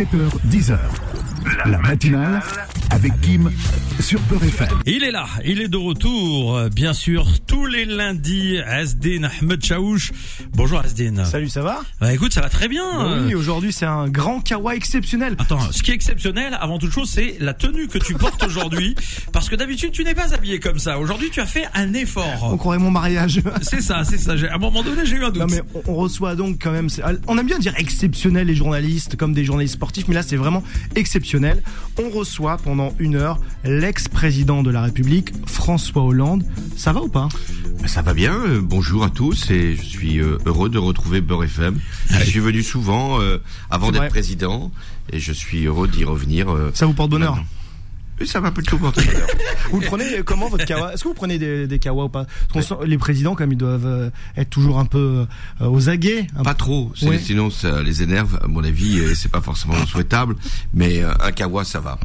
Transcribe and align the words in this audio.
7h, 0.00 0.30
10h. 0.48 0.78
La 1.66 1.76
matinale 1.76 2.40
avec 2.90 3.18
Kim 3.20 3.50
sur 4.00 4.20
Peur 4.22 4.42
FM. 4.42 4.68
Il 4.86 5.04
est 5.04 5.10
là, 5.10 5.26
il 5.44 5.60
est 5.60 5.68
de 5.68 5.76
retour, 5.76 6.56
euh, 6.56 6.68
bien 6.68 6.92
sûr, 6.92 7.26
tous 7.46 7.66
les 7.66 7.84
lundis, 7.84 8.58
Asdin 8.58 9.24
Ahmed 9.24 9.64
Chaouch. 9.64 10.12
Bonjour 10.52 10.80
Asdin. 10.80 11.24
Salut, 11.24 11.48
ça 11.48 11.62
va? 11.62 11.80
Bah 12.00 12.12
écoute, 12.12 12.32
ça 12.32 12.40
va 12.40 12.48
très 12.48 12.68
bien. 12.68 13.24
Oui, 13.26 13.34
aujourd'hui 13.34 13.72
c'est 13.72 13.86
un 13.86 14.08
grand 14.08 14.40
kawa 14.40 14.74
exceptionnel. 14.74 15.36
Attends, 15.38 15.60
ce 15.70 15.82
qui 15.82 15.90
est 15.90 15.94
exceptionnel, 15.94 16.56
avant 16.60 16.78
toute 16.78 16.92
chose, 16.92 17.08
c'est 17.08 17.36
la 17.40 17.54
tenue 17.54 17.88
que 17.88 17.98
tu 17.98 18.14
portes 18.14 18.42
aujourd'hui. 18.42 18.94
parce 19.32 19.48
que 19.48 19.56
d'habitude, 19.56 19.92
tu 19.92 20.04
n'es 20.04 20.14
pas 20.14 20.34
habillé 20.34 20.58
comme 20.58 20.78
ça. 20.78 20.98
Aujourd'hui, 20.98 21.30
tu 21.30 21.40
as 21.40 21.46
fait 21.46 21.66
un 21.74 21.92
effort. 21.94 22.50
On 22.50 22.56
croirait 22.56 22.78
mon 22.78 22.90
mariage. 22.90 23.40
C'est 23.62 23.82
ça, 23.82 24.02
c'est 24.04 24.18
ça. 24.18 24.32
À 24.32 24.54
un 24.54 24.58
moment 24.58 24.82
donné, 24.82 25.04
j'ai 25.04 25.16
eu 25.16 25.24
un 25.24 25.30
doute. 25.30 25.42
Non 25.42 25.46
mais 25.48 25.62
on 25.86 25.94
reçoit 25.94 26.34
donc 26.34 26.58
quand 26.60 26.72
même. 26.72 26.88
On 27.28 27.38
aime 27.38 27.46
bien 27.46 27.58
dire 27.58 27.74
exceptionnel 27.76 28.46
les 28.46 28.54
journalistes 28.54 29.16
comme 29.16 29.32
des 29.32 29.44
journalistes 29.44 29.74
sportifs, 29.74 30.08
mais 30.08 30.14
là 30.14 30.22
c'est 30.22 30.36
vraiment 30.36 30.62
exceptionnel. 30.96 31.62
On 32.02 32.10
reçoit 32.10 32.56
pendant 32.56 32.79
une 32.98 33.16
heure 33.16 33.38
l'ex-président 33.64 34.62
de 34.62 34.70
la 34.70 34.82
République, 34.82 35.32
François 35.46 36.02
Hollande. 36.02 36.44
Ça 36.76 36.92
va 36.92 37.02
ou 37.02 37.08
pas? 37.08 37.28
Ça 37.86 38.02
va 38.02 38.14
bien, 38.14 38.34
euh, 38.34 38.60
bonjour 38.62 39.04
à 39.04 39.10
tous 39.10 39.50
et 39.50 39.74
je 39.74 39.82
suis 39.82 40.18
euh, 40.18 40.38
heureux 40.44 40.68
de 40.68 40.78
retrouver 40.78 41.20
Beurre 41.20 41.44
FM. 41.44 41.80
Je 42.10 42.24
suis 42.24 42.40
venu 42.40 42.62
souvent 42.62 43.20
euh, 43.20 43.38
avant 43.70 43.90
d'être 43.90 44.08
président 44.08 44.70
et 45.12 45.18
je 45.18 45.32
suis 45.32 45.66
heureux 45.66 45.88
d'y 45.88 46.04
revenir. 46.04 46.48
Ça 46.74 46.86
vous 46.86 46.92
porte 46.92 47.10
bonheur? 47.10 47.36
maintenant. 47.36 47.48
Ça 48.26 48.38
va 48.40 48.50
plutôt 48.50 48.76
bonheur. 48.76 48.92
Vous 49.70 49.80
le 49.80 49.86
prenez 49.86 50.18
euh, 50.18 50.22
comment 50.22 50.48
votre 50.48 50.64
kawa? 50.66 50.92
Est-ce 50.92 51.04
que 51.04 51.08
vous 51.08 51.14
prenez 51.14 51.38
des, 51.38 51.66
des 51.66 51.78
kawa 51.78 52.04
ou 52.04 52.08
pas? 52.08 52.26
Parce 52.52 52.66
qu'on 52.68 52.80
sent- 52.82 52.86
Les 52.86 52.98
présidents 52.98 53.34
comme 53.34 53.52
ils 53.52 53.56
doivent 53.58 53.86
euh, 53.86 54.10
être 54.36 54.50
toujours 54.50 54.78
un 54.78 54.84
peu 54.84 55.26
euh, 55.60 55.66
aux 55.66 55.88
aguets. 55.88 56.26
Pas 56.44 56.54
trop, 56.54 56.92
Oui. 57.02 57.18
sinon 57.18 57.50
ça 57.50 57.82
les 57.82 58.02
énerve 58.02 58.38
à 58.42 58.46
mon 58.46 58.62
avis 58.62 59.14
c'est 59.14 59.30
pas 59.30 59.40
forcément 59.40 59.74
souhaitable, 59.86 60.36
mais 60.74 61.02
euh, 61.02 61.12
un 61.20 61.32
kawa 61.32 61.64
ça 61.64 61.80
va. 61.80 61.98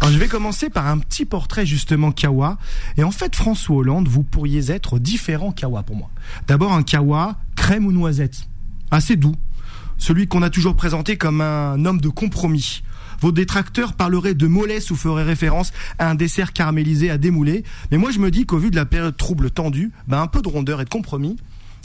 Alors, 0.00 0.12
je 0.12 0.18
vais 0.18 0.28
commencer 0.28 0.70
par 0.70 0.86
un 0.86 0.98
petit 0.98 1.24
portrait 1.24 1.66
justement 1.66 2.10
Kawa. 2.12 2.58
Et 2.96 3.04
en 3.04 3.10
fait, 3.12 3.36
François 3.36 3.76
Hollande, 3.76 4.08
vous 4.08 4.22
pourriez 4.24 4.70
être 4.72 4.98
différent 4.98 5.52
Kawa 5.52 5.82
pour 5.82 5.96
moi. 5.96 6.10
D'abord 6.48 6.72
un 6.72 6.82
Kawa 6.82 7.36
crème 7.56 7.86
ou 7.86 7.92
noisette, 7.92 8.38
assez 8.90 9.16
doux, 9.16 9.36
celui 9.98 10.26
qu'on 10.26 10.42
a 10.42 10.50
toujours 10.50 10.74
présenté 10.74 11.16
comme 11.16 11.40
un 11.40 11.84
homme 11.84 12.00
de 12.00 12.08
compromis. 12.08 12.82
Vos 13.20 13.32
détracteurs 13.32 13.92
parleraient 13.92 14.34
de 14.34 14.46
mollesse 14.46 14.90
ou 14.90 14.96
feraient 14.96 15.24
référence 15.24 15.72
à 15.98 16.10
un 16.10 16.14
dessert 16.14 16.52
caramélisé 16.52 17.10
à 17.10 17.18
démouler. 17.18 17.64
Mais 17.90 17.98
moi, 17.98 18.10
je 18.10 18.18
me 18.18 18.30
dis 18.30 18.46
qu'au 18.46 18.58
vu 18.58 18.70
de 18.70 18.76
la 18.76 18.86
période 18.86 19.16
trouble 19.16 19.50
tendue, 19.50 19.90
ben, 20.08 20.20
un 20.20 20.26
peu 20.26 20.42
de 20.42 20.48
rondeur 20.48 20.80
et 20.80 20.84
de 20.84 20.90
compromis, 20.90 21.36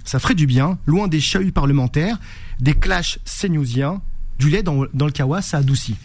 ça 0.06 0.19
ferait 0.19 0.36
du 0.36 0.45
bien, 0.45 0.78
loin 0.86 1.08
des 1.08 1.19
chahuts 1.19 1.52
parlementaires, 1.52 2.19
des 2.59 2.73
clashs 2.73 3.19
sénousiens, 3.25 4.02
du 4.39 4.50
lait 4.50 4.63
dans, 4.63 4.86
dans 4.94 5.06
le 5.06 5.11
kawa, 5.11 5.41
ça 5.41 5.58
adoucit. 5.58 5.95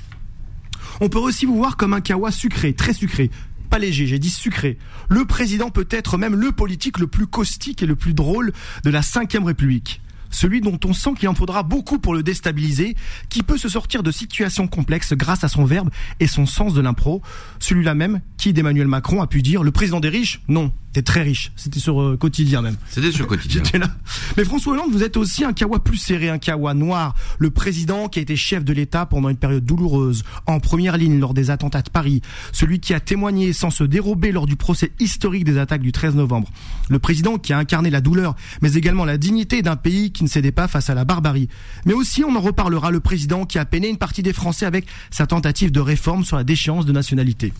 On 1.01 1.09
peut 1.09 1.19
aussi 1.19 1.47
vous 1.47 1.57
voir 1.57 1.77
comme 1.77 1.93
un 1.93 2.01
kawa 2.01 2.31
sucré, 2.31 2.73
très 2.73 2.93
sucré. 2.93 3.31
Pas 3.69 3.79
léger, 3.79 4.07
j'ai 4.07 4.19
dit 4.19 4.31
sucré. 4.31 4.79
Le 5.09 5.25
président 5.25 5.71
peut 5.71 5.87
être 5.91 6.19
même 6.19 6.35
le 6.35 6.51
politique 6.51 6.99
le 6.99 7.07
plus 7.07 7.29
caustique 7.29 7.83
et 7.83 7.87
le 7.87 7.95
plus 7.95 8.15
drôle 8.15 8.53
de 8.85 8.91
la 8.91 9.01
Ve 9.01 9.45
République. 9.45 10.01
Celui 10.31 10.61
dont 10.61 10.79
on 10.85 10.93
sent 10.93 11.11
qu'il 11.19 11.29
en 11.29 11.35
faudra 11.35 11.63
beaucoup 11.63 11.99
pour 11.99 12.15
le 12.15 12.23
déstabiliser, 12.23 12.97
qui 13.29 13.43
peut 13.43 13.59
se 13.59 13.69
sortir 13.69 14.03
de 14.03 14.11
situations 14.11 14.69
complexes 14.69 15.13
grâce 15.15 15.45
à 15.45 15.49
son 15.49 15.65
verbe 15.65 15.91
et 16.21 16.27
son 16.27 16.47
sens 16.47 16.75
de 16.75 16.81
l'impro. 16.81 17.23
Celui-là 17.59 17.95
même 17.95 18.21
qui 18.37 18.53
d'Emmanuel 18.53 18.89
Macron 18.89 19.23
a 19.23 19.27
pu 19.27 19.43
dire 19.43 19.63
le 19.63 19.71
président 19.71 20.01
des 20.01 20.09
riches? 20.09 20.41
Non, 20.49 20.73
t'es 20.93 21.03
très 21.03 21.23
riche. 21.23 21.53
C'était 21.57 21.81
sur 21.81 22.01
euh, 22.01 22.17
quotidien 22.17 22.63
même. 22.63 22.77
C'était 22.89 23.13
sur 23.13 23.27
quotidien. 23.27 23.63
J'étais 23.65 23.79
là. 23.79 23.91
Mais 24.37 24.45
François 24.45 24.73
Hollande, 24.73 24.91
vous 24.93 25.03
êtes 25.03 25.17
aussi 25.17 25.45
un 25.45 25.53
kawa 25.53 25.83
plus 25.83 25.97
serré, 25.97 26.29
un 26.29 26.39
kawa 26.39 26.75
noir. 26.75 27.15
Le 27.39 27.51
président 27.51 28.09
qui 28.09 28.19
a 28.19 28.23
été 28.23 28.37
chef 28.37 28.65
de 28.65 28.73
l'État 28.73 29.07
pendant 29.07 29.29
une 29.29 29.37
période 29.37 29.65
douloureuse, 29.65 30.25
en 30.47 30.61
première 30.61 30.97
ligne 30.97 31.19
lors 31.19 31.35
des 31.35 31.51
attentats 31.51 31.83
de 31.83 31.91
Paris. 31.91 32.23
Celui 32.53 32.81
qui 32.81 32.95
a 32.95 33.01
témoigné 33.01 33.53
sans 33.53 33.71
se 33.71 33.85
dérober 33.85 34.33
lors 34.33 34.47
du 34.47 34.57
procès 34.57 34.93
historique 34.99 35.45
des 35.45 35.59
attaques 35.59 35.83
du 35.83 35.93
13 35.93 36.15
novembre. 36.15 36.49
Le 36.89 36.99
président 36.99 37.39
qui 37.39 37.53
a 37.53 37.59
incarné 37.59 37.91
la 37.91 38.01
douleur, 38.01 38.35
mais 38.63 38.73
également 38.75 39.05
la 39.05 39.19
dignité 39.19 39.63
d'un 39.63 39.77
pays 39.77 40.13
qui 40.13 40.20
ne 40.25 40.29
cédait 40.29 40.53
pas 40.53 40.69
face 40.69 40.91
à 40.91 40.95
la 40.95 41.05
barbarie. 41.05 41.49
Mais 41.85 41.95
aussi, 41.95 42.25
on 42.25 42.35
en 42.35 42.41
reparlera, 42.41 42.91
le 42.91 43.01
président 43.01 43.45
qui 43.45 43.59
a 43.59 43.65
peiné 43.65 43.89
une 43.89 43.99
partie 43.99 44.23
des 44.23 44.33
Français 44.33 44.67
avec 44.67 44.87
sa 45.11 45.27
tentative 45.27 45.73
de 45.73 45.81
réforme 45.81 46.25
sur 46.25 46.37
la 46.37 46.45
déchéance 46.45 46.87
de 46.87 46.93
nationalité. 46.93 47.53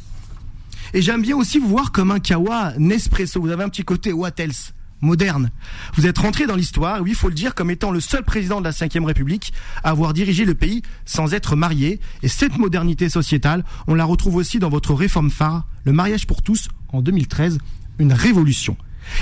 Et 0.93 1.03
j'aime 1.03 1.23
bien 1.23 1.37
aussi 1.37 1.59
vous 1.59 1.69
voir 1.69 1.93
comme 1.93 2.11
un 2.11 2.19
kawa 2.19 2.73
Nespresso. 2.79 3.41
Vous 3.41 3.51
avez 3.51 3.65
un 3.65 3.69
petit 3.69 3.85
côté 3.85 4.13
what 4.13 4.33
else? 4.39 4.73
Moderne. 5.03 5.51
Vous 5.95 6.07
êtes 6.07 6.19
rentré 6.19 6.47
dans 6.47 6.57
l'histoire, 6.57 7.01
oui, 7.01 7.11
il 7.13 7.17
faut 7.17 7.29
le 7.29 7.35
dire, 7.35 7.55
comme 7.55 7.71
étant 7.71 7.91
le 7.91 8.01
seul 8.01 8.23
président 8.23 8.61
de 8.61 8.67
la 8.67 8.71
Ve 8.71 9.05
République 9.07 9.55
à 9.83 9.91
avoir 9.91 10.13
dirigé 10.13 10.45
le 10.45 10.55
pays 10.55 10.83
sans 11.07 11.33
être 11.33 11.57
marié. 11.57 12.01
Et 12.23 12.29
cette 12.29 12.59
modernité 12.59 13.09
sociétale, 13.09 13.65
on 13.87 13.95
la 13.95 14.05
retrouve 14.05 14.37
aussi 14.37 14.59
dans 14.59 14.69
votre 14.69 14.93
réforme 14.93 15.31
phare, 15.31 15.67
le 15.85 15.93
mariage 15.93 16.27
pour 16.27 16.43
tous, 16.43 16.69
en 16.93 17.01
2013, 17.01 17.59
une 17.99 18.13
révolution. 18.13 18.77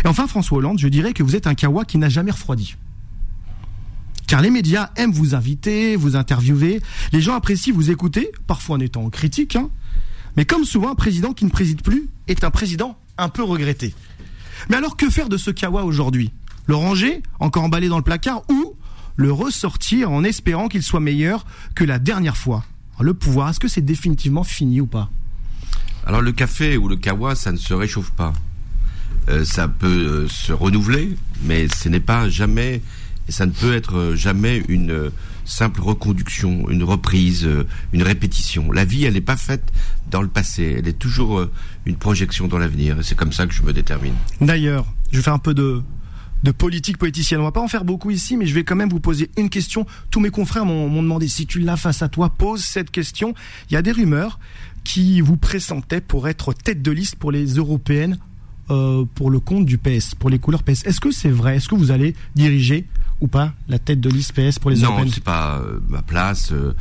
Et 0.05 0.09
enfin, 0.09 0.27
François 0.27 0.59
Hollande, 0.59 0.81
je 0.81 0.89
dirais 0.89 1.13
que 1.13 1.23
vous 1.23 1.37
êtes 1.37 1.47
un 1.47 1.55
kawa 1.55 1.85
qui 1.85 1.99
n'a 1.99 2.09
jamais 2.09 2.33
refroidi. 2.33 2.75
Car 4.29 4.43
les 4.43 4.51
médias 4.51 4.91
aiment 4.97 5.11
vous 5.11 5.35
inviter, 5.35 5.97
vous 5.97 6.15
interviewer. 6.15 6.83
Les 7.13 7.23
gens 7.23 7.35
apprécient 7.35 7.75
vous 7.75 7.91
écouter, 7.91 8.31
parfois 8.47 8.77
en 8.77 8.81
étant 8.81 9.09
critique. 9.09 9.57
Hein. 9.57 9.71
Mais 10.37 10.45
comme 10.45 10.65
souvent, 10.65 10.91
un 10.91 10.95
président 10.95 11.33
qui 11.33 11.47
ne 11.47 11.51
préside 11.51 11.81
plus 11.81 12.11
est 12.29 12.45
un 12.45 12.51
président 12.51 12.99
un 13.17 13.31
peu 13.31 13.43
regretté. 13.43 13.95
Mais 14.69 14.77
alors 14.77 14.99
que 14.99 15.09
faire 15.09 15.31
de 15.31 15.39
ce 15.39 15.51
kawa 15.51 15.83
aujourd'hui? 15.85 16.31
Le 16.67 16.75
ranger, 16.75 17.23
encore 17.41 17.65
emballé 17.65 17.89
dans 17.89 17.97
le 17.97 18.05
placard, 18.05 18.43
ou 18.51 18.77
le 19.17 19.33
ressortir 19.33 20.11
en 20.11 20.23
espérant 20.25 20.69
qu'il 20.69 20.83
soit 20.83 21.01
meilleur 21.01 21.47
que 21.75 21.85
la 21.85 21.99
dernière 21.99 22.37
fois? 22.37 22.65
Le 23.01 23.15
pouvoir, 23.15 23.49
est-ce 23.49 23.61
que 23.61 23.69
c'est 23.69 23.81
définitivement 23.81 24.45
fini 24.45 24.83
ou 24.83 24.87
pas? 24.87 25.09
Alors 26.05 26.21
le 26.21 26.33
café 26.33 26.77
ou 26.77 26.89
le 26.89 26.97
kawa, 26.97 27.35
ça 27.35 27.51
ne 27.51 27.57
se 27.57 27.73
réchauffe 27.73 28.11
pas. 28.11 28.35
Euh, 29.31 29.45
ça 29.45 29.69
peut 29.69 29.87
euh, 29.87 30.29
se 30.29 30.53
renouveler, 30.53 31.17
mais 31.45 31.69
ce 31.69 31.89
n'est 31.89 32.01
pas 32.01 32.29
jamais, 32.29 32.83
et 33.29 33.33
ça 33.33 33.47
ne 33.47 33.53
peut 33.53 33.75
être 33.75 33.97
euh, 33.97 34.17
jamais 34.17 34.63
une 34.69 34.91
euh, 34.91 35.11
simple 35.45 35.83
reconduction, 35.83 36.69
une 36.71 36.83
reprise, 36.83 37.45
euh, 37.45 37.67
une 37.93 38.03
répétition. 38.03 38.73
La 38.73 38.85
vie, 38.85 39.05
elle 39.05 39.15
n'est 39.15 39.21
pas 39.21 39.37
faite 39.37 39.71
dans 40.11 40.23
le 40.23 40.29
passé, 40.29 40.77
elle 40.79 40.89
est 40.89 40.99
toujours 40.99 41.47
une 41.85 41.97
projection 41.97 42.49
dans 42.49 42.57
l'avenir, 42.57 42.99
et 42.99 43.03
c'est 43.03 43.15
comme 43.15 43.33
ça 43.33 43.47
que 43.47 43.53
je 43.53 43.63
me 43.63 43.75
détermine. 43.75 44.15
D'ailleurs, 44.41 44.87
je 45.13 45.21
faire 45.21 45.35
un 45.35 45.39
peu 45.39 45.53
de, 45.53 45.83
politique 46.57 46.97
politicienne. 46.97 47.41
On 47.41 47.45
va 47.45 47.53
pas 47.53 47.61
en 47.61 47.69
faire 47.69 47.85
beaucoup 47.85 48.11
ici, 48.11 48.39
mais 48.39 48.47
je 48.47 48.55
vais 48.55 48.65
quand 48.65 48.77
même 48.77 48.89
vous 48.89 49.01
poser 49.01 49.31
une 49.37 49.51
question. 49.51 49.85
Tous 50.11 50.21
mes 50.21 50.31
confrères 50.31 50.65
m'ont 50.65 51.03
demandé 51.03 51.29
si 51.29 51.47
tu 51.47 51.59
l'as 51.61 51.77
face 51.77 52.01
à 52.01 52.09
toi, 52.09 52.31
pose 52.31 52.65
cette 52.65 52.91
question. 52.91 53.35
Il 53.69 53.75
y 53.75 53.77
a 53.77 53.83
des 53.83 53.93
rumeurs 53.93 54.39
qui 54.83 55.21
vous 55.21 55.37
pressentaient 55.37 56.01
pour 56.01 56.27
être 56.27 56.55
tête 56.55 56.81
de 56.81 56.91
liste 56.91 57.17
pour 57.17 57.33
les 57.33 57.57
européennes 57.57 58.17
pour 59.15 59.31
le 59.31 59.41
compte 59.41 59.65
du 59.65 59.79
PS, 59.79 60.15
pour 60.15 60.29
les 60.29 60.39
couleurs 60.39 60.63
PS. 60.63 60.85
Est-ce 60.85 61.01
que 61.01 61.11
c'est 61.11 61.31
vrai? 61.31 61.57
Est-ce 61.57 61.69
que 61.69 61.75
vous 61.75 61.91
allez 61.91 62.15
diriger 62.35 62.87
ou 63.21 63.27
pas 63.29 63.53
la 63.69 63.79
tête 63.79 64.01
de 64.01 64.09
liste 64.11 64.33
PS 64.33 64.59
pour 64.59 64.71
les 64.71 64.79
non, 64.79 64.89
européennes 64.91 65.11
c'est 65.13 65.25
pas 65.25 65.59
euh, 65.59 65.81
ma 65.89 66.03
place. 66.03 66.53
euh, 66.53 66.75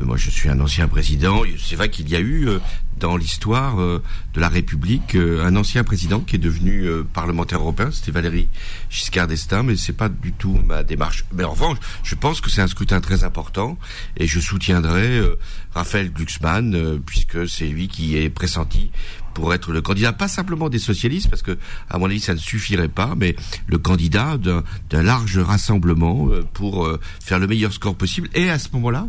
euh, 0.00 0.04
moi, 0.04 0.16
je 0.16 0.28
suis 0.30 0.48
un 0.48 0.58
ancien 0.60 0.88
président. 0.88 1.42
C'est 1.58 1.76
vrai 1.76 1.88
qu'il 1.88 2.08
y 2.08 2.16
a 2.16 2.20
eu 2.20 2.48
euh, 2.48 2.58
dans 2.98 3.16
l'histoire 3.16 3.80
euh, 3.80 4.02
de 4.34 4.40
la 4.40 4.48
République 4.48 5.14
euh, 5.14 5.44
un 5.44 5.54
ancien 5.56 5.84
président 5.84 6.18
qui 6.20 6.34
est 6.36 6.40
devenu 6.40 6.82
euh, 6.84 7.04
parlementaire 7.04 7.60
européen. 7.60 7.90
C'était 7.92 8.10
Valéry 8.10 8.48
Giscard 8.90 9.28
d'Estaing, 9.28 9.62
mais 9.62 9.76
c'est 9.76 9.92
pas 9.92 10.08
du 10.08 10.32
tout 10.32 10.58
ma 10.66 10.82
démarche. 10.82 11.24
Mais 11.32 11.44
en 11.44 11.52
revanche, 11.52 11.78
je 12.02 12.16
pense 12.16 12.40
que 12.40 12.50
c'est 12.50 12.60
un 12.62 12.66
scrutin 12.66 13.00
très 13.00 13.22
important 13.22 13.78
et 14.16 14.26
je 14.26 14.40
soutiendrai 14.40 15.18
euh, 15.18 15.38
Raphaël 15.74 16.12
Glucksmann 16.12 16.74
euh, 16.74 16.98
puisque 17.04 17.48
c'est 17.48 17.66
lui 17.68 17.86
qui 17.86 18.16
est 18.16 18.30
pressenti 18.30 18.90
pour 19.34 19.52
être 19.52 19.72
le 19.72 19.82
candidat, 19.82 20.12
pas 20.12 20.28
simplement 20.28 20.68
des 20.68 20.78
socialistes, 20.78 21.28
parce 21.28 21.42
que 21.42 21.58
à 21.90 21.98
mon 21.98 22.06
avis 22.06 22.20
ça 22.20 22.34
ne 22.34 22.38
suffirait 22.38 22.88
pas, 22.88 23.14
mais 23.16 23.34
le 23.66 23.78
candidat 23.78 24.38
d'un 24.38 25.02
large 25.02 25.38
rassemblement 25.38 26.28
euh, 26.30 26.42
pour 26.54 26.86
euh, 26.86 27.00
faire 27.20 27.38
le 27.38 27.46
meilleur 27.46 27.72
score 27.72 27.96
possible 27.96 28.28
et 28.34 28.48
à 28.50 28.58
ce 28.58 28.68
moment-là 28.74 29.08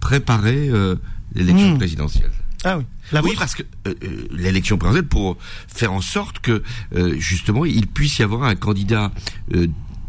préparer 0.00 0.68
euh, 0.68 0.96
l'élection 1.34 1.62
Mmh. 1.74 1.78
présidentielle. 1.78 2.30
Ah 2.64 2.78
oui. 2.78 2.84
La 3.12 3.22
oui, 3.22 3.34
parce 3.38 3.54
que 3.54 3.62
euh, 3.86 3.94
l'élection 4.30 4.78
présidentielle 4.78 5.08
pour 5.08 5.36
faire 5.68 5.92
en 5.92 6.00
sorte 6.00 6.38
que 6.38 6.62
euh, 6.94 7.16
justement 7.18 7.64
il 7.64 7.86
puisse 7.86 8.18
y 8.18 8.22
avoir 8.22 8.44
un 8.44 8.54
candidat 8.54 9.10
euh, 9.54 9.66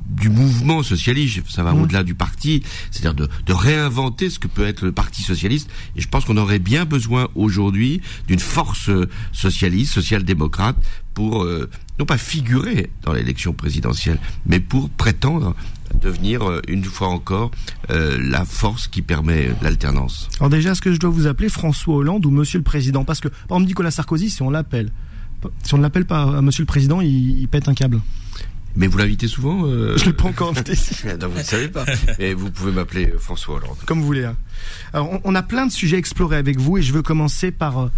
du 0.10 0.30
mouvement 0.30 0.84
socialiste, 0.84 1.42
ça 1.50 1.64
va 1.64 1.74
Mmh. 1.74 1.82
au-delà 1.82 2.04
du 2.04 2.14
parti, 2.14 2.62
c'est-à-dire 2.92 3.14
de, 3.14 3.30
de 3.46 3.54
réinventer 3.54 4.30
ce 4.30 4.38
que 4.40 4.48
peut 4.48 4.66
être 4.66 4.84
le 4.84 4.92
parti 4.92 5.24
socialiste. 5.24 5.70
Et 5.96 6.02
je 6.02 6.08
pense 6.08 6.26
qu'on 6.26 6.38
aurait 6.38 6.60
bien 6.60 6.86
besoin 6.86 7.30
aujourd'hui 7.36 8.02
d'une 8.28 8.40
force 8.40 8.90
euh, 8.90 9.10
socialiste, 9.32 9.94
social-démocrate, 9.94 10.76
pour 11.14 11.44
euh, 11.44 11.70
non 12.00 12.06
pas 12.06 12.18
figurer 12.18 12.90
dans 13.04 13.14
l'élection 13.14 13.54
présidentielle, 13.54 14.20
mais 14.46 14.60
pour 14.60 14.90
prétendre 14.90 15.56
devenir 16.02 16.44
euh, 16.44 16.60
une 16.68 16.84
fois 16.84 17.08
encore 17.08 17.52
euh, 17.90 18.18
la 18.20 18.46
force 18.46 18.88
qui 18.88 19.02
permet 19.02 19.52
l'alternance. 19.62 20.28
Alors 20.40 20.50
déjà, 20.50 20.72
est-ce 20.72 20.82
que 20.82 20.94
je 20.94 21.00
dois 21.00 21.10
vous 21.12 21.28
appeler 21.28 21.50
François 21.50 21.96
Hollande 21.96 22.26
ou 22.26 22.32
Monsieur 22.32 22.58
le 22.58 22.64
Président 22.64 23.04
Parce 23.04 23.20
que, 23.20 23.28
par 23.28 23.58
exemple, 23.58 23.68
Nicolas 23.68 23.92
Sarkozy, 23.92 24.30
si 24.30 24.42
on 24.42 24.50
l'appelle, 24.50 24.92
si 25.64 25.74
on 25.74 25.78
ne 25.78 25.84
l'appelle 25.84 26.06
pas 26.06 26.24
à 26.38 26.42
Monsieur 26.42 26.64
le 26.64 26.68
Président, 26.68 27.02
il, 27.02 27.40
il 27.40 27.48
pète 27.48 27.68
un 27.68 27.74
câble. 27.74 28.02
Mais 28.76 28.88
vous 28.88 28.98
l'invitez 28.98 29.28
souvent 29.28 29.66
euh... 29.66 29.96
Je 29.98 30.06
l'ai 30.06 30.14
pas 30.14 30.26
encore 30.26 30.50
invité. 30.50 30.74
non, 31.22 31.28
vous 31.28 31.38
ne 31.38 31.44
savez 31.44 31.68
pas. 31.68 31.86
Et 32.20 32.34
vous 32.34 32.50
pouvez 32.50 32.72
m'appeler 32.72 33.08
euh, 33.08 33.20
François 33.20 33.56
Hollande. 33.56 33.78
Comme 33.86 34.00
vous 34.00 34.06
voulez. 34.06 34.26
Hein. 34.26 34.36
Alors, 34.94 35.20
on, 35.24 35.36
a 35.36 35.44
plein 35.44 35.68
de 35.68 35.72
sujets 35.72 35.98
à 35.98 36.00
explorer 36.00 36.38
avec 36.38 36.60
vous 36.60 36.78
et 36.78 36.82
je 36.82 36.92
veux 36.92 37.04
commencer 37.04 37.52
par 37.52 37.90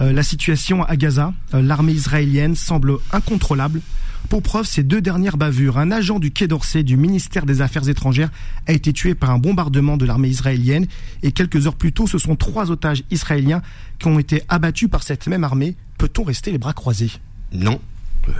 euh, 0.00 0.12
la 0.12 0.22
situation 0.22 0.82
à 0.82 0.96
Gaza. 0.96 1.32
L'armée 1.52 1.92
israélienne 1.92 2.56
semble 2.56 2.98
incontrôlable. 3.12 3.80
Pour 4.28 4.42
preuve, 4.42 4.66
ces 4.66 4.82
deux 4.82 5.00
dernières 5.00 5.36
bavures, 5.36 5.78
un 5.78 5.92
agent 5.92 6.18
du 6.18 6.32
Quai 6.32 6.48
d'Orsay 6.48 6.82
du 6.82 6.96
ministère 6.96 7.46
des 7.46 7.62
Affaires 7.62 7.88
étrangères 7.88 8.30
a 8.66 8.72
été 8.72 8.92
tué 8.92 9.14
par 9.14 9.30
un 9.30 9.38
bombardement 9.38 9.96
de 9.96 10.04
l'armée 10.04 10.28
israélienne 10.28 10.86
et 11.22 11.30
quelques 11.30 11.68
heures 11.68 11.76
plus 11.76 11.92
tôt, 11.92 12.08
ce 12.08 12.18
sont 12.18 12.34
trois 12.34 12.72
otages 12.72 13.04
israéliens 13.12 13.62
qui 14.00 14.08
ont 14.08 14.18
été 14.18 14.42
abattus 14.48 14.90
par 14.90 15.04
cette 15.04 15.28
même 15.28 15.44
armée. 15.44 15.76
Peut-on 15.96 16.24
rester 16.24 16.50
les 16.50 16.58
bras 16.58 16.72
croisés? 16.72 17.12
Non. 17.52 17.80
Euh, 18.28 18.32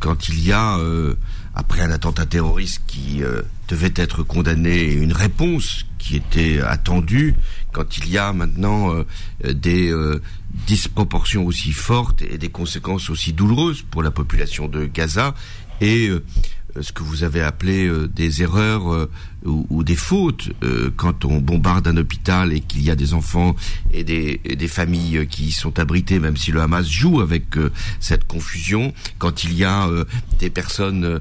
quand 0.00 0.28
il 0.28 0.44
y 0.44 0.52
a, 0.52 0.78
euh, 0.78 1.14
après 1.54 1.80
un 1.80 1.90
attentat 1.90 2.26
terroriste 2.26 2.82
qui 2.86 3.22
euh, 3.22 3.42
devait 3.68 3.92
être 3.96 4.22
condamné, 4.22 4.92
une 4.92 5.12
réponse 5.12 5.84
qui 5.98 6.16
était 6.16 6.60
attendue, 6.60 7.34
quand 7.72 7.98
il 7.98 8.08
y 8.08 8.16
a 8.16 8.32
maintenant 8.32 8.94
des 9.44 9.92
disproportions 10.66 11.44
aussi 11.44 11.72
fortes 11.72 12.22
et 12.22 12.38
des 12.38 12.48
conséquences 12.48 13.10
aussi 13.10 13.32
douloureuses 13.32 13.82
pour 13.82 14.02
la 14.02 14.10
population 14.10 14.68
de 14.68 14.86
Gaza, 14.86 15.34
et 15.80 16.08
euh, 16.08 16.24
ce 16.82 16.92
que 16.92 17.02
vous 17.02 17.24
avez 17.24 17.40
appelé 17.40 17.86
euh, 17.86 18.08
des 18.08 18.42
erreurs 18.42 18.92
euh, 18.92 19.10
ou, 19.44 19.84
des 19.84 19.96
fautes 19.96 20.50
quand 20.96 21.24
on 21.24 21.38
bombarde 21.38 21.86
un 21.86 21.96
hôpital 21.96 22.52
et 22.52 22.60
qu'il 22.60 22.82
y 22.82 22.90
a 22.90 22.96
des 22.96 23.14
enfants 23.14 23.54
et 23.92 24.02
des, 24.02 24.38
des, 24.38 24.68
familles 24.68 25.26
qui 25.28 25.52
sont 25.52 25.78
abritées, 25.78 26.18
même 26.18 26.36
si 26.36 26.50
le 26.50 26.60
Hamas 26.60 26.86
joue 26.88 27.20
avec 27.20 27.44
cette 28.00 28.26
confusion, 28.26 28.92
quand 29.18 29.44
il 29.44 29.54
y 29.54 29.64
a 29.64 29.88
des 30.40 30.50
personnes 30.50 31.20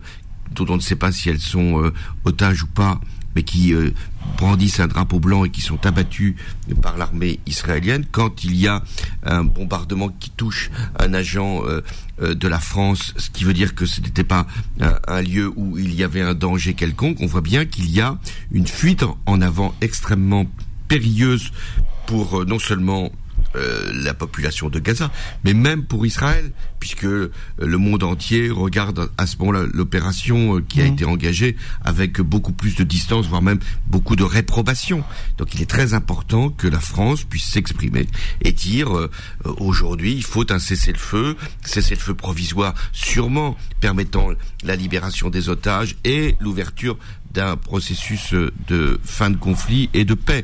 dont 0.52 0.66
on 0.68 0.76
ne 0.78 0.82
sait 0.82 0.96
pas 0.96 1.12
si 1.12 1.30
elles 1.30 1.40
sont 1.40 1.92
otages 2.26 2.64
ou 2.64 2.68
pas, 2.68 3.00
mais 3.36 3.44
qui 3.44 3.74
euh, 3.74 3.92
brandissent 4.38 4.80
un 4.80 4.88
drapeau 4.88 5.20
blanc 5.20 5.46
et 5.46 5.50
qui 5.50 5.62
sont 5.62 5.86
abattus 5.86 6.36
par 6.82 6.98
l'armée 6.98 7.40
israélienne. 7.46 8.06
Quand 8.12 8.44
il 8.44 8.56
y 8.56 8.68
a 8.68 8.84
un 9.24 9.44
bombardement 9.44 10.10
qui 10.10 10.30
touche 10.32 10.72
un 11.00 11.14
agent 11.14 11.64
euh, 11.66 11.84
euh, 12.22 12.36
de 12.36 12.48
la 12.48 12.60
France, 12.60 13.14
ce 13.18 13.30
qui 13.30 13.44
veut 13.44 13.54
dire 13.54 13.76
que 13.76 13.86
ce 13.86 14.02
n'était 14.02 14.24
pas 14.24 14.48
un, 14.80 15.22
lieu 15.22 15.52
où 15.56 15.78
il 15.78 15.94
y 15.94 16.04
avait 16.04 16.22
un 16.22 16.34
danger 16.34 16.74
quelconque, 16.74 17.18
on 17.22 17.28
voit 17.28 17.42
bien 17.42 17.66
qu'il 17.66 17.90
y 17.90 18.02
a 18.02 18.18
une 18.52 18.68
fuite 18.68 19.04
en 19.26 19.42
avant 19.42 19.74
extrêmement 19.82 20.46
périlleuse 20.88 21.52
pour 22.06 22.46
non 22.46 22.60
seulement 22.60 23.12
euh, 23.56 23.92
la 23.94 24.14
population 24.14 24.70
de 24.70 24.78
Gaza, 24.80 25.10
mais 25.44 25.54
même 25.54 25.86
pour 25.86 26.06
Israël, 26.06 26.52
puisque 26.80 27.06
euh, 27.06 27.32
le 27.58 27.78
monde 27.78 28.04
entier 28.04 28.50
regarde 28.50 29.10
à 29.18 29.26
ce 29.26 29.38
moment-là 29.38 29.66
l'opération 29.74 30.58
euh, 30.58 30.62
qui 30.62 30.82
a 30.82 30.84
mmh. 30.84 30.94
été 30.94 31.06
engagée 31.06 31.56
avec 31.84 32.20
beaucoup 32.20 32.52
plus 32.52 32.76
de 32.76 32.84
distance, 32.84 33.26
voire 33.28 33.42
même 33.42 33.60
beaucoup 33.88 34.16
de 34.16 34.24
réprobation. 34.24 35.04
Donc 35.38 35.54
il 35.56 35.62
est 35.62 35.70
très 35.70 35.94
important 35.94 36.50
que 36.50 36.68
la 36.68 36.80
France 36.80 37.24
puisse 37.24 37.46
s'exprimer 37.46 38.08
et 38.42 38.52
dire 38.52 39.10
aujourd'hui 39.46 40.14
il 40.14 40.24
faut 40.24 40.52
un 40.52 40.60
cessez-le-feu, 40.60 41.36
cessez-le-feu 41.64 42.14
provisoire 42.14 42.74
sûrement 42.92 43.58
permettant 43.80 44.30
la 44.64 44.76
libération 44.76 45.30
des 45.30 45.50
otages 45.50 45.96
et 46.04 46.36
l'ouverture 46.42 46.98
d'un 47.32 47.56
processus 47.56 48.34
de 48.68 49.00
fin 49.04 49.30
de 49.30 49.38
conflit 49.38 49.90
et 49.94 50.06
de 50.06 50.14
paix. 50.14 50.44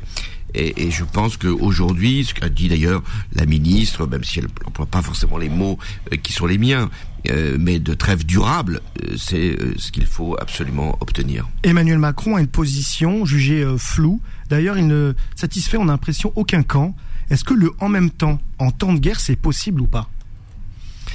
Et, 0.54 0.86
et 0.86 0.90
je 0.90 1.04
pense 1.04 1.36
qu'aujourd'hui, 1.36 2.24
ce 2.24 2.34
qu'a 2.34 2.48
dit 2.48 2.68
d'ailleurs 2.68 3.02
la 3.32 3.46
ministre, 3.46 4.06
même 4.06 4.24
si 4.24 4.38
elle 4.38 4.48
n'emploie 4.64 4.86
pas 4.86 5.02
forcément 5.02 5.38
les 5.38 5.48
mots 5.48 5.78
euh, 6.12 6.16
qui 6.16 6.32
sont 6.32 6.46
les 6.46 6.58
miens, 6.58 6.90
euh, 7.30 7.56
mais 7.58 7.78
de 7.78 7.94
trêve 7.94 8.24
durable, 8.24 8.80
euh, 9.02 9.16
c'est 9.16 9.56
ce 9.76 9.90
qu'il 9.90 10.06
faut 10.06 10.36
absolument 10.40 10.96
obtenir. 11.00 11.48
Emmanuel 11.62 11.98
Macron 11.98 12.36
a 12.36 12.40
une 12.40 12.46
position 12.46 13.24
jugée 13.24 13.66
floue. 13.78 14.20
D'ailleurs, 14.48 14.78
il 14.78 14.86
ne 14.86 15.14
satisfait 15.34 15.76
en 15.76 15.88
impression 15.88 16.32
aucun 16.36 16.62
camp. 16.62 16.94
Est-ce 17.30 17.44
que 17.44 17.54
le 17.54 17.72
en 17.80 17.88
même 17.88 18.10
temps, 18.10 18.40
en 18.58 18.70
temps 18.70 18.92
de 18.92 18.98
guerre, 18.98 19.20
c'est 19.20 19.36
possible 19.36 19.80
ou 19.80 19.86
pas? 19.86 20.08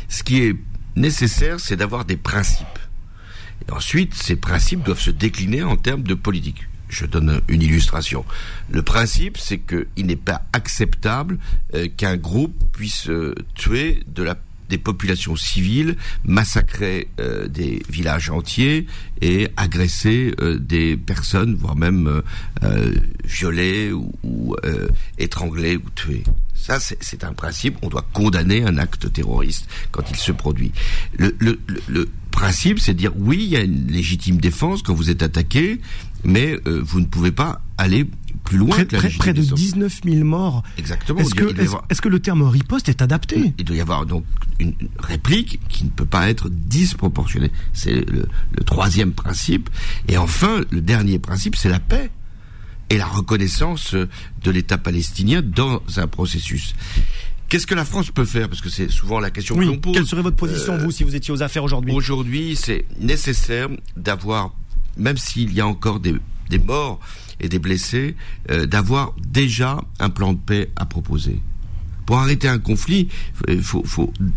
Ce 0.07 0.23
qui 0.23 0.41
est 0.41 0.55
nécessaire, 0.95 1.59
c'est 1.59 1.75
d'avoir 1.75 2.05
des 2.05 2.17
principes. 2.17 2.67
Et 3.67 3.71
ensuite, 3.71 4.15
ces 4.15 4.35
principes 4.35 4.83
doivent 4.83 4.99
se 4.99 5.11
décliner 5.11 5.63
en 5.63 5.77
termes 5.77 6.03
de 6.03 6.15
politique. 6.15 6.67
Je 6.89 7.05
donne 7.05 7.41
une 7.47 7.61
illustration. 7.61 8.25
Le 8.69 8.81
principe, 8.81 9.37
c'est 9.37 9.59
qu'il 9.59 10.05
n'est 10.05 10.15
pas 10.15 10.41
acceptable 10.53 11.37
euh, 11.75 11.87
qu'un 11.95 12.17
groupe 12.17 12.63
puisse 12.73 13.07
euh, 13.09 13.35
tuer 13.55 14.03
des 14.69 14.77
populations 14.77 15.35
civiles, 15.35 15.95
massacrer 16.25 17.07
euh, 17.19 17.47
des 17.47 17.83
villages 17.89 18.29
entiers 18.29 18.87
et 19.21 19.49
agresser 19.57 20.33
des 20.59 20.97
personnes, 20.97 21.55
voire 21.55 21.75
même 21.75 22.21
violer 23.25 23.91
ou, 23.91 24.55
étrangler 25.17 25.75
ou 25.75 25.89
tuer. 25.93 26.23
Ça, 26.55 26.79
c'est 26.79 27.23
un 27.23 27.33
principe. 27.33 27.77
On 27.81 27.89
doit 27.89 28.07
condamner 28.13 28.63
un 28.63 28.77
acte 28.77 29.11
terroriste 29.11 29.67
quand 29.91 30.09
il 30.09 30.17
se 30.17 30.31
produit. 30.31 30.71
Le, 31.17 31.35
le 31.39 32.09
principe, 32.39 32.79
c'est 32.79 32.93
de 32.93 32.99
dire 32.99 33.11
oui, 33.17 33.37
il 33.41 33.49
y 33.49 33.57
a 33.57 33.61
une 33.61 33.87
légitime 33.87 34.37
défense 34.37 34.81
quand 34.81 34.93
vous 34.93 35.09
êtes 35.09 35.23
attaqué, 35.23 35.81
mais 36.23 36.59
euh, 36.67 36.81
vous 36.83 36.99
ne 36.99 37.05
pouvez 37.05 37.31
pas 37.31 37.61
aller 37.77 38.07
plus 38.43 38.57
loin 38.57 38.69
près, 38.69 38.85
que 38.85 38.95
la 38.95 39.09
près, 39.17 39.33
de 39.33 39.41
19 39.41 40.01
000 40.03 40.23
morts. 40.23 40.63
Exactement. 40.77 41.19
Est-ce 41.19 41.35
que, 41.35 41.45
est 41.45 42.01
que, 42.01 42.09
le 42.09 42.19
terme 42.19 42.43
riposte 42.43 42.89
est 42.89 43.01
adapté? 43.01 43.53
Il 43.57 43.65
doit 43.65 43.75
y 43.75 43.81
avoir 43.81 44.05
donc 44.05 44.25
une 44.59 44.73
réplique 44.97 45.59
qui 45.69 45.85
ne 45.85 45.89
peut 45.89 46.05
pas 46.05 46.29
être 46.29 46.49
disproportionnée. 46.49 47.51
C'est 47.73 48.09
le, 48.09 48.27
le 48.57 48.63
troisième 48.63 49.11
principe. 49.11 49.69
Et 50.07 50.17
enfin, 50.17 50.61
le 50.71 50.81
dernier 50.81 51.19
principe, 51.19 51.55
c'est 51.55 51.69
la 51.69 51.79
paix 51.79 52.09
et 52.89 52.97
la 52.97 53.05
reconnaissance 53.05 53.93
de 53.93 54.51
l'État 54.51 54.77
palestinien 54.77 55.41
dans 55.43 55.81
un 55.97 56.07
processus. 56.07 56.73
Qu'est-ce 57.49 57.65
que 57.65 57.75
la 57.75 57.85
France 57.85 58.11
peut 58.11 58.25
faire? 58.25 58.47
Parce 58.47 58.61
que 58.61 58.69
c'est 58.69 58.89
souvent 58.89 59.19
la 59.19 59.31
question 59.31 59.55
que 59.55 59.61
l'on 59.61 59.77
pose. 59.77 59.93
Quelle 59.93 60.05
serait 60.05 60.21
votre 60.21 60.35
position, 60.35 60.77
vous, 60.77 60.91
si 60.91 61.03
vous 61.03 61.15
étiez 61.15 61.33
aux 61.33 61.41
affaires 61.41 61.63
aujourd'hui? 61.63 61.93
Aujourd'hui, 61.93 62.55
c'est 62.55 62.85
nécessaire 62.99 63.69
d'avoir 63.97 64.53
même 64.97 65.17
s'il 65.17 65.53
y 65.53 65.61
a 65.61 65.67
encore 65.67 65.99
des, 65.99 66.15
morts 66.65 66.99
et 67.39 67.49
des 67.49 67.59
blessés, 67.59 68.15
euh, 68.49 68.65
d'avoir 68.65 69.13
déjà 69.17 69.81
un 69.99 70.09
plan 70.09 70.33
de 70.33 70.39
paix 70.39 70.71
à 70.75 70.85
proposer. 70.85 71.39
Pour 72.05 72.17
arrêter 72.17 72.47
un 72.47 72.59
conflit, 72.59 73.07
il 73.47 73.61
faut, 73.61 73.83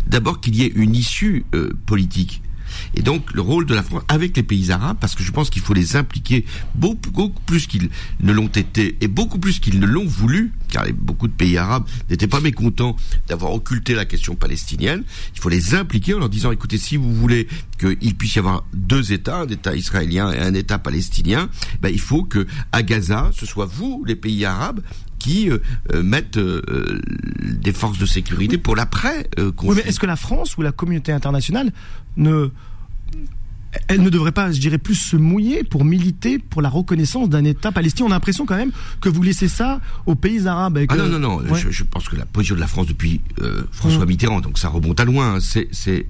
d'abord 0.07 0.41
qu'il 0.41 0.57
y 0.57 0.63
ait 0.63 0.73
une 0.75 0.95
issue 0.95 1.47
euh, 1.55 1.73
politique. 1.87 2.43
Et 2.95 3.03
donc 3.03 3.33
le 3.33 3.41
rôle 3.41 3.67
de 3.67 3.75
la 3.75 3.83
France 3.83 4.03
avec 4.09 4.37
les 4.37 4.43
pays 4.43 4.71
arabes, 4.71 4.97
parce 5.01 5.15
que 5.15 5.23
je 5.23 5.31
pense 5.31 5.51
qu'il 5.51 5.63
faut 5.63 5.75
les 5.75 5.97
impliquer 5.97 6.45
beaucoup, 6.75 7.11
beaucoup 7.11 7.43
plus 7.43 7.67
qu'ils 7.67 7.91
ne 8.21 8.33
l'ont 8.33 8.49
été 8.49 8.97
et 9.01 9.09
beaucoup 9.09 9.39
plus 9.39 9.59
qu'ils 9.61 9.81
ne 9.81 9.87
l'ont 9.87 10.07
voulu, 10.07 10.53
car 10.69 10.85
beaucoup 10.95 11.29
de 11.29 11.33
pays 11.33 11.57
arabes 11.57 11.85
n'étaient 12.11 12.27
pas 12.27 12.41
mécontents 12.41 12.96
d'avoir 13.29 13.53
occulté 13.53 13.94
la 13.94 14.05
question 14.05 14.35
palestinienne. 14.35 15.05
Il 15.35 15.41
faut 15.41 15.49
les 15.49 15.75
impliquer 15.75 16.15
en 16.15 16.19
leur 16.19 16.29
disant 16.29 16.53
écoutez, 16.53 16.79
si 16.79 16.96
vous 16.96 17.15
voulez 17.15 17.49
qu'il 17.79 18.15
puisse 18.17 18.37
y 18.37 18.39
avoir 18.39 18.65
deux 18.75 19.13
États, 19.13 19.41
un 19.41 19.49
État 19.49 19.75
israélien 19.75 20.32
et 20.32 20.39
un 20.39 20.55
État 20.55 20.79
palestinien, 20.79 21.49
ben, 21.81 21.89
il 21.89 22.01
faut 22.01 22.25
que 22.25 22.46
à 22.73 22.82
Gaza, 22.82 23.31
ce 23.32 23.46
soit 23.46 23.67
vous, 23.67 24.05
les 24.06 24.17
pays 24.17 24.44
arabes, 24.44 24.81
qui 25.23 25.49
euh, 25.49 25.58
euh, 25.93 26.03
mettent 26.03 26.37
euh, 26.37 27.01
des 27.43 27.73
forces 27.73 27.99
de 27.99 28.06
sécurité 28.06 28.58
pour 28.58 28.75
l'après. 28.75 29.29
oui, 29.39 29.77
mais 29.77 29.82
est-ce 29.82 30.01
que 30.01 30.06
la 30.06 30.17
France 30.17 30.56
ou 30.56 30.63
la 30.63 30.73
communauté 30.73 31.13
internationale 31.13 31.73
ne 32.17 32.51
elle 33.88 34.02
ne 34.02 34.10
devrait 34.10 34.32
pas, 34.32 34.52
je 34.52 34.60
dirais, 34.60 34.79
plus 34.79 34.94
se 34.94 35.17
mouiller 35.17 35.64
pour 35.64 35.84
militer 35.84 36.38
pour 36.38 36.62
la 36.62 36.69
reconnaissance 36.69 37.29
d'un 37.29 37.44
État 37.44 37.72
palestinien. 37.72 38.08
On 38.08 38.10
a 38.10 38.14
l'impression 38.14 38.46
quand 38.46 38.56
même 38.56 38.72
que 39.00 39.08
vous 39.08 39.22
laissez 39.22 39.48
ça 39.48 39.81
aux 40.06 40.14
pays 40.14 40.46
arabes. 40.46 40.79
ah 40.88 40.96
non, 40.96 41.08
non, 41.08 41.19
non. 41.19 41.55
Je, 41.55 41.84
pense 41.84 42.08
que 42.08 42.17
la 42.17 42.26
position 42.26 42.55
de 42.55 42.60
la 42.60 42.67
France 42.67 42.86
depuis 42.86 43.20
François 43.70 44.05
mmh. 44.05 44.08
Mitterrand, 44.08 44.41
donc 44.41 44.58
ça 44.58 44.69
remonte 44.69 45.00
à 45.00 45.05
loin, 45.05 45.36
hein, 45.36 45.38
c'est 45.41 46.06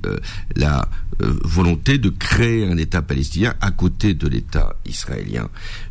la 0.56 0.88
volonté 1.20 1.98
de 1.98 2.08
créer 2.08 2.66
un 2.66 2.76
État 2.76 3.02
palestinien 3.02 3.54
à 3.60 3.70
côté 3.70 4.14
de 4.14 4.28
l'État 4.28 4.74
israélien. 4.86 5.48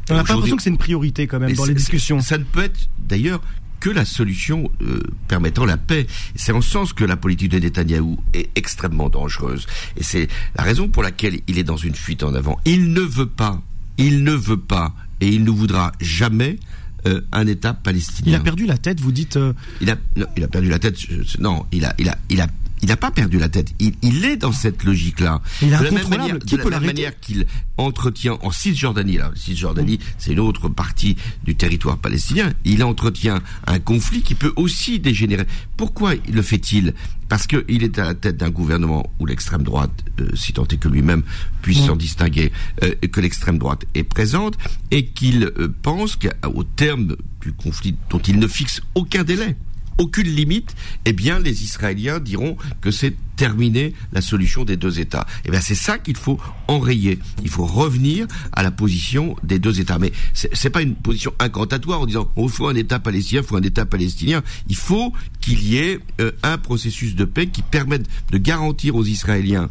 On 0.09 0.15
n'a 0.15 0.23
pas 0.23 0.33
l'impression 0.33 0.57
que 0.57 0.63
c'est 0.63 0.69
une 0.69 0.77
priorité 0.77 1.27
quand 1.27 1.39
même 1.39 1.53
dans 1.53 1.65
les 1.65 1.73
discussions. 1.73 2.19
Ça 2.21 2.37
ne 2.37 2.43
peut 2.43 2.63
être 2.63 2.89
d'ailleurs 2.99 3.41
que 3.81 3.89
la 3.89 4.05
solution 4.05 4.71
euh, 4.81 5.01
permettant 5.27 5.65
la 5.65 5.75
paix. 5.75 6.07
C'est 6.35 6.53
en 6.53 6.61
ce 6.61 6.69
sens 6.69 6.93
que 6.93 7.03
la 7.03 7.17
politique 7.17 7.49
de 7.49 7.59
Netanyahou 7.59 8.17
est 8.33 8.49
extrêmement 8.55 9.09
dangereuse. 9.09 9.67
Et 9.97 10.03
c'est 10.03 10.29
la 10.55 10.63
raison 10.63 10.87
pour 10.87 11.03
laquelle 11.03 11.41
il 11.47 11.57
est 11.57 11.65
dans 11.65 11.75
une 11.75 11.95
fuite 11.95 12.23
en 12.23 12.33
avant. 12.33 12.59
Il 12.63 12.93
ne 12.93 13.01
veut 13.01 13.25
pas, 13.25 13.61
il 13.97 14.23
ne 14.23 14.31
veut 14.33 14.59
pas, 14.59 14.93
et 15.19 15.27
il 15.27 15.43
ne 15.43 15.49
voudra 15.49 15.91
jamais 15.99 16.59
euh, 17.07 17.21
un 17.31 17.47
État 17.47 17.73
palestinien. 17.73 18.31
Il 18.31 18.35
a 18.35 18.39
perdu 18.39 18.65
la 18.67 18.77
tête, 18.77 18.99
vous 19.01 19.11
dites. 19.11 19.35
Euh, 19.35 19.53
il 19.81 19.89
a, 19.89 19.97
il 20.37 20.43
a 20.43 20.47
perdu 20.47 20.69
la 20.69 20.79
tête. 20.79 20.97
non, 21.39 21.65
il 21.71 21.83
a, 21.83 21.95
il 21.97 22.07
a, 22.07 22.17
il 22.29 22.39
a 22.39 22.47
il 22.81 22.89
n'a 22.89 22.97
pas 22.97 23.11
perdu 23.11 23.37
la 23.37 23.49
tête. 23.49 23.73
Il, 23.79 23.93
il 24.01 24.25
est 24.25 24.37
dans 24.37 24.51
cette 24.51 24.83
logique-là. 24.83 25.41
Il 25.61 25.67
est 25.67 25.77
de 25.77 25.83
la 25.83 25.91
même 25.91 26.07
manière, 26.07 26.39
Qui 26.39 26.57
de 26.57 26.63
la 26.63 26.79
même 26.79 26.87
manière 26.87 27.19
qu'il 27.19 27.45
entretient 27.77 28.37
en 28.41 28.51
Cisjordanie, 28.51 29.17
là, 29.17 29.31
Cisjordanie, 29.35 29.99
c'est 30.17 30.33
une 30.33 30.39
autre 30.39 30.69
partie 30.69 31.15
du 31.43 31.55
territoire 31.55 31.97
palestinien. 31.97 32.51
Il 32.65 32.83
entretient 32.83 33.41
un 33.67 33.79
conflit 33.79 34.21
qui 34.21 34.35
peut 34.35 34.53
aussi 34.55 34.99
dégénérer. 34.99 35.45
Pourquoi 35.77 36.13
le 36.31 36.41
fait-il? 36.41 36.93
Parce 37.29 37.47
qu'il 37.47 37.83
est 37.83 37.97
à 37.97 38.05
la 38.05 38.13
tête 38.13 38.37
d'un 38.37 38.49
gouvernement 38.49 39.09
où 39.19 39.25
l'extrême 39.25 39.63
droite, 39.63 39.91
euh, 40.19 40.29
si 40.35 40.51
tant 40.51 40.67
est 40.67 40.77
que 40.77 40.89
lui-même 40.89 41.23
puisse 41.61 41.85
s'en 41.85 41.95
distinguer, 41.95 42.51
euh, 42.83 42.93
que 43.09 43.21
l'extrême 43.21 43.57
droite 43.57 43.85
est 43.95 44.03
présente, 44.03 44.57
et 44.91 45.05
qu'il 45.05 45.45
euh, 45.45 45.73
pense 45.81 46.17
qu'au 46.17 46.63
terme 46.63 47.15
du 47.41 47.53
conflit 47.53 47.95
dont 48.09 48.19
il 48.19 48.37
ne 48.37 48.47
fixe 48.47 48.81
aucun 48.95 49.23
délai, 49.23 49.55
aucune 50.01 50.27
limite, 50.27 50.75
eh 51.05 51.13
bien 51.13 51.39
les 51.39 51.63
Israéliens 51.63 52.19
diront 52.19 52.57
que 52.81 52.89
c'est 52.89 53.15
terminé 53.35 53.93
la 54.11 54.21
solution 54.21 54.65
des 54.65 54.75
deux 54.75 54.99
États. 54.99 55.27
Eh 55.45 55.51
bien 55.51 55.61
c'est 55.61 55.75
ça 55.75 55.99
qu'il 55.99 56.17
faut 56.17 56.39
enrayer. 56.67 57.19
Il 57.43 57.49
faut 57.49 57.65
revenir 57.65 58.27
à 58.51 58.63
la 58.63 58.71
position 58.71 59.35
des 59.43 59.59
deux 59.59 59.79
États. 59.79 59.99
Mais 59.99 60.11
c'est 60.33 60.69
pas 60.71 60.81
une 60.81 60.95
position 60.95 61.33
incantatoire 61.39 62.01
en 62.01 62.05
disant 62.07 62.31
on 62.35 62.47
faut 62.47 62.67
un 62.67 62.75
État 62.75 62.99
palestinien, 62.99 63.41
il 63.43 63.47
faut 63.47 63.57
un 63.57 63.61
État 63.61 63.85
palestinien. 63.85 64.41
Il 64.67 64.75
faut 64.75 65.13
qu'il 65.39 65.63
y 65.63 65.77
ait 65.77 65.99
euh, 66.19 66.31
un 66.41 66.57
processus 66.57 67.15
de 67.15 67.25
paix 67.25 67.47
qui 67.47 67.61
permette 67.61 68.07
de 68.31 68.37
garantir 68.39 68.95
aux 68.95 69.05
Israéliens 69.05 69.69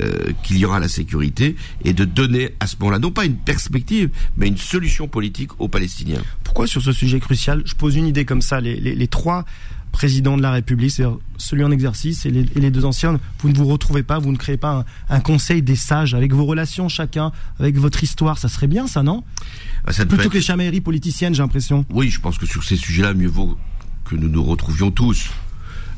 euh, 0.00 0.32
qu'il 0.42 0.56
y 0.56 0.64
aura 0.64 0.80
la 0.80 0.88
sécurité 0.88 1.54
et 1.84 1.92
de 1.92 2.06
donner 2.06 2.54
à 2.60 2.66
ce 2.66 2.76
moment-là 2.80 2.98
non 2.98 3.10
pas 3.10 3.26
une 3.26 3.36
perspective 3.36 4.08
mais 4.38 4.48
une 4.48 4.56
solution 4.56 5.06
politique 5.06 5.50
aux 5.60 5.68
Palestiniens. 5.68 6.22
Pourquoi 6.52 6.66
sur 6.66 6.82
ce 6.82 6.92
sujet 6.92 7.18
crucial 7.18 7.62
Je 7.64 7.72
pose 7.74 7.96
une 7.96 8.06
idée 8.06 8.26
comme 8.26 8.42
ça. 8.42 8.60
Les, 8.60 8.76
les, 8.78 8.94
les 8.94 9.08
trois 9.08 9.46
présidents 9.90 10.36
de 10.36 10.42
la 10.42 10.50
République, 10.50 10.90
c'est 10.90 11.06
celui 11.38 11.64
en 11.64 11.70
exercice 11.70 12.26
et 12.26 12.30
les, 12.30 12.40
et 12.54 12.60
les 12.60 12.70
deux 12.70 12.84
anciens, 12.84 13.18
vous 13.40 13.48
ne 13.48 13.54
vous 13.56 13.64
retrouvez 13.64 14.02
pas, 14.02 14.18
vous 14.18 14.32
ne 14.32 14.36
créez 14.36 14.58
pas 14.58 14.84
un, 15.08 15.16
un 15.16 15.20
conseil 15.20 15.62
des 15.62 15.76
sages 15.76 16.12
avec 16.12 16.34
vos 16.34 16.44
relations 16.44 16.90
chacun, 16.90 17.32
avec 17.58 17.76
votre 17.78 18.02
histoire. 18.04 18.36
Ça 18.36 18.50
serait 18.50 18.66
bien, 18.66 18.86
ça, 18.86 19.02
non? 19.02 19.24
Ça 19.88 20.02
peut 20.02 20.08
Plutôt 20.10 20.24
être- 20.24 20.28
que 20.32 20.36
les 20.36 20.42
chamailleries 20.42 20.82
politiciennes, 20.82 21.34
j'ai 21.34 21.40
l'impression. 21.42 21.86
Oui, 21.88 22.10
je 22.10 22.20
pense 22.20 22.36
que 22.36 22.44
sur 22.44 22.62
ces 22.64 22.76
sujets-là, 22.76 23.14
mieux 23.14 23.28
vaut 23.28 23.56
que 24.04 24.14
nous 24.14 24.28
nous 24.28 24.44
retrouvions 24.44 24.90
tous, 24.90 25.30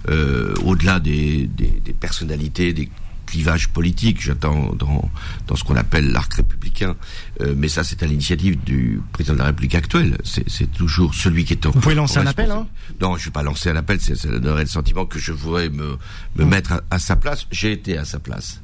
euh, 0.09 0.55
au-delà 0.65 1.01
des, 1.01 1.49
des, 1.49 1.83
des 1.85 1.93
personnalités, 1.95 2.73
des 2.73 2.89
clivages 3.27 3.69
politiques, 3.69 4.21
j'attends 4.21 4.73
dans, 4.75 5.11
dans 5.47 5.57
ce 5.57 5.65
qu'on 5.65 5.77
appelle 5.77 6.11
l'arc 6.13 6.35
républicain, 6.35 6.95
Euh, 7.41 7.55
mais 7.57 7.69
ça 7.69 7.83
c'est 7.83 8.03
à 8.03 8.07
l'initiative 8.07 8.63
du 8.65 9.01
président 9.13 9.35
de 9.35 9.39
la 9.41 9.47
République 9.47 9.75
actuelle, 9.75 10.19
c'est 10.25 10.71
toujours 10.73 11.15
celui 11.15 11.45
qui 11.45 11.55
est 11.55 11.67
en... 11.67 11.71
Vous 11.73 11.81
pouvez 11.81 11.95
lancer 11.97 12.19
un 12.19 12.27
appel, 12.27 12.51
hein 12.51 12.67
Non, 13.01 13.17
je 13.17 13.23
ne 13.23 13.25
vais 13.27 13.31
pas 13.33 13.43
lancer 13.43 13.71
un 13.71 13.77
appel, 13.77 14.01
c'est- 14.01 14.15
ça 14.15 14.29
donnerait 14.29 14.63
le 14.65 14.69
sentiment 14.69 15.05
que 15.07 15.19
je 15.19 15.33
voudrais 15.33 15.69
me, 15.69 15.97
me 16.37 16.45
mettre 16.45 16.73
à, 16.75 16.81
à 16.91 16.99
sa 17.01 17.17
place, 17.17 17.47
j'ai 17.51 17.73
été 17.73 17.99
à 17.99 18.05
sa 18.05 18.19
place. 18.21 18.61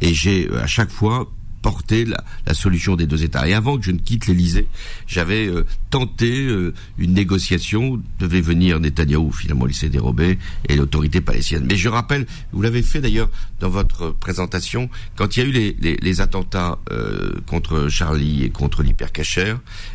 Et 0.00 0.14
j'ai 0.14 0.48
à 0.56 0.66
chaque 0.66 0.90
fois 0.90 1.30
porté 1.62 2.04
la, 2.04 2.22
la 2.46 2.54
solution 2.54 2.96
des 2.96 3.06
deux 3.06 3.22
États. 3.22 3.48
Et 3.48 3.54
avant 3.54 3.78
que 3.78 3.84
je 3.84 3.92
ne 3.92 3.98
quitte 3.98 4.26
l'Élysée, 4.26 4.66
j'avais 5.06 5.46
euh, 5.46 5.64
tenté 5.90 6.46
euh, 6.46 6.74
une 6.98 7.14
négociation. 7.14 8.02
Devait 8.18 8.40
venir 8.40 8.80
Netanyahou, 8.80 9.32
finalement 9.32 9.66
il 9.66 9.74
s'est 9.74 9.88
dérobé, 9.88 10.38
et 10.68 10.76
l'autorité 10.76 11.20
palestinienne. 11.20 11.66
Mais 11.68 11.76
je 11.76 11.88
rappelle, 11.88 12.26
vous 12.52 12.62
l'avez 12.62 12.82
fait 12.82 13.00
d'ailleurs 13.00 13.30
dans 13.60 13.70
votre 13.70 14.10
présentation, 14.10 14.90
quand 15.16 15.36
il 15.36 15.40
y 15.40 15.42
a 15.44 15.48
eu 15.48 15.52
les, 15.52 15.76
les, 15.80 15.96
les 15.96 16.20
attentats 16.20 16.78
euh, 16.90 17.32
contre 17.46 17.88
Charlie 17.88 18.42
et 18.44 18.50
contre 18.50 18.82
l'hypercacher, 18.82 19.54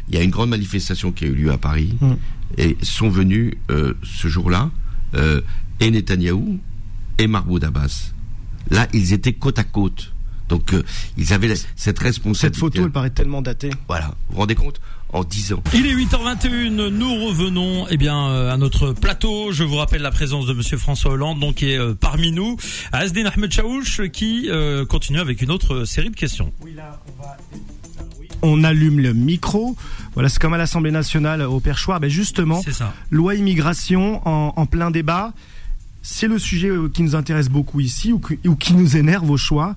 il 0.09 0.15
y 0.15 0.17
a 0.17 0.23
une 0.23 0.31
grande 0.31 0.49
manifestation 0.49 1.11
qui 1.11 1.25
a 1.25 1.27
eu 1.27 1.35
lieu 1.35 1.51
à 1.51 1.57
Paris, 1.57 1.95
Mm. 2.01 2.13
et 2.57 2.77
sont 2.81 3.09
venus 3.09 3.53
ce 3.69 4.27
jour-là 4.27 4.71
et 5.79 5.91
Netanyahou 5.91 6.59
et 7.17 7.27
Mahmoud 7.27 7.63
Abbas. 7.63 8.13
Là, 8.69 8.87
ils 8.93 9.13
étaient 9.13 9.33
côte 9.33 9.59
à 9.59 9.63
côte. 9.63 10.13
Donc, 10.49 10.73
euh, 10.73 10.83
ils 11.17 11.33
avaient 11.33 11.53
cette 11.75 11.99
responsabilité. 11.99 12.47
Cette 12.47 12.55
photo, 12.57 12.83
elle 12.85 12.91
paraît 12.91 13.09
tellement 13.09 13.41
datée. 13.41 13.69
Voilà. 13.87 14.07
Vous 14.29 14.33
vous 14.35 14.37
rendez 14.39 14.55
compte 14.55 14.79
En 15.11 15.23
10 15.23 15.53
ans. 15.53 15.63
Il 15.73 15.85
est 15.85 15.93
8h21, 15.95 16.87
nous 16.89 17.25
revenons 17.25 17.85
eh 17.89 17.97
bien 17.97 18.27
euh, 18.29 18.53
à 18.53 18.57
notre 18.57 18.93
plateau. 18.93 19.51
Je 19.51 19.63
vous 19.63 19.75
rappelle 19.75 20.01
la 20.01 20.11
présence 20.11 20.45
de 20.45 20.53
monsieur 20.53 20.77
François 20.77 21.11
Hollande 21.11 21.39
donc 21.39 21.55
qui 21.55 21.71
est 21.71 21.77
euh, 21.79 21.93
parmi 21.93 22.31
nous, 22.31 22.57
Asdin 22.91 23.25
Ahmed 23.25 23.51
Chaouch 23.51 24.09
qui 24.11 24.47
euh, 24.49 24.85
continue 24.85 25.19
avec 25.19 25.41
une 25.41 25.51
autre 25.51 25.85
série 25.85 26.09
de 26.09 26.15
questions. 26.15 26.51
On 28.41 28.63
allume 28.63 28.99
le 28.99 29.13
micro. 29.13 29.75
Voilà, 30.13 30.29
c'est 30.29 30.39
comme 30.39 30.53
à 30.53 30.57
l'Assemblée 30.57 30.91
nationale 30.91 31.41
au 31.41 31.59
perchoir. 31.59 31.99
Ben 31.99 32.09
justement, 32.09 32.61
C'est 32.63 32.71
ça. 32.73 32.93
loi 33.09 33.35
immigration 33.35 34.21
en, 34.27 34.53
en 34.55 34.65
plein 34.65 34.91
débat. 34.91 35.33
C'est 36.03 36.27
le 36.27 36.39
sujet 36.39 36.69
qui 36.93 37.03
nous 37.03 37.15
intéresse 37.15 37.49
beaucoup 37.49 37.79
ici 37.79 38.13
ou, 38.13 38.19
qui- 38.19 38.39
ou 38.47 38.55
qui 38.55 38.73
nous 38.73 38.95
énerve 38.95 39.29
au 39.29 39.37
choix. 39.37 39.75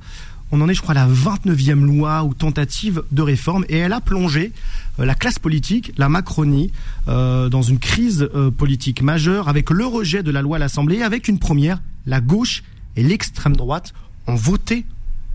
On 0.53 0.61
en 0.61 0.69
est, 0.69 0.75
je 0.75 0.83
crois, 0.83 0.97
à 0.97 1.07
la 1.07 1.13
29e 1.13 1.85
loi 1.85 2.25
ou 2.25 2.35
tentative 2.35 3.05
de 3.13 3.23
réforme. 3.23 3.65
Et 3.69 3.77
elle 3.79 3.93
a 3.93 4.01
plongé 4.01 4.53
euh, 4.99 5.05
la 5.05 5.15
classe 5.15 5.39
politique, 5.39 5.93
la 5.97 6.09
Macronie, 6.09 6.73
euh, 7.09 7.49
dans 7.49 7.63
une 7.63 7.79
crise 7.79 8.29
euh, 8.35 8.51
politique 8.51 9.03
majeure 9.03 9.49
avec 9.49 9.71
le 9.71 9.87
rejet 9.87 10.23
de 10.23 10.31
la 10.31 10.43
loi 10.43 10.57
à 10.57 10.59
l'Assemblée 10.59 11.03
avec 11.03 11.29
une 11.29 11.39
première, 11.39 11.81
la 12.07 12.21
gauche 12.21 12.65
et 12.97 13.03
l'extrême 13.05 13.55
droite 13.55 13.95
ont 14.27 14.35
voté 14.35 14.85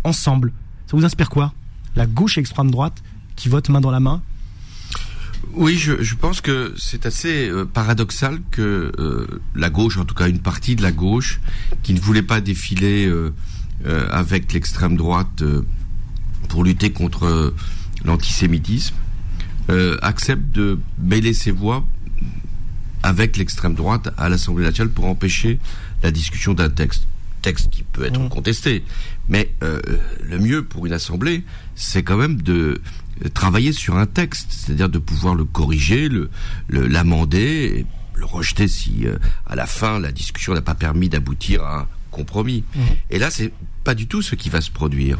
ensemble. 0.03 0.51
Ça 0.87 0.97
vous 0.97 1.05
inspire 1.05 1.29
quoi? 1.29 1.53
La 1.95 2.07
gauche 2.07 2.37
et 2.37 2.41
l'extrême 2.41 2.69
droite 2.69 3.01
qui 3.37 3.47
votent 3.47 3.69
main 3.69 3.81
dans 3.81 3.91
la 3.91 4.01
main? 4.01 4.21
Oui, 5.53 5.77
je, 5.77 6.15
pense 6.15 6.41
que 6.41 6.73
c'est 6.77 7.05
assez 7.05 7.49
paradoxal 7.73 8.39
que 8.51 8.91
la 9.53 9.69
gauche, 9.69 9.97
en 9.97 10.03
tout 10.03 10.15
cas 10.15 10.27
une 10.27 10.39
partie 10.39 10.75
de 10.75 10.81
la 10.81 10.91
gauche, 10.91 11.39
qui 11.83 11.93
ne 11.93 11.99
voulait 11.99 12.23
pas 12.23 12.41
défiler 12.41 13.09
euh, 13.85 14.07
avec 14.09 14.53
l'extrême 14.53 14.95
droite 14.95 15.41
euh, 15.41 15.65
pour 16.49 16.63
lutter 16.63 16.91
contre 16.91 17.25
euh, 17.25 17.55
l'antisémitisme, 18.03 18.95
accepte 20.03 20.51
de 20.51 20.77
mêler 20.99 21.33
ses 21.33 21.49
voix 21.49 21.83
avec 23.01 23.35
l'extrême 23.35 23.73
droite 23.73 24.13
à 24.15 24.29
l'Assemblée 24.29 24.63
nationale 24.63 24.93
pour 24.93 25.05
empêcher 25.05 25.59
la 26.03 26.11
discussion 26.11 26.53
d'un 26.53 26.69
texte. 26.69 27.07
Texte 27.41 27.71
qui 27.71 27.81
peut 27.81 28.05
être 28.05 28.19
Mm. 28.19 28.29
contesté. 28.29 28.83
Mais 29.27 29.51
le 29.61 30.37
mieux 30.37 30.63
pour 30.63 30.85
une 30.85 30.93
Assemblée, 30.93 31.43
c'est 31.73 32.03
quand 32.03 32.17
même 32.17 32.43
de 32.43 32.79
travailler 33.33 33.71
sur 33.71 33.97
un 33.97 34.05
texte, 34.05 34.51
c'est-à-dire 34.51 34.89
de 34.89 34.99
pouvoir 34.99 35.33
le 35.33 35.45
corriger, 35.45 36.09
le 36.09 36.29
l'amender, 36.69 37.87
le 38.15 38.25
rejeter 38.25 38.67
si 38.67 39.05
euh, 39.05 39.17
à 39.45 39.55
la 39.55 39.65
fin 39.65 39.99
la 39.99 40.11
discussion 40.11 40.53
n'a 40.53 40.61
pas 40.61 40.75
permis 40.75 41.09
d'aboutir 41.09 41.63
à 41.63 41.87
compromis. 42.15 42.63
Et 43.09 43.19
là, 43.19 43.29
c'est 43.29 43.51
pas 43.83 43.93
du 43.95 44.07
tout 44.07 44.21
ce 44.21 44.35
qui 44.35 44.49
va 44.49 44.61
se 44.61 44.71
produire. 44.71 45.19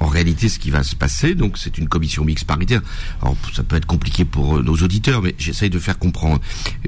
En 0.00 0.08
réalité, 0.08 0.48
ce 0.48 0.58
qui 0.58 0.70
va 0.70 0.82
se 0.82 0.96
passer, 0.96 1.36
donc, 1.36 1.56
c'est 1.56 1.78
une 1.78 1.88
commission 1.88 2.24
mixte 2.24 2.46
paritaire. 2.46 2.82
Alors, 3.22 3.36
ça 3.54 3.62
peut 3.62 3.76
être 3.76 3.86
compliqué 3.86 4.24
pour 4.24 4.56
euh, 4.58 4.62
nos 4.62 4.74
auditeurs, 4.76 5.22
mais 5.22 5.36
j'essaye 5.38 5.70
de 5.70 5.78
faire 5.78 5.98
comprendre. 6.00 6.40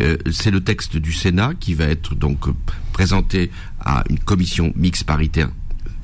Euh, 0.03 0.17
c'est 0.33 0.51
le 0.51 0.61
texte 0.61 0.97
du 0.97 1.13
Sénat 1.13 1.53
qui 1.59 1.75
va 1.75 1.85
être 1.85 2.17
donc 2.17 2.49
euh, 2.49 2.53
présenté 2.93 3.51
à 3.81 4.03
une 4.11 4.19
commission 4.19 4.73
mixte 4.77 5.05
paritaire 5.05 5.51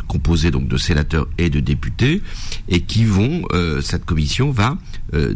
composée 0.08 0.50
donc 0.50 0.68
de 0.68 0.76
sénateurs 0.76 1.26
et 1.38 1.48
de 1.48 1.58
députés, 1.60 2.20
et 2.68 2.82
qui 2.82 3.04
vont, 3.06 3.42
euh, 3.52 3.80
cette 3.80 4.04
commission 4.04 4.50
va 4.52 4.76
euh, 5.14 5.34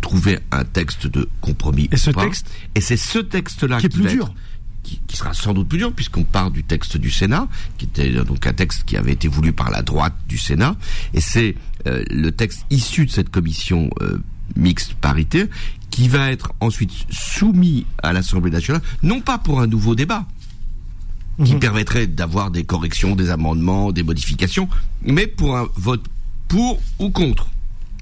trouver 0.00 0.40
un 0.50 0.64
texte 0.64 1.06
de 1.06 1.28
compromis. 1.40 1.88
Et 1.92 1.96
ce 1.96 2.10
pas. 2.10 2.24
texte 2.24 2.50
et 2.74 2.80
c'est 2.80 2.96
ce 2.96 3.20
texte-là 3.20 3.78
qui 3.78 3.86
est 3.86 3.88
plus 3.90 4.02
va 4.02 4.10
dur. 4.10 4.24
être- 4.24 4.34
qui, 4.82 5.00
qui 5.06 5.16
sera 5.16 5.32
sans 5.34 5.54
doute 5.54 5.68
plus 5.68 5.78
dur 5.78 5.92
puisqu'on 5.92 6.24
part 6.24 6.50
du 6.50 6.64
texte 6.64 6.96
du 6.96 7.10
Sénat, 7.10 7.48
qui 7.78 7.84
était 7.86 8.10
donc 8.10 8.46
un 8.46 8.52
texte 8.52 8.84
qui 8.84 8.96
avait 8.96 9.12
été 9.12 9.28
voulu 9.28 9.52
par 9.52 9.70
la 9.70 9.82
droite 9.82 10.14
du 10.28 10.38
Sénat, 10.38 10.76
et 11.14 11.20
c'est 11.20 11.54
euh, 11.86 12.04
le 12.10 12.30
texte 12.32 12.64
issu 12.70 13.06
de 13.06 13.10
cette 13.10 13.30
commission 13.30 13.90
euh, 14.00 14.20
mixte 14.56 14.94
paritaire 14.94 15.46
qui 15.90 16.08
va 16.08 16.30
être 16.32 16.52
ensuite 16.60 16.92
soumis 17.10 17.84
à 18.02 18.12
l'Assemblée 18.12 18.50
nationale, 18.50 18.82
non 19.02 19.20
pas 19.20 19.38
pour 19.38 19.60
un 19.60 19.66
nouveau 19.66 19.94
débat, 19.94 20.26
qui 21.44 21.54
Mhm. 21.54 21.60
permettrait 21.60 22.06
d'avoir 22.06 22.50
des 22.50 22.64
corrections, 22.64 23.16
des 23.16 23.30
amendements, 23.30 23.92
des 23.92 24.02
modifications, 24.02 24.68
mais 25.02 25.26
pour 25.26 25.56
un 25.56 25.66
vote 25.76 26.04
pour 26.48 26.80
ou 26.98 27.10
contre. 27.10 27.48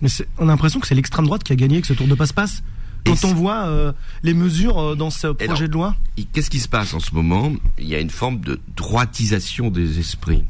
Mais 0.02 0.08
on 0.38 0.44
a 0.49 0.52
l'impression 0.52 0.80
que 0.80 0.87
c'est 0.87 0.94
l'extrême 0.94 1.26
droite 1.26 1.44
qui 1.44 1.52
a 1.52 1.56
gagné 1.56 1.76
avec 1.76 1.87
ce 1.87 1.92
tour 1.92 2.06
de 2.08 2.14
passe-passe. 2.14 2.62
Quand 3.04 3.25
on 3.25 3.35
voit 3.35 3.66
euh, 3.66 3.92
les 4.23 4.35
mesures 4.35 4.78
euh, 4.78 4.95
dans 4.95 5.11
ce 5.11 5.28
Et 5.28 5.47
projet 5.47 5.69
de 5.69 5.73
loi, 5.73 5.97
Qu'est-ce 6.33 6.50
qui 6.50 6.61
se 6.61 6.69
passe 6.69 6.95
en 6.95 7.00
ce 7.00 7.14
moment? 7.14 7.52
Il 7.78 7.88
y 7.88 7.95
a 7.95 8.00
une 8.00 8.11
forme 8.11 8.40
de 8.40 8.61
droitisation 8.76 9.71
des 9.71 9.99
esprits. 9.99 10.45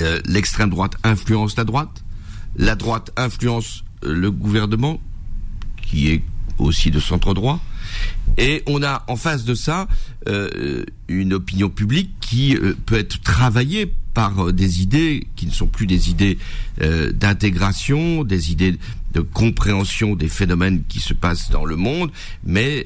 Euh, 0.00 0.20
L'extrême 0.26 0.70
droite 0.70 0.94
influence 1.04 1.56
la 1.56 1.64
droite, 1.64 2.02
la 2.56 2.74
droite 2.74 3.10
influence 3.16 3.84
le 4.02 4.30
gouvernement, 4.30 5.00
qui 5.82 6.08
est 6.10 6.22
aussi 6.58 6.90
de 6.90 7.00
centre 7.00 7.32
droit, 7.32 7.60
et 8.38 8.62
on 8.66 8.82
a 8.82 9.04
en 9.08 9.16
face 9.16 9.44
de 9.44 9.54
ça 9.54 9.88
euh, 10.28 10.84
une 11.08 11.32
opinion 11.32 11.68
publique 11.70 12.10
qui 12.20 12.56
peut 12.86 12.98
être 12.98 13.20
travaillée 13.22 13.94
par 14.20 14.30
par 14.34 14.52
des 14.52 14.82
idées 14.82 15.26
qui 15.34 15.46
ne 15.46 15.50
sont 15.50 15.66
plus 15.66 15.86
des 15.86 16.10
idées 16.10 16.38
d'intégration, 16.78 18.22
des 18.22 18.52
idées 18.52 18.78
de 19.14 19.20
compréhension 19.20 20.14
des 20.14 20.28
phénomènes 20.28 20.82
qui 20.88 21.00
se 21.00 21.14
passent 21.14 21.50
dans 21.50 21.64
le 21.64 21.76
monde, 21.76 22.10
mais 22.44 22.84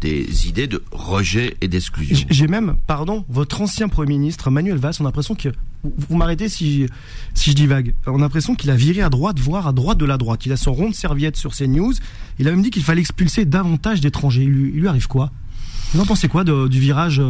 des 0.00 0.46
idées 0.48 0.68
de 0.68 0.82
rejet 0.92 1.56
et 1.60 1.66
d'exclusion. 1.68 2.26
J'ai 2.30 2.46
même, 2.46 2.76
pardon, 2.86 3.24
votre 3.28 3.60
ancien 3.60 3.88
Premier 3.88 4.16
ministre, 4.16 4.50
Manuel 4.50 4.78
Valls, 4.78 4.94
on 5.00 5.04
a 5.04 5.08
l'impression 5.08 5.34
que 5.34 5.48
vous 5.82 6.16
m'arrêtez 6.16 6.48
si, 6.48 6.86
si 7.34 7.50
je 7.50 7.56
divague. 7.56 7.94
On 8.06 8.18
a 8.18 8.20
l'impression 8.20 8.54
qu'il 8.54 8.70
a 8.70 8.76
viré 8.76 9.02
à 9.02 9.10
droite, 9.10 9.40
voire 9.40 9.66
à 9.66 9.72
droite 9.72 9.98
de 9.98 10.06
la 10.06 10.18
droite. 10.18 10.46
Il 10.46 10.52
a 10.52 10.56
son 10.56 10.72
rond 10.72 10.90
de 10.90 10.94
serviette 10.94 11.36
sur 11.36 11.54
ses 11.54 11.66
news. 11.66 11.94
Il 12.38 12.46
a 12.48 12.52
même 12.52 12.62
dit 12.62 12.70
qu'il 12.70 12.84
fallait 12.84 13.00
expulser 13.00 13.44
davantage 13.44 14.00
d'étrangers. 14.00 14.42
Il, 14.42 14.50
lui 14.50 14.88
arrive 14.88 15.08
quoi? 15.08 15.32
Vous 15.92 16.00
en 16.00 16.06
pensez 16.06 16.28
quoi 16.28 16.44
du 16.44 16.80
virage 16.80 17.22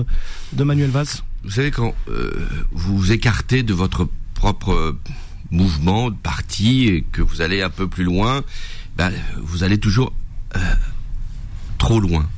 de 0.52 0.64
Manuel 0.64 0.90
Valls? 0.90 1.22
Vous 1.46 1.52
savez, 1.52 1.70
quand 1.70 1.94
euh, 2.08 2.32
vous 2.72 2.98
vous 2.98 3.12
écartez 3.12 3.62
de 3.62 3.72
votre 3.72 4.08
propre 4.34 4.96
mouvement, 5.52 6.10
de 6.10 6.16
parti, 6.16 6.88
et 6.88 7.04
que 7.12 7.22
vous 7.22 7.40
allez 7.40 7.62
un 7.62 7.70
peu 7.70 7.86
plus 7.88 8.02
loin, 8.02 8.42
ben, 8.96 9.12
vous 9.40 9.62
allez 9.62 9.78
toujours 9.78 10.12
euh, 10.56 10.74
trop 11.78 12.00
loin. 12.00 12.28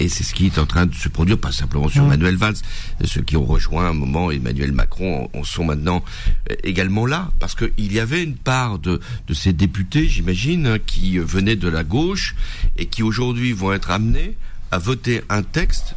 Et 0.00 0.08
c'est 0.08 0.24
ce 0.24 0.32
qui 0.32 0.46
est 0.46 0.58
en 0.58 0.64
train 0.64 0.86
de 0.86 0.94
se 0.94 1.10
produire, 1.10 1.36
pas 1.38 1.52
simplement 1.52 1.88
sur 1.88 2.04
Manuel 2.04 2.36
Valls, 2.36 2.56
ceux 3.04 3.20
qui 3.20 3.36
ont 3.36 3.44
rejoint 3.44 3.86
un 3.86 3.92
moment 3.92 4.30
Emmanuel 4.30 4.72
Macron 4.72 5.28
en, 5.34 5.44
sont 5.44 5.64
maintenant 5.64 6.02
euh, 6.50 6.54
également 6.64 7.04
là, 7.04 7.30
parce 7.40 7.54
qu'il 7.54 7.92
y 7.92 8.00
avait 8.00 8.24
une 8.24 8.36
part 8.36 8.78
de, 8.78 8.98
de 9.28 9.34
ces 9.34 9.52
députés, 9.52 10.08
j'imagine, 10.08 10.66
hein, 10.66 10.78
qui 10.84 11.18
venaient 11.18 11.54
de 11.54 11.68
la 11.68 11.84
gauche 11.84 12.34
et 12.78 12.86
qui 12.86 13.02
aujourd'hui 13.02 13.52
vont 13.52 13.74
être 13.74 13.90
amenés 13.90 14.36
à 14.70 14.78
voter 14.78 15.20
un 15.28 15.42
texte 15.42 15.96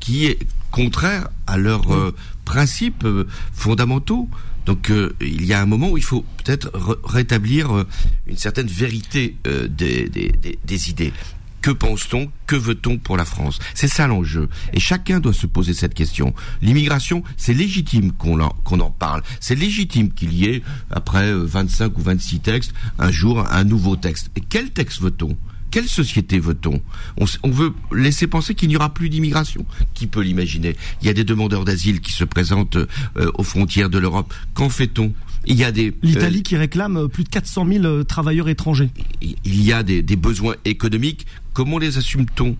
qui 0.00 0.26
est 0.26 0.40
contraire 0.70 1.28
à 1.46 1.58
leurs 1.58 1.92
euh, 1.92 2.14
principes 2.44 3.04
euh, 3.04 3.26
fondamentaux. 3.52 4.28
Donc 4.66 4.92
il 5.20 5.46
y 5.46 5.52
a 5.52 5.60
un 5.60 5.66
moment 5.66 5.90
où 5.90 5.96
il 5.96 6.04
faut 6.04 6.24
peut-être 6.44 6.70
rétablir 7.02 7.86
une 8.26 8.36
certaine 8.36 8.68
vérité 8.68 9.34
des, 9.44 10.08
des, 10.08 10.32
des, 10.64 10.90
idées. 10.90 11.12
Que 11.60 11.70
pense-t-on? 11.70 12.30
Que 12.46 12.56
veut-on 12.56 12.96
pour 12.96 13.16
la 13.16 13.24
France? 13.24 13.58
C'est 13.74 13.88
ça 13.88 14.06
l'enjeu. 14.06 14.48
Et 14.72 14.80
chacun 14.80 15.20
doit 15.20 15.34
se 15.34 15.46
poser 15.46 15.74
cette 15.74 15.92
question. 15.92 16.34
L'immigration, 16.62 17.22
c'est 17.36 17.52
légitime 17.52 18.12
qu'on 18.12 18.40
en, 18.40 18.54
en 18.64 18.90
parle. 18.90 19.22
C'est 19.40 19.54
légitime 19.54 20.10
qu'il 20.10 20.32
y 20.32 20.46
ait, 20.46 20.62
après 20.90 21.32
25 21.32 21.84
euh, 21.84 21.94
ou 21.96 22.02
26 22.02 22.40
textes, 22.40 22.72
un 22.98 23.10
jour 23.10 23.46
un 23.50 23.64
nouveau 23.64 23.96
texte. 23.96 24.30
Et 24.36 24.40
quel 24.40 24.70
texte 24.70 25.02
veut-on? 25.02 25.36
Quelle 25.70 25.88
société 25.88 26.38
veut-on 26.38 26.80
on, 27.16 27.50
veut 27.50 27.72
laisser 27.92 28.26
penser 28.26 28.54
qu'il 28.54 28.68
n'y 28.68 28.76
aura 28.76 28.92
plus 28.92 29.08
d'immigration. 29.08 29.64
Qui 29.94 30.06
peut 30.06 30.22
l'imaginer? 30.22 30.76
Il 31.00 31.06
y 31.06 31.10
a 31.10 31.14
des 31.14 31.24
demandeurs 31.24 31.64
d'asile 31.64 32.00
qui 32.00 32.12
se 32.12 32.24
présentent 32.24 32.76
euh, 32.76 33.30
aux 33.34 33.42
frontières 33.42 33.90
de 33.90 33.98
l'Europe. 33.98 34.32
Qu'en 34.54 34.68
fait-on? 34.68 35.12
Il 35.46 35.56
y 35.56 35.64
a 35.64 35.72
des 35.72 35.94
l'Italie 36.02 36.40
euh, 36.40 36.42
qui 36.42 36.56
réclame 36.56 37.08
plus 37.08 37.24
de 37.24 37.30
400 37.30 37.66
000 37.66 38.04
travailleurs 38.04 38.48
étrangers. 38.48 38.90
Il 39.22 39.62
y 39.62 39.72
a 39.72 39.82
des, 39.82 40.02
des 40.02 40.16
besoins 40.16 40.54
économiques 40.66 41.26
Comment 41.52 41.78
les 41.78 41.98
assume-t-on? 41.98 42.56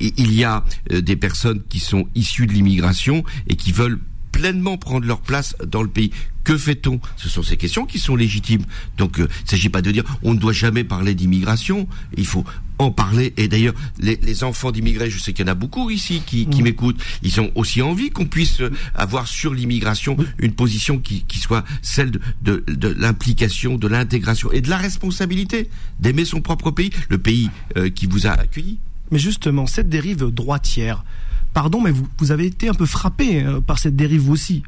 Il 0.00 0.34
y 0.34 0.44
a 0.44 0.64
euh, 0.90 1.00
des 1.00 1.16
personnes 1.16 1.62
qui 1.68 1.78
sont 1.78 2.08
issues 2.14 2.46
de 2.46 2.52
l'immigration 2.52 3.24
et 3.46 3.56
qui 3.56 3.72
veulent 3.72 4.00
pleinement 4.32 4.78
prendre 4.78 5.06
leur 5.06 5.20
place 5.20 5.54
dans 5.64 5.82
le 5.82 5.88
pays. 5.88 6.10
Que 6.44 6.56
fait-on? 6.58 6.98
Ce 7.16 7.28
sont 7.28 7.44
ces 7.44 7.56
questions 7.56 7.86
qui 7.86 8.00
sont 8.00 8.16
légitimes. 8.16 8.64
Donc, 8.96 9.20
euh, 9.20 9.28
il 9.40 9.44
ne 9.44 9.48
s'agit 9.50 9.68
pas 9.68 9.82
de 9.82 9.92
dire 9.92 10.02
on 10.22 10.34
ne 10.34 10.38
doit 10.38 10.52
jamais 10.52 10.82
parler 10.82 11.14
d'immigration. 11.14 11.86
Il 12.16 12.26
faut 12.26 12.44
en 12.78 12.90
parler. 12.90 13.32
Et 13.36 13.46
d'ailleurs, 13.46 13.74
les, 14.00 14.42
enfants 14.42 14.72
d'immigrés, 14.72 15.08
je 15.08 15.18
sais 15.18 15.32
qu'il 15.32 15.46
y 15.46 15.48
en 15.48 15.52
a 15.52 15.54
beaucoup 15.54 15.90
ici 15.90 16.22
qui, 16.26 16.46
qui 16.46 16.60
mm. 16.62 16.64
m'écoutent. 16.64 17.00
Ils 17.22 17.40
ont 17.40 17.52
aussi 17.54 17.80
envie 17.80 18.10
qu'on 18.10 18.26
puisse 18.26 18.60
euh, 18.60 18.72
avoir 18.96 19.28
sur 19.28 19.54
l'immigration 19.54 20.16
une 20.38 20.52
position 20.52 20.98
qui, 20.98 21.24
qui, 21.28 21.38
soit 21.38 21.64
celle 21.80 22.10
de 22.40 22.64
l'implication, 22.98 23.76
de 23.76 23.86
l'intégration 23.86 24.50
et 24.50 24.60
de 24.60 24.70
la 24.70 24.78
responsabilité 24.78 25.70
d'aimer 26.00 26.24
son 26.24 26.40
propre 26.40 26.72
pays, 26.72 26.90
le 27.08 27.18
pays 27.18 27.50
euh, 27.76 27.88
qui 27.88 28.06
vous 28.06 28.26
a 28.26 28.30
accueilli. 28.30 28.78
Mais 29.12 29.18
justement, 29.18 29.66
cette 29.66 29.88
dérive 29.90 30.30
droitière, 30.30 31.04
pardon, 31.52 31.80
mais 31.80 31.90
vous, 31.90 32.06
vous 32.18 32.32
avez 32.32 32.46
été 32.46 32.68
un 32.68 32.74
peu 32.74 32.86
frappé 32.86 33.42
euh, 33.42 33.60
par 33.60 33.78
cette 33.78 33.96
dérive 33.96 34.22
vous 34.22 34.32
aussi. 34.32 34.62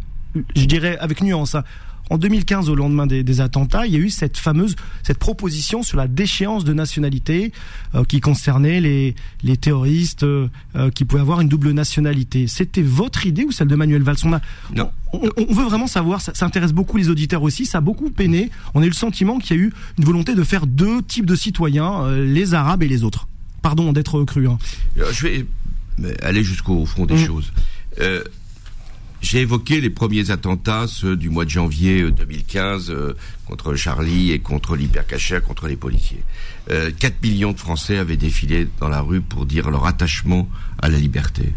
Je 0.57 0.65
dirais 0.65 0.99
avec 0.99 1.23
nuance. 1.23 1.55
Hein. 1.55 1.65
En 2.11 2.19
2015, 2.19 2.69
au 2.69 2.75
lendemain 2.75 3.07
des, 3.07 3.41
attentats, 3.41 3.87
il 3.87 3.95
y 3.95 3.97
a 3.97 3.99
eu 3.99 4.11
cette 4.11 4.37
fameuse 4.37 4.77
cette 5.03 5.19
proposition 5.19 5.83
sur 5.83 5.97
la 5.97 6.07
déchéance 6.07 6.63
de 6.65 6.75
nationalité 6.75 7.51
euh, 7.95 8.05
qui 8.05 8.21
concernait 8.21 8.81
les, 8.83 9.15
les 9.43 9.57
terroristes 9.57 10.23
euh, 10.23 10.49
qui 10.95 11.07
pouvaient 11.07 11.23
avoir 11.23 11.41
une 11.41 11.49
double 11.49 11.71
nationalité. 11.71 12.47
C'était 12.47 12.83
votre 12.83 13.25
idée 13.25 13.45
ou 13.45 13.53
celle 13.53 13.69
de 13.69 13.75
Manuel 13.75 14.03
Valls? 14.03 14.17
On, 14.25 14.31
non. 14.75 14.91
On, 15.15 15.55
veut 15.55 15.65
vraiment 15.65 15.87
savoir, 15.87 16.21
ça, 16.21 16.35
ça, 16.35 16.45
intéresse 16.45 16.75
beaucoup 16.75 16.99
les 16.99 17.09
auditeurs 17.09 17.43
aussi, 17.43 17.65
ça 17.65 17.79
a 17.79 17.81
beaucoup 17.81 18.11
peiné. 18.11 18.51
On 18.75 18.83
a 18.83 18.85
eu 18.85 18.89
le 18.89 18.95
sentiment 18.95 19.39
qu'il 19.39 19.57
y 19.57 19.61
a 19.61 19.63
eu 19.63 19.73
une 19.97 20.05
volonté 20.05 20.35
de 20.35 20.43
faire 20.43 20.67
deux 20.67 21.01
types 21.03 21.27
de 21.27 21.37
citoyens, 21.37 22.11
les 22.17 22.53
Arabes 22.53 22.83
et 22.83 22.89
les 22.89 23.03
autres. 23.03 23.29
Pardon 23.63 23.95
d'être 23.95 24.25
cru. 24.25 24.47
Hein. 24.47 24.59
Je 24.97 25.23
vais 25.27 25.47
aller 26.23 26.43
jusqu'au 26.45 26.85
fond 26.87 27.07
des 27.07 27.15
mm. 27.15 27.27
choses. 27.27 27.53
Euh, 28.01 28.23
j'ai 29.25 29.41
évoqué 29.41 29.81
les 29.81 29.89
premiers 29.89 30.31
attentats, 30.31 30.85
ceux 30.87 31.17
du 31.17 31.31
mois 31.31 31.47
de 31.47 31.51
janvier 31.51 32.11
2015 32.11 32.91
euh, 32.91 32.95
euh, 32.95 33.15
contre 33.47 33.75
Charlie 33.75 34.33
et 34.33 34.39
contre 34.39 34.77
l'hypercacher, 34.77 35.41
contre 35.41 35.67
les 35.67 35.77
policiers. 35.77 36.23
Euh, 36.71 36.91
4 36.99 37.23
millions 37.23 37.53
de 37.53 37.59
Français 37.59 37.97
avaient 37.97 38.19
défilé 38.19 38.69
dans 38.81 38.89
la 38.91 39.01
rue 39.01 39.23
pour 39.23 39.47
dire 39.47 39.71
leur 39.71 39.87
attachement 39.87 40.47
à 40.83 40.91
la 40.91 40.99
liberté. 40.99 41.55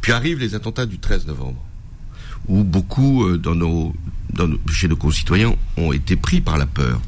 Puis 0.00 0.12
arrivent 0.12 0.38
les 0.38 0.54
attentats 0.54 0.86
du 0.86 0.98
13 0.98 1.26
novembre, 1.26 1.62
où 2.48 2.64
beaucoup 2.64 3.36
dans 3.36 3.54
nos, 3.54 3.94
dans 4.32 4.48
nos, 4.48 4.58
chez 4.72 4.88
nos 4.88 4.96
concitoyens 4.96 5.54
ont 5.76 5.92
été 5.92 6.16
pris 6.16 6.40
par 6.40 6.56
la 6.56 6.64
peur. 6.64 6.98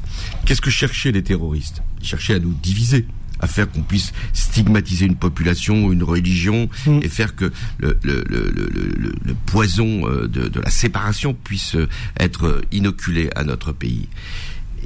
Qu'est-ce 0.45 0.61
que 0.61 0.69
cherchaient 0.69 1.11
les 1.11 1.23
terroristes? 1.23 1.81
Ils 1.99 2.07
cherchaient 2.07 2.35
à 2.35 2.39
nous 2.39 2.53
diviser 2.61 3.07
à 3.43 3.47
faire 3.47 3.69
qu'on 3.69 3.81
puisse 3.81 4.13
stigmatiser 4.31 5.05
une 5.05 5.17
population 5.17 5.85
ou 5.85 5.93
une 5.93 6.03
religion 6.03 6.69
mm. 6.85 6.99
et 7.01 7.09
faire 7.09 7.35
que 7.35 7.51
le, 7.77 7.97
le, 8.01 8.23
le, 8.29 9.13
le 9.21 9.33
poison 9.45 10.07
euh, 10.07 10.27
de, 10.29 10.47
de, 10.47 10.59
la 10.61 10.69
séparation 10.69 11.33
puisse 11.33 11.75
euh, 11.75 11.89
être 12.19 12.61
inoculé 12.71 13.29
à 13.35 13.43
notre 13.43 13.73
pays. 13.73 14.07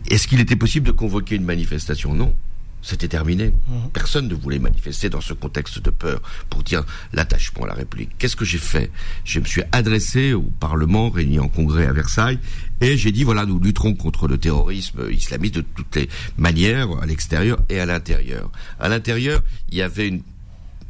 Est-ce 0.09 0.27
qu'il 0.27 0.39
était 0.39 0.55
possible 0.55 0.87
de 0.87 0.91
convoquer 0.91 1.35
une 1.35 1.43
manifestation? 1.45 2.15
Non. 2.15 2.33
C'était 2.81 3.07
terminé. 3.07 3.47
Mhm. 3.67 3.89
Personne 3.91 4.27
ne 4.27 4.35
voulait 4.35 4.59
manifester 4.59 5.09
dans 5.09 5.21
ce 5.21 5.33
contexte 5.33 5.79
de 5.79 5.89
peur 5.89 6.21
pour 6.49 6.63
dire 6.63 6.83
l'attachement 7.11 7.65
à 7.65 7.67
la 7.67 7.73
République. 7.73 8.11
Qu'est-ce 8.17 8.35
que 8.35 8.45
j'ai 8.45 8.59
fait? 8.59 8.91
Je 9.25 9.39
me 9.39 9.45
suis 9.45 9.63
adressé 9.71 10.33
au 10.33 10.43
Parlement 10.59 11.09
réuni 11.09 11.37
en 11.39 11.49
congrès 11.49 11.85
à 11.85 11.93
Versailles 11.93 12.39
et 12.81 12.97
j'ai 12.97 13.11
dit 13.11 13.23
voilà, 13.23 13.45
nous 13.45 13.59
lutterons 13.59 13.95
contre 13.95 14.27
le 14.27 14.37
terrorisme 14.37 15.07
islamiste 15.11 15.55
de 15.55 15.61
toutes 15.61 15.95
les 15.95 16.09
manières, 16.37 16.89
à 17.01 17.05
l'extérieur 17.05 17.59
et 17.69 17.79
à 17.79 17.85
l'intérieur. 17.85 18.51
À 18.79 18.89
l'intérieur, 18.89 19.41
il 19.69 19.77
y 19.77 19.81
avait 19.81 20.07
une 20.07 20.21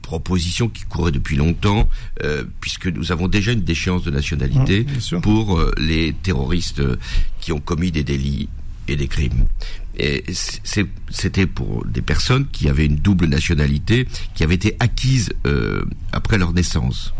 proposition 0.01 0.69
qui 0.69 0.83
courait 0.83 1.11
depuis 1.11 1.35
longtemps, 1.35 1.89
euh, 2.23 2.45
puisque 2.61 2.87
nous 2.87 3.11
avons 3.11 3.27
déjà 3.27 3.51
une 3.51 3.63
déchéance 3.63 4.03
de 4.03 4.11
nationalité 4.11 4.85
pour 5.21 5.59
euh, 5.59 5.73
les 5.77 6.13
terroristes 6.13 6.81
qui 7.41 7.51
ont 7.51 7.59
commis 7.59 7.91
des 7.91 8.05
délits 8.05 8.47
et 8.87 8.95
des 8.95 9.07
crimes. 9.07 9.45
Et 9.97 10.23
c'était 11.09 11.45
pour 11.45 11.85
des 11.85 12.01
personnes 12.01 12.47
qui 12.47 12.69
avaient 12.69 12.85
une 12.85 12.97
double 12.97 13.25
nationalité, 13.25 14.07
qui 14.33 14.43
avaient 14.43 14.55
été 14.55 14.77
acquises 14.79 15.33
euh, 15.45 15.83
après 16.13 16.37
leur 16.37 16.53
naissance. 16.53 17.13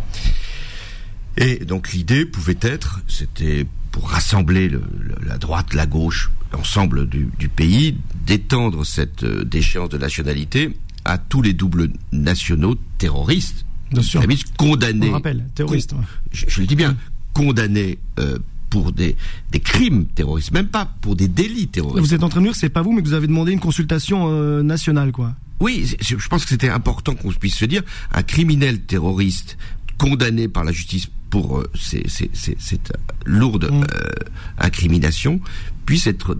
Et 1.37 1.63
donc 1.65 1.93
l'idée 1.93 2.25
pouvait 2.25 2.57
être, 2.61 2.99
c'était 3.07 3.65
pour 3.91 4.09
rassembler 4.09 4.69
le, 4.69 4.81
la 5.25 5.37
droite, 5.37 5.73
la 5.73 5.85
gauche, 5.85 6.31
l'ensemble 6.51 7.07
du, 7.07 7.29
du, 7.37 7.49
pays, 7.49 7.97
d'étendre 8.25 8.85
cette 8.85 9.23
euh, 9.23 9.43
déchéance 9.43 9.89
de 9.89 9.97
nationalité 9.97 10.75
à 11.05 11.17
tous 11.17 11.41
les 11.41 11.53
doubles 11.53 11.89
nationaux 12.11 12.75
terroristes, 12.97 13.65
Bien 13.91 14.01
sûr. 14.01 14.23
condamnés. 14.57 15.09
On 15.09 15.13
rappelle, 15.13 15.45
terroristes. 15.55 15.93
Je, 16.31 16.45
je, 16.47 16.61
le 16.61 16.67
dis 16.67 16.75
bien, 16.75 16.97
condamnés 17.33 17.99
euh, 18.19 18.39
pour 18.69 18.91
des, 18.91 19.15
des 19.51 19.59
crimes 19.59 20.05
terroristes, 20.07 20.51
même 20.51 20.67
pas 20.67 20.85
pour 21.01 21.15
des 21.15 21.27
délits 21.27 21.67
terroristes. 21.67 22.05
Vous 22.05 22.13
êtes 22.13 22.23
en 22.23 22.29
train 22.29 22.41
de 22.41 22.47
dire, 22.47 22.55
c'est 22.55 22.69
pas 22.69 22.81
vous, 22.81 22.91
mais 22.91 23.01
que 23.01 23.07
vous 23.07 23.13
avez 23.13 23.27
demandé 23.27 23.51
une 23.51 23.59
consultation 23.59 24.27
euh, 24.31 24.63
nationale, 24.63 25.11
quoi. 25.11 25.35
Oui, 25.59 25.95
je 26.01 26.27
pense 26.27 26.43
que 26.43 26.49
c'était 26.49 26.69
important 26.69 27.15
qu'on 27.15 27.31
puisse 27.31 27.55
se 27.55 27.65
dire, 27.65 27.81
un 28.13 28.21
criminel 28.21 28.81
terroriste 28.81 29.57
condamné 29.97 30.47
par 30.47 30.63
la 30.63 30.71
justice 30.71 31.07
pour 31.29 31.59
euh, 31.59 31.71
cette 31.75 32.93
lourde 33.25 33.69
mm. 33.71 33.83
euh, 33.83 34.11
incrimination 34.57 35.39
puisse 35.85 36.07
être 36.07 36.37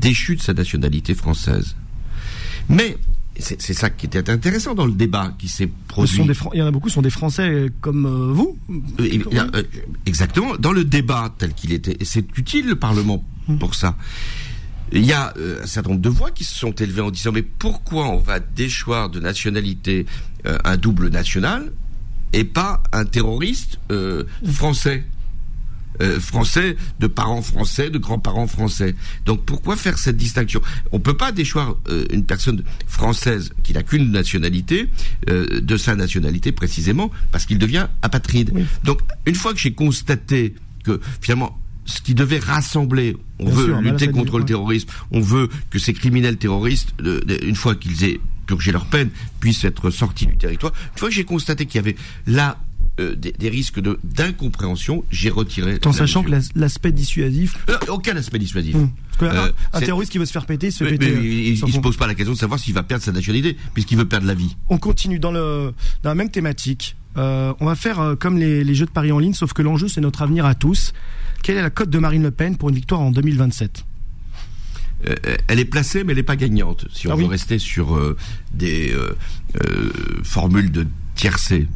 déchu 0.00 0.36
de 0.36 0.42
sa 0.42 0.54
nationalité 0.54 1.14
française. 1.14 1.76
Mais 2.68 2.96
c'est 3.38 3.74
ça 3.74 3.90
qui 3.90 4.06
était 4.06 4.30
intéressant 4.30 4.74
dans 4.74 4.86
le 4.86 4.92
débat 4.92 5.34
qui 5.38 5.48
s'est 5.48 5.68
produit. 5.88 6.20
il 6.52 6.58
y 6.58 6.62
en 6.62 6.66
a 6.66 6.70
beaucoup 6.70 6.88
sont 6.88 7.02
des 7.02 7.10
Français 7.10 7.70
comme 7.80 8.06
euh, 8.06 8.32
vous. 8.32 8.58
Euh, 9.00 9.48
euh, 9.54 9.62
exactement. 10.06 10.56
Dans 10.56 10.72
le 10.72 10.84
débat 10.84 11.34
tel 11.36 11.52
qu'il 11.52 11.72
était, 11.72 11.96
et 11.98 12.04
c'est 12.04 12.26
utile 12.38 12.68
le 12.68 12.76
Parlement 12.76 13.24
hum. 13.48 13.58
pour 13.58 13.74
ça. 13.74 13.96
Il 14.92 15.04
y 15.04 15.12
a 15.12 15.34
un 15.62 15.66
certain 15.66 15.90
nombre 15.90 16.02
de 16.02 16.08
voix 16.08 16.30
qui 16.30 16.44
se 16.44 16.54
sont 16.54 16.70
élevées 16.72 17.00
en 17.00 17.10
disant 17.10 17.32
mais 17.32 17.42
pourquoi 17.42 18.08
on 18.08 18.18
va 18.18 18.38
déchoir 18.38 19.10
de 19.10 19.18
nationalité 19.18 20.06
un 20.44 20.76
double 20.76 21.08
national 21.08 21.72
et 22.34 22.44
pas 22.44 22.82
un 22.92 23.04
terroriste 23.04 23.78
hum. 23.90 24.24
français 24.52 25.04
euh, 26.02 26.18
français, 26.18 26.76
de 26.98 27.06
parents 27.06 27.40
français, 27.40 27.88
de 27.88 27.98
grands-parents 27.98 28.48
français. 28.48 28.96
Donc 29.26 29.44
pourquoi 29.44 29.76
faire 29.76 29.96
cette 29.96 30.16
distinction? 30.16 30.60
On 30.90 30.98
peut 30.98 31.16
pas 31.16 31.30
déchoir 31.30 31.76
euh, 31.88 32.04
une 32.10 32.24
personne 32.24 32.64
française 32.88 33.52
qui 33.62 33.74
n'a 33.74 33.84
qu'une 33.84 34.10
nationalité 34.10 34.88
euh, 35.30 35.60
de 35.60 35.76
sa 35.76 35.94
nationalité 35.94 36.50
précisément 36.50 37.12
parce 37.30 37.46
qu'il 37.46 37.58
devient 37.58 37.86
apatride. 38.02 38.52
Donc 38.82 39.02
une 39.24 39.36
fois 39.36 39.52
que 39.52 39.60
j'ai 39.60 39.72
constaté 39.72 40.56
que 40.82 41.00
finalement 41.20 41.60
ce 41.84 42.00
qui 42.00 42.14
devait 42.14 42.40
rassembler, 42.40 43.16
on 43.38 43.44
Bien 43.44 43.54
veut 43.54 43.64
sûr, 43.66 43.80
lutter 43.80 44.08
contre 44.08 44.38
le 44.40 44.44
terrorisme, 44.44 44.88
on 45.12 45.20
veut 45.20 45.48
que 45.70 45.78
ces 45.78 45.92
criminels 45.92 46.38
terroristes, 46.38 46.92
une 47.00 47.56
fois 47.56 47.76
qu'ils 47.76 48.02
aient 48.04 48.20
purgé 48.44 48.70
leur 48.72 48.86
peine, 48.86 49.10
puissent 49.40 49.64
être 49.64 49.90
sortis 49.90 50.26
du 50.26 50.36
territoire. 50.36 50.72
Une 50.92 50.98
fois 50.98 51.08
que 51.08 51.14
j'ai 51.14 51.24
constaté 51.24 51.66
qu'il 51.66 51.76
y 51.76 51.78
avait 51.84 51.96
là 52.26 52.58
euh, 53.00 53.16
des, 53.16 53.32
des 53.32 53.48
risques 53.48 53.80
de 53.80 53.98
d'incompréhension, 54.04 55.04
j'ai 55.10 55.30
retiré. 55.30 55.78
En 55.84 55.92
sachant 55.92 56.22
que 56.22 56.30
mesure. 56.30 56.52
l'aspect 56.54 56.92
dissuasif. 56.92 57.56
Euh, 57.68 57.76
aucun 57.88 58.16
aspect 58.16 58.38
dissuasif. 58.38 58.76
Un- 58.76 58.90
Euh, 59.22 59.52
un 59.72 59.80
terroriste 59.80 60.10
qui 60.10 60.18
veut 60.18 60.26
se 60.26 60.32
faire 60.32 60.44
péter, 60.44 60.66
il 60.68 60.72
se 60.72 60.82
Mais- 60.82 60.90
péter. 60.98 61.12
mais 61.14 61.22
il, 61.24 61.48
il 61.50 61.72
se 61.72 61.78
pose 61.78 61.96
pas 61.96 62.06
la 62.08 62.14
question 62.16 62.34
de 62.34 62.38
savoir 62.38 62.58
s'il 62.58 62.74
va 62.74 62.82
perdre 62.82 63.04
sa 63.04 63.12
nationalité, 63.12 63.56
puisqu'il 63.72 63.96
veut 63.96 64.06
perdre 64.08 64.26
la 64.26 64.34
vie. 64.34 64.56
On 64.68 64.78
continue 64.78 65.18
dans 65.20 65.30
le 65.30 65.72
dans 66.02 66.10
la 66.10 66.14
même 66.16 66.30
thématique. 66.30 66.96
On 67.16 67.54
va 67.60 67.74
faire 67.76 68.16
comme 68.18 68.38
les, 68.38 68.64
les 68.64 68.74
jeux 68.74 68.86
de 68.86 68.90
paris 68.90 69.12
en 69.12 69.20
ligne, 69.20 69.34
sauf 69.34 69.52
que 69.52 69.62
l'enjeu 69.62 69.86
c'est 69.88 70.00
notre 70.00 70.22
avenir 70.22 70.46
à 70.46 70.54
tous. 70.56 70.92
Quelle 71.44 71.56
est 71.56 71.62
la 71.62 71.70
cote 71.70 71.90
de 71.90 71.98
Marine 71.98 72.22
Le 72.24 72.30
Pen 72.32 72.56
pour 72.56 72.70
une 72.70 72.74
victoire 72.74 73.00
en 73.02 73.10
2027 73.12 73.78
Euh, 73.78 73.93
elle 75.48 75.58
est 75.60 75.64
placée, 75.64 76.04
mais 76.04 76.12
elle 76.12 76.18
n'est 76.18 76.22
pas 76.22 76.36
gagnante. 76.36 76.86
Si 76.92 77.08
on 77.08 77.12
Ah 77.12 77.16
veut 77.16 77.24
oui. 77.24 77.28
rester 77.30 77.58
sur 77.58 77.96
euh, 77.96 78.16
des 78.52 78.92
euh, 78.92 79.16
euh, 79.64 79.92
formules 80.22 80.70
de 80.72 80.86
tiercé. 81.14 81.66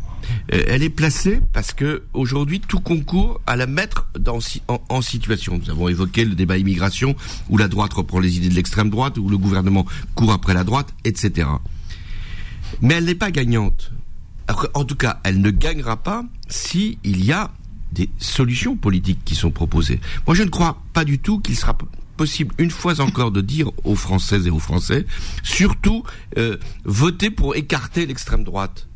Euh, 0.53 0.63
elle 0.69 0.83
est 0.83 0.91
placée 0.91 1.41
parce 1.55 1.73
que 1.73 2.03
aujourd'hui 2.13 2.61
tout 2.61 2.81
concourt 2.81 3.41
à 3.47 3.57
la 3.57 3.67
mettre 3.67 4.07
dans, 4.19 4.39
en, 4.69 4.81
en 4.91 5.01
situation. 5.03 5.59
Nous 5.63 5.71
avons 5.71 5.89
évoqué 5.89 6.25
le 6.25 6.35
débat 6.35 6.59
immigration 6.59 7.17
où 7.49 7.57
la 7.57 7.69
droite 7.69 7.95
reprend 7.95 8.19
les 8.21 8.37
idées 8.37 8.51
de 8.51 8.55
l'extrême 8.55 8.91
droite, 8.91 9.17
où 9.19 9.29
le 9.31 9.39
gouvernement 9.39 9.87
court 10.15 10.33
après 10.33 10.53
la 10.55 10.65
droite, 10.65 10.93
etc. 11.05 11.49
Mais 12.83 12.95
elle 12.95 13.05
n'est 13.07 13.15
pas 13.15 13.31
gagnante. 13.31 13.93
En 14.75 14.85
tout 14.85 14.97
cas, 14.97 15.21
elle 15.25 15.41
ne 15.41 15.51
gagnera 15.51 15.97
pas 15.97 16.25
si 16.49 16.99
il 17.05 17.25
y 17.25 17.33
a 17.33 17.51
des 17.93 18.09
solutions 18.19 18.77
politiques 18.77 19.21
qui 19.25 19.35
sont 19.35 19.51
proposées. 19.51 20.01
Moi, 20.27 20.35
je 20.35 20.43
ne 20.43 20.49
crois 20.51 20.83
pas 20.93 21.05
du 21.05 21.19
tout 21.19 21.41
qu'il 21.41 21.57
sera 21.57 21.77
possible 22.19 22.55
une 22.59 22.71
fois 22.71 23.01
encore 23.01 23.31
de 23.31 23.41
dire 23.41 23.71
aux 23.85 23.95
Françaises 23.97 24.47
et 24.47 24.51
aux 24.51 24.59
Français, 24.59 25.07
surtout 25.43 26.03
euh, 26.37 26.59
votez 26.85 27.31
pour 27.31 27.57
écarter 27.57 28.05
l'extrême 28.05 28.45
droite. 28.45 28.87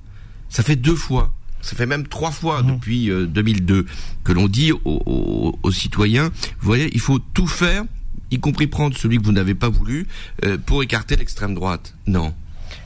Ça 0.51 0.63
fait 0.63 0.77
deux 0.77 0.97
fois. 0.97 1.33
Ça 1.63 1.77
fait 1.77 1.87
même 1.87 2.07
trois 2.09 2.33
fois 2.33 2.63
depuis 2.63 3.09
euh, 3.11 3.25
2002 3.25 3.87
que 4.25 4.33
l'on 4.33 4.49
dit 4.49 4.73
aux, 4.73 4.81
aux- 4.85 5.59
aux 5.63 5.73
citoyens, 5.73 6.29
vous 6.61 6.67
voyez, 6.67 6.91
il 6.93 7.01
faut 7.01 7.21
tout 7.21 7.47
faire, 7.47 7.85
y 8.33 8.39
compris 8.41 8.67
prendre 8.67 8.97
celui 8.99 9.19
que 9.19 9.25
vous 9.25 9.33
n'avez 9.33 9.55
pas 9.55 9.69
voulu, 9.69 10.07
euh, 10.45 10.59
pour 10.59 10.83
écarter 10.83 11.15
l'extrême 11.17 11.55
droite. 11.55 11.95
Non. 12.07 12.35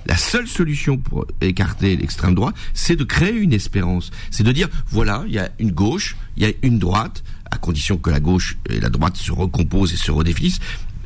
La 0.05 0.17
seule 0.17 0.47
solution 0.47 0.99
pour 0.99 1.27
écarter 1.41 1.97
l'extrême 1.97 2.35
droite, 2.35 2.55
c'est 2.75 2.97
de 2.97 3.05
créer 3.05 3.33
une 3.35 3.53
espérance. 3.55 4.11
C'est 4.31 4.43
de 4.45 4.53
dire, 4.53 4.69
voilà, 4.89 5.25
il 5.27 5.33
y 5.35 5.39
a 5.39 5.51
une 5.59 5.73
gauche, 5.73 6.17
il 6.37 6.43
y 6.43 6.47
a 6.47 6.53
une 6.63 6.79
droite, 6.79 7.25
à 7.57 7.59
condition 7.59 7.97
que 7.97 8.11
la 8.11 8.21
gauche 8.21 8.57
et 8.71 8.79
la 8.81 8.89
droite 8.91 9.17
se 9.17 9.33
recomposent 9.33 9.93
et 9.93 9.97
se 9.97 10.11
redéfinissent. 10.13 10.61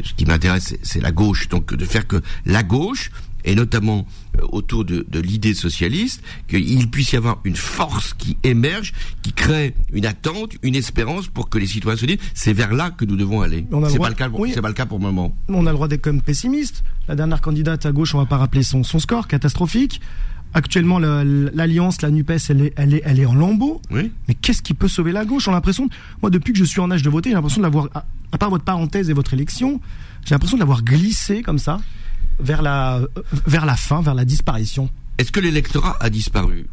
Ce 0.05 0.13
qui 0.15 0.25
m'intéresse, 0.25 0.75
c'est- 0.83 1.01
la 1.01 1.13
gauche. 1.13 1.49
Donc, 1.49 1.75
de 1.75 1.85
faire 1.85 2.07
que 2.07 2.21
la 2.47 2.63
gauche, 2.63 3.11
et 3.45 3.55
notamment 3.55 4.07
euh, 4.39 4.43
autour 4.53 4.85
de, 4.85 5.07
de 5.09 5.21
l'idée 5.21 5.55
socialiste, 5.55 6.23
qu'il 6.49 6.91
puisse 6.91 7.13
y 7.13 7.17
avoir 7.17 7.41
une 7.45 7.57
force 7.57 8.15
qui 8.15 8.37
émerge, 8.43 8.93
qui 9.23 9.33
crée 9.33 9.75
une 9.93 10.07
attente, 10.07 10.53
une 10.63 10.75
espérance 10.75 11.27
pour 11.29 11.49
que 11.51 11.59
les 11.59 11.67
citoyens 11.67 11.99
se 11.99 12.07
disent, 12.07 12.19
c'est 12.35 12.53
vers 12.53 12.73
là 12.73 12.91
que 12.91 13.05
nous 13.05 13.17
devons 13.17 13.41
aller. 13.43 13.67
C'est 13.89 13.99
pas 13.99 14.09
le 14.11 14.15
cas, 14.15 14.29
pour- 14.31 14.41
oui. 14.41 14.53
pas 14.55 14.69
le 14.69 14.75
cas 14.75 14.87
pour 14.87 14.99
le 14.99 15.05
moment. 15.05 15.35
On 15.49 15.67
a 15.67 15.71
le 15.71 15.75
droit 15.77 15.89
d'être 15.89 16.03
comme 16.03 16.21
pessimiste. 16.23 16.83
La 17.09 17.15
dernière 17.17 17.41
candidate 17.41 17.85
à 17.87 17.93
gauche, 17.93 18.15
on 18.15 18.19
va 18.19 18.27
pas 18.27 18.39
rappeler 18.39 18.63
son, 18.63 18.83
son 18.85 18.99
score, 19.01 19.27
catastrophique. 19.29 20.01
Actuellement, 20.53 20.99
le- 20.99 21.51
l'alliance, 21.55 22.03
la 22.03 22.11
Nupes, 22.11 22.31
elle 22.49 22.61
est, 22.63 22.73
elle 22.77 22.95
est, 22.95 23.03
elle 23.05 23.21
est 23.21 23.27
en 23.27 23.35
lambeaux. 23.35 23.81
Oui. 23.91 24.11
Mais 24.27 24.35
qu'est-ce 24.35 24.63
qui 24.63 24.75
peut 24.75 24.89
sauver 24.89 25.13
la 25.13 25.25
gauche? 25.25 25.47
On 25.47 25.53
a 25.53 25.55
l'impression, 25.55 25.89
moi, 26.23 26.31
depuis 26.31 26.53
que 26.53 26.59
je 26.59 26.65
suis 26.65 26.81
en 26.81 26.91
âge 26.91 27.03
de 27.03 27.11
voter, 27.11 27.31
j'ai 27.31 27.35
l'impression 27.37 27.61
de 27.61 27.67
l'avoir, 27.67 27.89
à, 28.33 28.39
part 28.39 28.51
votre 28.51 28.65
parenthèse 28.65 29.11
et 29.11 29.13
votre 29.13 29.33
élection, 29.35 29.81
j'ai 30.25 30.35
l'impression 30.35 30.57
de 30.57 30.61
l'avoir 30.61 30.83
glissé 30.83 31.43
comme 31.43 31.59
ça 31.59 31.81
vers 32.41 32.63
la, 32.63 32.97
euh, 32.97 33.07
vers 33.47 33.65
la 33.65 33.77
fin, 33.77 34.01
vers 34.03 34.15
la 34.15 34.25
disparition. 34.25 34.91
Est-ce 35.19 35.31
que 35.31 35.41
l'électorat 35.41 35.97
a 36.01 36.11
disparu? 36.11 36.67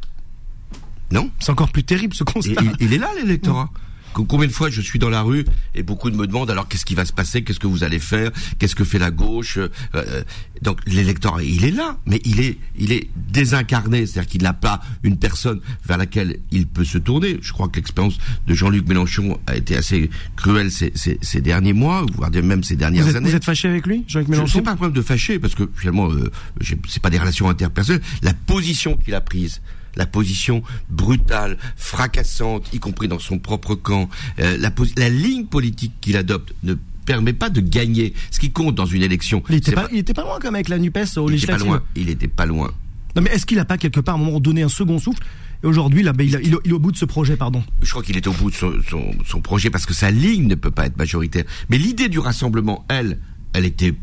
Non? 1.11 1.29
C'est 1.39 1.51
encore 1.51 1.71
plus 1.71 1.83
terrible 1.83 2.13
ce 2.13 2.23
constat. 2.23 2.61
il, 2.61 2.87
il 2.87 2.93
est 2.93 2.97
là 2.97 3.09
l'électorat. 3.15 3.69
Co- 3.73 3.79
Combien 4.25 4.47
de 4.47 4.53
fois 4.53 4.69
je 4.69 4.81
suis 4.81 4.99
dans 4.99 5.09
la 5.09 5.21
rue 5.21 5.45
et 5.75 5.83
beaucoup 5.83 6.09
de 6.09 6.15
me 6.15 6.25
demandent 6.27 6.49
alors 6.51 6.67
qu'est-ce 6.67 6.85
qui 6.85 6.95
va 6.95 7.05
se 7.05 7.13
passer, 7.13 7.43
qu'est-ce 7.43 7.59
que 7.59 7.67
vous 7.67 7.83
allez 7.83 7.99
faire, 7.99 8.31
qu'est-ce 8.59 8.75
que 8.75 8.83
fait 8.83 8.99
la 8.99 9.11
gauche. 9.11 9.57
euh, 9.57 9.67
euh, 9.95 10.23
donc 10.61 10.79
l'électorat, 10.87 11.43
il 11.43 11.65
est 11.65 11.71
là, 11.71 11.97
mais 12.05 12.19
il 12.25 12.39
est, 12.39 12.57
il 12.77 12.91
est 12.91 13.09
désincarné, 13.31 14.05
c'est-à-dire 14.05 14.29
qu'il 14.29 14.41
n'a 14.43 14.53
pas 14.53 14.81
une 15.03 15.17
personne 15.17 15.59
vers 15.85 15.97
laquelle 15.97 16.39
il 16.51 16.65
peut 16.67 16.83
se 16.85 16.97
tourner. 16.97 17.37
Je 17.41 17.53
crois 17.53 17.67
que 17.67 17.75
l'expérience 17.75 18.17
de 18.47 18.53
Jean-Luc 18.53 18.87
Mélenchon 18.87 19.39
a 19.45 19.55
été 19.55 19.75
assez 19.75 20.09
cruelle 20.35 20.71
ces, 20.71 20.91
ces, 20.95 21.19
ces 21.21 21.41
derniers 21.41 21.73
mois, 21.73 22.05
voire 22.15 22.31
même 22.31 22.63
ces 22.63 22.75
dernières 22.75 23.03
Vous 23.03 23.09
êtes, 23.11 23.15
années. 23.17 23.29
vous 23.29 23.35
êtes 23.35 23.45
fâché 23.45 23.67
avec 23.67 23.85
lui, 23.85 24.03
Jean-Luc 24.07 24.27
Je- 24.27 24.31
Mélenchon 24.31 24.51
C'est 24.53 24.61
pas 24.63 24.71
un 24.71 24.75
problème 24.75 24.95
de 24.95 25.01
fâcher 25.01 25.37
parce 25.39 25.53
que 25.55 25.69
finalement, 25.75 26.09
euh, 26.11 26.31
c'est 26.61 27.01
pas 27.01 27.09
des 27.09 27.19
relations 27.19 27.49
interpersonnelles. 27.49 28.01
La 28.23 28.33
position 28.33 28.97
qu'il 28.97 29.13
a 29.13 29.21
prise, 29.21 29.61
la 29.97 30.05
position 30.05 30.63
brutale, 30.89 31.57
fracassante, 31.75 32.69
y 32.73 32.79
compris 32.79 33.07
dans 33.07 33.19
son 33.19 33.39
propre 33.39 33.75
camp, 33.75 34.09
euh, 34.39 34.57
la, 34.57 35.09
ligne 35.09 35.45
politique 35.45 35.93
qu'il 35.99 36.15
adopte 36.15 36.53
ne 36.63 36.75
permet 37.05 37.33
pas 37.33 37.49
de 37.49 37.59
gagner. 37.61 38.13
Ce 38.31 38.39
qui 38.39 38.51
compte 38.51 38.75
dans 38.75 38.85
une 38.85 39.01
élection, 39.03 39.43
Il 39.49 39.55
était 39.55 39.71
pas, 39.71 39.87
il 39.91 39.97
était 39.99 40.13
pas 40.13 40.23
loin 40.23 40.35
quand 40.35 40.47
même 40.47 40.55
avec 40.55 40.69
la 40.69 40.77
Nupes 40.77 40.97
au 41.17 41.29
il 41.29 41.35
était 41.35 41.47
pas 41.47 41.57
loin. 41.57 41.83
Il 41.95 42.09
était 42.09 42.27
pas 42.27 42.45
loin. 42.45 42.71
Non 43.15 43.21
mais 43.23 43.31
est-ce 43.31 43.45
qu'il 43.45 43.57
a 43.59 43.65
pas 43.65 43.77
quelque 43.77 43.99
part 43.99 44.15
à 44.15 44.17
un 44.19 44.21
moment 44.21 44.39
donné 44.39 44.61
un 44.61 44.69
second 44.69 44.99
souffle? 44.99 45.23
Et 45.63 45.65
aujourd'hui, 45.65 46.03
là, 46.03 46.13
ben, 46.13 46.23
il, 46.23 46.39
il, 46.43 46.53
est- 46.53 46.57
il 46.65 46.69
est 46.69 46.73
au 46.73 46.79
bout 46.79 46.91
de 46.91 46.97
ce 46.97 47.05
projet, 47.05 47.35
pardon. 47.35 47.63
Je 47.81 47.89
crois 47.89 48.03
qu'il 48.03 48.15
est 48.15 48.27
au 48.27 48.31
bout 48.33 48.51
de 48.51 48.55
son, 48.55 48.73
son, 48.87 49.11
son 49.25 49.41
projet 49.41 49.71
parce 49.71 49.87
que 49.87 49.93
sa 49.95 50.11
ligne 50.11 50.45
ne 50.45 50.53
peut 50.53 50.69
pas 50.69 50.85
être 50.85 50.97
majoritaire. 50.97 51.45
Mais 51.69 51.79
l'idée 51.79 52.09
du 52.09 52.19
rassemblement, 52.19 52.85
elle, 52.89 53.17
elle 53.53 53.65
était 53.65 53.95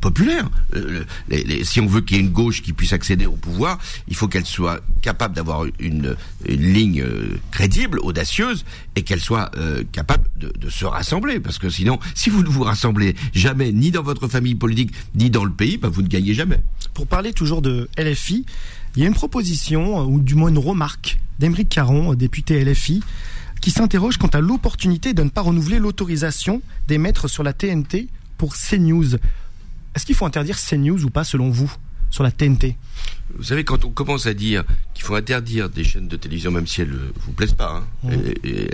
populaire. 0.00 0.48
Euh, 0.74 1.04
si 1.62 1.80
on 1.80 1.86
veut 1.86 2.00
qu'il 2.00 2.16
y 2.16 2.20
ait 2.20 2.22
une 2.22 2.30
gauche 2.30 2.62
qui 2.62 2.72
puisse 2.72 2.92
accéder 2.92 3.26
au 3.26 3.36
pouvoir, 3.36 3.78
il 4.08 4.16
faut 4.16 4.28
qu'elle 4.28 4.46
soit 4.46 4.80
capable 5.02 5.34
d'avoir 5.34 5.64
une, 5.78 6.16
ligne 6.46 7.02
euh, 7.02 7.38
crédible, 7.50 8.00
audacieuse, 8.00 8.64
et 8.96 9.02
qu'elle 9.02 9.20
soit 9.20 9.50
euh, 9.56 9.84
capable 9.92 10.24
de, 10.36 10.70
se 10.70 10.84
rassembler. 10.84 11.40
Parce 11.40 11.58
que 11.58 11.68
sinon, 11.68 11.98
si 12.14 12.30
vous 12.30 12.42
ne 12.42 12.48
vous 12.48 12.62
rassemblez 12.62 13.14
jamais, 13.32 13.72
ni 13.72 13.90
dans 13.90 14.02
votre 14.02 14.28
famille 14.28 14.54
politique, 14.54 14.92
ni 15.14 15.30
dans 15.30 15.44
le 15.44 15.52
pays, 15.52 15.76
bah, 15.76 15.88
vous 15.88 16.02
ne 16.02 16.08
gagnez 16.08 16.34
jamais. 16.34 16.60
Pour 16.94 17.06
parler 17.06 17.32
toujours 17.32 17.62
de 17.62 17.88
LFI, 17.98 18.46
il 18.96 19.02
y 19.02 19.04
a 19.04 19.08
une 19.08 19.14
proposition, 19.14 20.04
ou 20.04 20.20
du 20.20 20.34
moins 20.34 20.48
une 20.48 20.58
remarque, 20.58 21.18
d'Émeric 21.38 21.68
Caron, 21.68 22.14
député 22.14 22.64
LFI, 22.64 23.02
qui 23.60 23.70
s'interroge 23.70 24.16
quant 24.16 24.28
à 24.28 24.40
l'opportunité 24.40 25.12
de 25.12 25.22
ne 25.22 25.28
pas 25.28 25.42
renouveler 25.42 25.78
l'autorisation 25.78 26.62
d'émettre 26.88 27.28
sur 27.28 27.42
la 27.42 27.52
TNT 27.52 28.08
pour 28.38 28.54
CNews. 28.56 29.18
Est-ce 29.94 30.06
qu'il 30.06 30.14
faut 30.14 30.26
interdire 30.26 30.56
CNews 30.58 31.04
ou 31.04 31.10
pas, 31.10 31.24
selon 31.24 31.50
vous, 31.50 31.72
sur 32.10 32.22
la 32.22 32.30
TNT 32.30 32.76
Vous 33.36 33.44
savez, 33.44 33.64
quand 33.64 33.84
on 33.84 33.90
commence 33.90 34.26
à 34.26 34.34
dire 34.34 34.64
qu'il 34.94 35.04
faut 35.04 35.14
interdire 35.14 35.68
des 35.68 35.84
chaînes 35.84 36.08
de 36.08 36.16
télévision, 36.16 36.50
même 36.50 36.66
si 36.66 36.82
elles 36.82 36.90
ne 36.90 37.12
vous 37.24 37.32
plaisent 37.32 37.54
pas, 37.54 37.82
hein, 38.04 38.10
et 38.44 38.68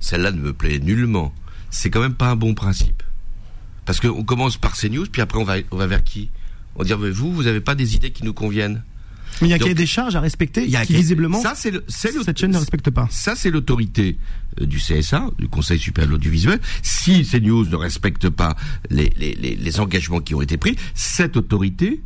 celle-là 0.00 0.32
ne 0.32 0.40
me 0.40 0.52
plaît 0.52 0.78
nullement, 0.78 1.34
c'est 1.70 1.90
quand 1.90 2.00
même 2.00 2.14
pas 2.14 2.30
un 2.30 2.36
bon 2.36 2.54
principe. 2.54 3.02
Parce 3.84 4.00
qu'on 4.00 4.24
commence 4.24 4.56
par 4.56 4.76
CNews, 4.76 5.06
puis 5.10 5.22
après 5.22 5.38
on 5.38 5.44
va, 5.44 5.56
on 5.70 5.76
va 5.76 5.86
vers 5.86 6.04
qui? 6.04 6.30
On 6.74 6.80
va 6.80 6.84
dire, 6.84 6.98
mais 6.98 7.10
vous, 7.10 7.32
vous 7.32 7.44
n'avez 7.44 7.60
pas 7.60 7.74
des 7.74 7.94
idées 7.94 8.10
qui 8.10 8.24
nous 8.24 8.34
conviennent 8.34 8.82
Mais 9.40 9.48
il 9.48 9.50
y 9.50 9.54
a 9.54 9.58
Donc, 9.58 9.74
des 9.74 9.86
charges 9.86 10.16
à 10.16 10.20
respecter, 10.20 10.64
Il 10.64 10.70
y 10.70 10.76
a 10.76 10.84
qui 10.86 10.94
visiblement, 10.94 11.40
ça, 11.40 11.54
c'est 11.54 11.72
cette 11.88 12.38
chaîne 12.38 12.52
ne 12.52 12.58
respecte 12.58 12.90
pas. 12.90 13.06
Ça, 13.10 13.34
c'est 13.36 13.50
l'autorité 13.50 14.16
euh, 14.60 14.66
du 14.66 14.78
CSA, 14.78 15.28
du 15.38 15.48
Conseil 15.48 15.78
supérieur 15.78 16.08
de 16.08 16.12
l'audiovisuel. 16.12 16.60
Si 16.82 17.22
CNews 17.24 17.66
ne 17.66 17.76
respecte 17.76 18.28
pas 18.30 18.56
les, 18.90 19.12
les, 19.16 19.34
les, 19.34 19.56
les 19.56 19.80
engagements 19.80 20.20
qui 20.20 20.34
ont 20.34 20.42
été 20.42 20.56
pris, 20.56 20.76
cette 20.94 21.36
autorité 21.36 22.00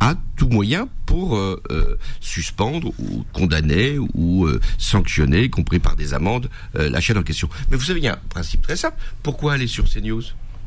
a 0.00 0.14
tout 0.36 0.48
moyen 0.48 0.88
pour 1.04 1.36
euh, 1.36 1.62
euh, 1.70 1.96
suspendre 2.20 2.92
ou 2.98 3.24
condamner 3.32 3.98
ou 4.14 4.46
euh, 4.46 4.58
sanctionner, 4.78 5.44
y 5.44 5.50
compris 5.50 5.78
par 5.78 5.94
des 5.94 6.14
amendes, 6.14 6.48
euh, 6.76 6.88
la 6.88 7.00
chaîne 7.00 7.18
en 7.18 7.22
question. 7.22 7.48
Mais 7.70 7.76
vous 7.76 7.84
savez, 7.84 8.00
il 8.00 8.04
y 8.04 8.08
a 8.08 8.14
un 8.14 8.28
principe 8.30 8.62
très 8.62 8.76
simple. 8.76 8.96
Pourquoi 9.22 9.52
aller 9.52 9.66
sur 9.66 9.84
CNews 9.84 10.22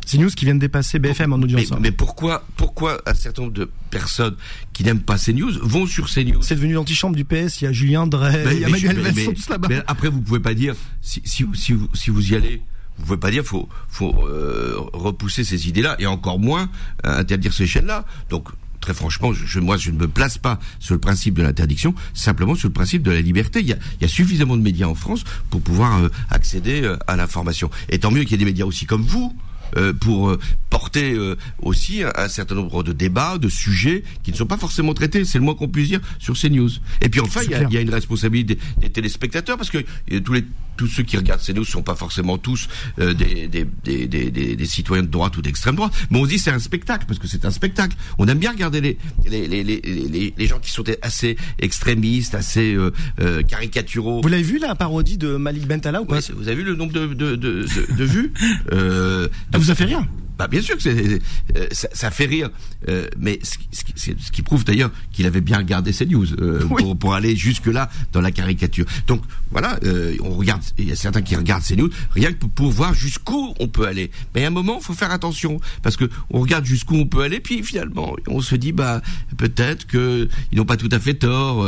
CNews 0.06 0.30
qui 0.30 0.46
vient 0.46 0.56
de 0.56 0.60
dépasser 0.60 1.00
BFM 1.00 1.34
en 1.34 1.38
audience. 1.38 1.72
hein. 1.72 1.78
mais 1.82 1.92
pourquoi, 1.92 2.46
pourquoi 2.58 3.02
un 3.06 3.14
certain 3.14 3.44
nombre 3.44 3.54
de 3.54 3.70
personnes 3.90 4.36
qui 4.74 4.84
n'aiment 4.84 5.02
pas 5.02 5.18
CNews 5.18 5.52
vont 5.62 5.86
sur 5.86 6.10
CNews 6.10 6.42
C'est 6.42 6.56
devenu 6.56 6.74
l'antichambre 6.74 7.16
du 7.16 7.26
PS, 7.26 7.62
il 7.62 7.66
y 7.66 7.68
a 7.68 7.72
Julien 7.72 8.08
Drey, 8.08 8.44
il 8.56 8.60
y 8.62 8.66
a 8.66 8.70
Manuel 8.70 9.02
là-bas. 9.50 9.68
mais 9.70 9.82
après, 9.88 10.10
vous 10.10 10.22
pouvez 10.22 10.40
pas 10.40 10.54
dire 10.54 10.76
si, 11.02 11.22
si, 11.26 11.46
si, 11.54 11.74
vous, 11.74 11.90
si 11.94 12.10
vous 12.10 12.32
y 12.32 12.36
allez. 12.36 12.62
Vous 13.00 13.06
pouvez 13.06 13.18
pas 13.18 13.32
dire 13.32 13.44
faut 13.44 13.68
faut 13.90 14.14
euh, 14.28 14.76
repousser 14.94 15.44
ces 15.44 15.68
idées-là 15.68 15.96
et 15.98 16.06
encore 16.06 16.38
moins 16.38 16.70
euh, 17.08 17.18
interdire 17.20 17.52
ces 17.52 17.66
chaînes-là. 17.66 18.06
Donc 18.30 18.50
très 18.82 18.94
franchement, 18.94 19.32
je, 19.34 19.60
moi, 19.62 19.78
je 19.78 19.92
ne 19.92 19.98
me 19.98 20.08
place 20.10 20.38
pas 20.38 20.60
sur 20.80 20.94
le 20.94 21.00
principe 21.00 21.36
de 21.36 21.42
l'interdiction, 21.42 21.96
simplement 22.14 22.54
sur 22.54 22.68
le 22.68 22.74
principe 22.74 23.02
de 23.02 23.12
la 23.12 23.22
liberté. 23.22 23.62
Il 23.62 23.68
y 23.68 23.74
a, 23.74 23.78
il 24.00 24.02
y 24.02 24.06
a 24.06 24.10
suffisamment 24.10 24.58
de 24.58 24.62
médias 24.62 24.88
en 24.88 24.94
France 24.94 25.24
pour 25.50 25.62
pouvoir 25.62 26.04
euh, 26.04 26.10
accéder 26.30 26.82
euh, 26.84 26.98
à 27.08 27.16
l'information. 27.16 27.72
Et 27.90 27.98
tant 28.00 28.12
mieux 28.12 28.24
qu'il 28.24 28.32
y 28.32 28.36
ait 28.36 28.38
des 28.40 28.46
médias 28.46 28.66
aussi 28.66 28.86
comme 28.86 29.02
vous. 29.02 29.34
Euh, 29.78 29.94
pour 29.94 30.38
porter 30.70 31.16
aussi 31.62 32.02
un, 32.16 32.28
certain 32.28 32.56
nombre 32.56 32.84
de 32.84 32.94
débats, 32.94 33.38
de 33.38 33.48
sujets 33.48 34.04
qui 34.24 34.32
ne 34.32 34.36
sont 34.36 34.48
pas 34.48 34.58
forcément 34.58 34.94
traités, 34.94 35.24
c'est 35.24 35.38
le 35.38 35.44
moins 35.44 35.54
qu'on 35.54 35.68
puisse 35.68 35.88
dire 35.88 36.02
sur 36.20 36.36
ces 36.36 36.50
news. 36.50 36.70
Et 37.02 37.10
puis 37.10 37.22
enfin, 37.22 37.42
il 37.44 37.52
y 37.52 37.56
a, 37.56 37.64
y 37.70 37.78
a, 37.78 37.82
une 37.82 37.94
responsabilité 37.94 38.56
des, 38.56 38.88
des 38.88 38.90
téléspectateurs 38.90 39.58
parce 39.58 39.70
que 39.70 39.80
tous 40.20 40.34
les 40.34 40.46
tous 40.78 40.88
ceux 40.88 41.04
qui 41.04 41.18
regardent 41.18 41.42
CNews 41.42 41.66
sont 41.66 41.84
pas 41.84 41.96
forcément 41.96 42.38
tous 42.38 42.68
euh, 43.00 43.14
des, 43.14 43.48
des, 43.48 43.66
des, 43.84 44.08
des, 44.08 44.56
des, 44.56 44.66
citoyens 44.66 45.04
de 45.04 45.08
droite 45.08 45.38
ou 45.38 45.42
d'extrême 45.42 45.76
droite. 45.76 45.94
Mais 46.10 46.20
on 46.20 46.26
dit 46.26 46.40
c'est 46.40 46.52
un 46.52 46.60
spectacle 46.60 47.06
parce 47.08 47.20
que 47.20 47.28
c'est 47.28 47.46
un 47.46 47.52
spectacle. 47.52 47.96
On 48.18 48.28
aime 48.28 48.40
bien 48.40 48.52
regarder 48.52 48.82
les 48.82 48.98
les, 49.26 49.48
les, 49.48 49.64
les, 49.64 50.34
les 50.36 50.48
gens 50.48 50.60
qui 50.60 50.72
sont 50.72 50.84
assez 51.02 51.38
extrémistes, 51.60 52.36
assez 52.36 52.74
euh, 52.74 52.92
euh, 53.22 53.42
caricaturaux. 53.44 54.22
Vous 54.22 54.28
l'avez 54.28 54.44
vu 54.44 54.60
la 54.60 54.76
parodie 54.76 55.18
de 55.18 55.36
Malik 55.38 55.68
Bentala 55.68 56.02
ou 56.02 56.06
pas 56.06 56.20
Vous 56.36 56.48
avez 56.48 56.56
vu 56.56 56.64
le 56.64 56.76
nombre 56.76 56.94
de, 56.94 57.08
de, 57.08 57.36
de, 57.36 57.66
de, 57.98 58.04
vues? 58.04 58.32
Euh, 58.72 59.28
Ça 59.52 59.60
vous 59.64 59.72
a 59.72 59.76
fait 59.76 59.86
rien 59.86 60.06
bah 60.38 60.48
bien 60.48 60.62
sûr 60.62 60.76
que 60.76 60.82
c'est, 60.82 61.22
euh, 61.56 61.68
ça, 61.72 61.88
ça, 61.94 62.12
fait 62.12 62.26
rire, 62.26 62.50
euh, 62.90 63.08
mais 63.18 63.40
ce, 63.44 63.58
ce, 63.96 64.12
ce, 64.18 64.32
qui 64.32 64.42
prouve 64.42 64.64
d'ailleurs 64.66 64.92
qu'il 65.12 65.26
avait 65.26 65.42
bien 65.42 65.58
regardé 65.58 65.94
ces 65.94 66.06
news 66.06 66.26
euh, 66.40 66.66
pour, 66.66 66.98
pour, 66.98 67.14
aller 67.14 67.36
jusque 67.36 67.68
là 67.68 67.90
dans 68.14 68.22
la 68.22 68.32
caricature. 68.32 68.86
Donc 69.08 69.22
voilà, 69.52 69.80
on 70.22 70.32
regarde, 70.32 70.62
il 70.78 70.88
y 70.88 70.92
a 70.92 70.96
certains 70.96 71.22
qui 71.22 71.36
regardent 71.36 71.64
ces 71.64 71.76
news 71.76 71.90
rien 72.12 72.32
que 72.32 72.38
pour, 72.38 72.50
pour 72.50 72.72
voir 72.72 72.94
jusqu'où 72.94 73.54
on 73.60 73.68
peut 73.68 73.88
aller. 73.88 74.10
Mais 74.34 74.44
à 74.44 74.48
un 74.48 74.52
moment, 74.52 74.80
faut 74.80 74.94
faire 74.94 75.12
attention 75.12 75.60
parce 75.84 75.98
que 75.98 76.10
on 76.32 76.40
regarde 76.40 76.66
jusqu'où 76.66 76.96
on 76.96 77.06
peut 77.06 77.22
aller, 77.22 77.40
puis 77.40 77.62
finalement, 77.62 78.16
on 78.28 78.42
se 78.42 78.56
dit 78.56 78.72
bah 78.72 79.02
peut-être 79.38 79.86
que 79.86 80.28
ils 80.52 80.58
n'ont 80.58 80.66
pas 80.66 80.78
tout 80.78 80.90
à 80.92 81.00
fait 81.00 81.14
tort. 81.14 81.66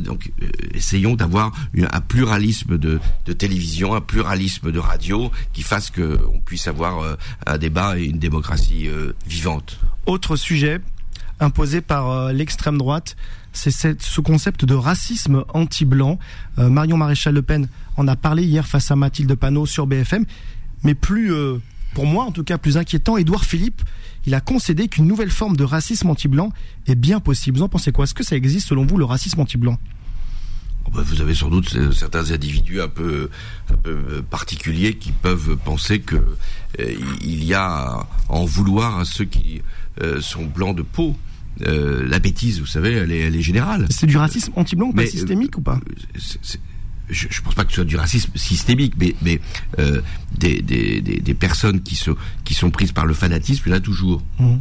donc 0.00 0.32
essayons 0.74 1.14
d'avoir 1.14 1.52
un 1.76 2.00
pluralisme 2.00 2.78
de, 2.78 3.00
de 3.26 3.32
télévision, 3.32 3.94
un 3.94 4.00
pluralisme 4.00 4.72
de 4.72 4.78
radio 4.78 5.30
qui 5.52 5.62
fasse 5.62 5.90
que 5.90 6.18
on 6.32 6.40
puisse 6.40 6.66
avoir 6.66 7.16
un 7.46 7.58
débat 7.58 7.81
et 7.96 8.04
une 8.04 8.18
démocratie 8.18 8.88
euh, 8.88 9.12
vivante. 9.26 9.78
Autre 10.06 10.36
sujet 10.36 10.80
imposé 11.40 11.80
par 11.80 12.10
euh, 12.10 12.32
l'extrême 12.32 12.78
droite, 12.78 13.16
c'est 13.52 13.72
ce 14.00 14.20
concept 14.20 14.64
de 14.64 14.74
racisme 14.74 15.44
anti-blanc. 15.52 16.18
Euh, 16.58 16.68
Marion 16.68 16.96
Maréchal 16.96 17.34
Le 17.34 17.42
Pen 17.42 17.68
en 17.96 18.06
a 18.06 18.14
parlé 18.14 18.44
hier 18.44 18.66
face 18.66 18.90
à 18.90 18.96
Mathilde 18.96 19.34
Panot 19.34 19.66
sur 19.66 19.86
BFM, 19.86 20.24
mais 20.84 20.94
plus, 20.94 21.32
pour 21.94 22.06
moi 22.06 22.24
en 22.24 22.32
tout 22.32 22.44
cas, 22.44 22.58
plus 22.58 22.76
inquiétant, 22.76 23.16
Édouard 23.16 23.44
Philippe, 23.44 23.82
il 24.26 24.34
a 24.34 24.40
concédé 24.40 24.88
qu'une 24.88 25.06
nouvelle 25.06 25.30
forme 25.30 25.56
de 25.56 25.64
racisme 25.64 26.10
anti-blanc 26.10 26.52
est 26.86 26.94
bien 26.94 27.20
possible. 27.20 27.58
Vous 27.58 27.64
en 27.64 27.68
pensez 27.68 27.92
quoi? 27.92 28.04
Est-ce 28.04 28.14
que 28.14 28.24
ça 28.24 28.36
existe 28.36 28.68
selon 28.68 28.86
vous 28.86 28.96
le 28.96 29.04
racisme 29.04 29.40
anti-blanc? 29.40 29.78
Vous 30.90 31.20
avez 31.20 31.34
sans 31.34 31.48
doute 31.48 31.92
certains 31.92 32.30
individus 32.30 32.80
un 32.80 32.88
peu, 32.88 33.30
un 33.70 33.76
peu 33.76 34.22
particuliers 34.30 34.94
qui 34.94 35.12
peuvent 35.12 35.56
penser 35.56 36.00
que 36.00 36.16
euh, 36.80 36.94
il 37.20 37.44
y 37.44 37.54
a 37.54 37.64
à 37.64 38.06
en 38.28 38.44
vouloir 38.44 38.98
à 38.98 39.04
ceux 39.04 39.24
qui 39.24 39.62
euh, 40.02 40.20
sont 40.20 40.44
blancs 40.44 40.76
de 40.76 40.82
peau. 40.82 41.16
Euh, 41.66 42.06
la 42.08 42.18
bêtise, 42.18 42.60
vous 42.60 42.66
savez, 42.66 42.92
elle 42.92 43.12
est, 43.12 43.20
elle 43.20 43.36
est 43.36 43.42
générale. 43.42 43.86
C'est 43.90 44.06
du 44.06 44.16
racisme 44.16 44.52
anti-blanc, 44.56 44.92
pas 44.92 45.06
systémique 45.06 45.58
ou 45.58 45.60
pas? 45.60 45.78
je, 47.10 47.26
ne 47.26 47.42
pense 47.44 47.54
pas 47.54 47.64
que 47.64 47.70
ce 47.70 47.76
soit 47.76 47.84
du 47.84 47.96
racisme 47.96 48.30
systémique, 48.36 48.94
mais, 48.98 49.14
mais 49.20 49.40
des, 50.38 50.62
des, 50.62 51.00
des, 51.02 51.34
personnes 51.34 51.82
qui 51.82 51.94
sont 51.94 52.16
qui 52.44 52.54
sont 52.54 52.70
prises 52.70 52.92
par 52.92 53.04
le 53.04 53.12
fanatisme, 53.12 53.64
il 53.66 53.70
y 53.70 53.72
en 53.72 53.76
a 53.76 53.80
toujours. 53.80 54.22
Mmh. 54.38 54.56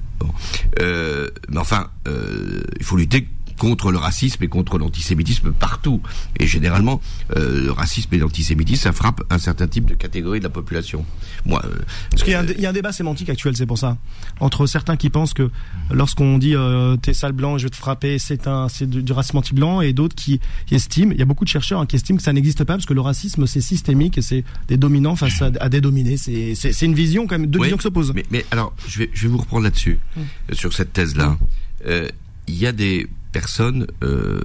mais 1.50 1.58
enfin, 1.58 1.90
il 2.06 2.84
faut 2.84 2.98
lutter 2.98 3.28
contre 3.62 3.92
le 3.92 4.00
racisme 4.00 4.44
et 4.44 4.48
contre 4.48 4.80
l'antisémitisme 4.80 5.52
partout. 5.52 6.02
Et 6.40 6.48
généralement, 6.48 7.00
euh, 7.36 7.66
le 7.66 7.72
racisme 7.72 8.10
et 8.16 8.18
l'antisémitisme, 8.18 8.82
ça 8.82 8.92
frappe 8.92 9.22
un 9.30 9.38
certain 9.38 9.68
type 9.68 9.86
de 9.86 9.94
catégorie 9.94 10.40
de 10.40 10.44
la 10.46 10.50
population. 10.50 11.06
Moi, 11.46 11.62
euh, 11.66 11.78
Parce 12.10 12.24
qu'il 12.24 12.32
y, 12.32 12.66
a 12.66 12.70
un 12.70 12.74
débat 12.74 12.92
sémantique 12.92 13.30
actuel, 13.30 13.56
c'est 13.56 13.68
pour 13.68 13.78
ça. 13.78 13.98
Entre 14.40 14.66
certains 14.66 14.98
qui 14.98 15.12
pensent 15.12 15.36
que 15.36 15.52
lorsqu'on 15.92 16.40
dit 16.40 16.56
euh, 16.56 16.98
t'es 16.98 17.14
sale 17.14 17.34
blanc, 17.34 17.60
je 17.60 17.66
vais 17.66 17.70
te 17.70 17.76
frapper, 17.76 18.18
c'est 18.18 18.48
un, 18.48 18.68
c'est 18.68 18.90
du, 18.90 19.14
racisme 19.14 19.38
anti-blanc, 19.38 19.82
et 19.82 19.94
d'autres 19.94 20.16
qui, 20.16 20.40
estiment, 20.72 21.12
il 21.12 21.20
y 21.20 21.22
a 21.22 21.26
beaucoup 21.26 21.46
de 21.46 21.50
chercheurs 21.50 21.82
hein, 21.82 21.86
qui 21.86 21.98
estiment 21.98 22.18
que 22.18 22.24
ça 22.24 22.34
n'existe 22.34 22.64
pas 22.64 22.74
parce 22.74 22.88
que 22.88 22.96
le 22.96 23.02
racisme 23.02 23.46
c'est 23.46 23.62
systémique 23.62 24.18
et 24.18 24.24
c'est 24.24 24.44
des 24.70 24.78
dominants 24.78 25.16
face 25.16 25.40
à, 25.40 25.70
des 25.70 25.82
dominés. 25.82 26.18
C'est, 26.18 26.82
une 26.82 26.96
vision 26.96 27.28
quand 27.28 27.38
même, 27.38 27.46
deux 27.46 27.62
visions 27.62 27.78
qui 27.78 27.84
s'opposent. 27.84 28.12
Mais, 28.16 28.26
mais 28.32 28.44
alors, 28.50 28.74
je 28.88 28.98
vais, 28.98 29.12
je 29.14 29.28
vais 29.28 29.30
vous 29.30 29.38
reprendre 29.38 29.66
là-dessus, 29.66 30.00
hum. 30.18 30.24
sur 30.54 30.74
cette 30.74 30.94
thèse-là. 30.94 31.38
Euh, 31.86 32.10
il 32.48 32.58
y 32.58 32.66
a 32.66 32.72
des 32.72 33.08
personnes 33.32 33.88
euh, 34.04 34.42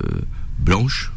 blanches 0.59 1.13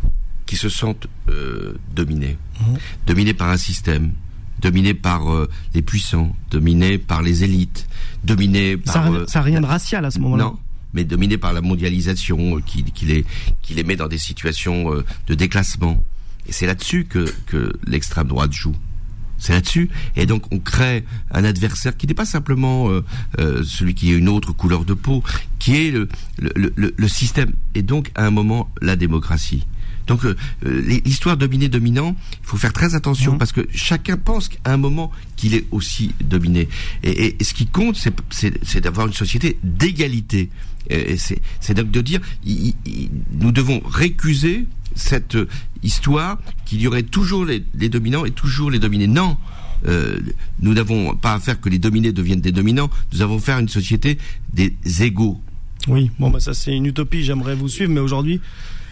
qui 0.45 0.55
se 0.55 0.69
sentent 0.69 1.07
euh, 1.29 1.75
dominées, 1.93 2.37
mhm. 2.59 2.77
dominées 3.05 3.33
par 3.33 3.49
un 3.49 3.57
système, 3.57 4.13
dominées 4.59 4.93
par 4.93 5.31
euh, 5.31 5.49
les 5.73 5.81
puissants, 5.81 6.35
dominées 6.49 6.97
par 6.97 7.21
les 7.21 7.43
élites, 7.43 7.87
dominées 8.23 8.77
par... 8.77 9.11
Ça 9.27 9.39
n'a 9.39 9.45
rien 9.45 9.61
de 9.61 9.65
racial 9.65 10.05
à 10.05 10.11
ce 10.11 10.19
moment-là. 10.19 10.45
Non, 10.45 10.59
mais 10.93 11.03
dominées 11.03 11.37
par 11.37 11.53
la 11.53 11.61
mondialisation 11.61 12.59
qui, 12.61 12.83
qui, 12.83 13.05
les, 13.05 13.25
qui 13.61 13.75
les 13.75 13.83
met 13.83 13.95
dans 13.95 14.07
des 14.07 14.17
situations 14.17 14.91
de 15.27 15.33
déclassement. 15.35 16.03
Et 16.47 16.51
c'est 16.51 16.65
là-dessus 16.65 17.05
que, 17.05 17.31
que 17.45 17.73
l'extrême 17.85 18.27
droite 18.27 18.51
joue. 18.51 18.75
C'est 19.39 19.53
là-dessus. 19.53 19.89
Et 20.15 20.25
donc 20.25 20.43
on 20.51 20.59
crée 20.59 21.05
un 21.31 21.43
adversaire 21.43 21.95
qui 21.97 22.07
n'est 22.07 22.13
pas 22.13 22.25
simplement 22.25 22.89
euh, 22.89 23.03
euh, 23.39 23.63
celui 23.63 23.95
qui 23.95 24.11
a 24.13 24.17
une 24.17 24.29
autre 24.29 24.51
couleur 24.51 24.85
de 24.85 24.93
peau, 24.93 25.23
qui 25.57 25.87
est 25.87 25.91
le, 25.91 26.07
le, 26.37 26.71
le, 26.75 26.93
le 26.95 27.07
système 27.07 27.53
et 27.75 27.81
donc 27.81 28.11
à 28.15 28.25
un 28.25 28.31
moment 28.31 28.69
la 28.81 28.95
démocratie. 28.95 29.65
Donc 30.07 30.25
euh, 30.25 30.35
l'histoire 31.05 31.37
dominé-dominant, 31.37 32.15
il 32.31 32.47
faut 32.47 32.57
faire 32.57 32.73
très 32.73 32.95
attention 32.95 33.35
mmh. 33.35 33.37
parce 33.37 33.51
que 33.51 33.67
chacun 33.73 34.17
pense 34.17 34.49
qu'à 34.49 34.57
un 34.65 34.77
moment 34.77 35.11
qu'il 35.35 35.53
est 35.53 35.65
aussi 35.71 36.15
dominé. 36.19 36.67
Et, 37.03 37.35
et, 37.39 37.43
ce 37.43 37.53
qui 37.53 37.67
compte, 37.67 37.95
c'est 38.31 38.81
d'avoir 38.81 39.05
une 39.05 39.13
société 39.13 39.59
d'égalité. 39.63 40.49
C'est 41.59 41.73
donc 41.75 41.91
de 41.91 42.01
dire, 42.01 42.19
nous 42.43 43.51
devons 43.51 43.79
récuser 43.85 44.65
cette 44.95 45.37
histoire 45.83 46.39
qu'il 46.65 46.81
y 46.81 46.87
aurait 46.87 47.03
toujours 47.03 47.45
les, 47.45 47.59
dominants 47.89 48.25
et 48.25 48.31
toujours 48.31 48.71
les 48.71 48.79
dominés. 48.79 49.07
Non, 49.07 49.37
euh, 49.87 50.19
nous 50.59 50.73
n'avons 50.73 51.15
pas 51.15 51.33
à 51.33 51.39
faire 51.39 51.59
que 51.59 51.69
les 51.69 51.79
dominés 51.79 52.11
deviennent 52.11 52.41
des 52.41 52.51
dominants, 52.51 52.89
nous 53.13 53.21
avons 53.21 53.37
à 53.37 53.41
faire 53.41 53.59
une 53.59 53.69
société 53.69 54.17
des 54.53 54.73
égaux. 55.01 55.39
Oui, 55.87 56.11
bon 56.19 56.29
bah 56.29 56.41
ça 56.41 56.53
c'est 56.53 56.75
une 56.75 56.85
utopie, 56.85 57.23
j'aimerais 57.23 57.55
vous 57.55 57.69
suivre, 57.69 57.91
mais 57.91 58.01
aujourd'hui 58.01 58.41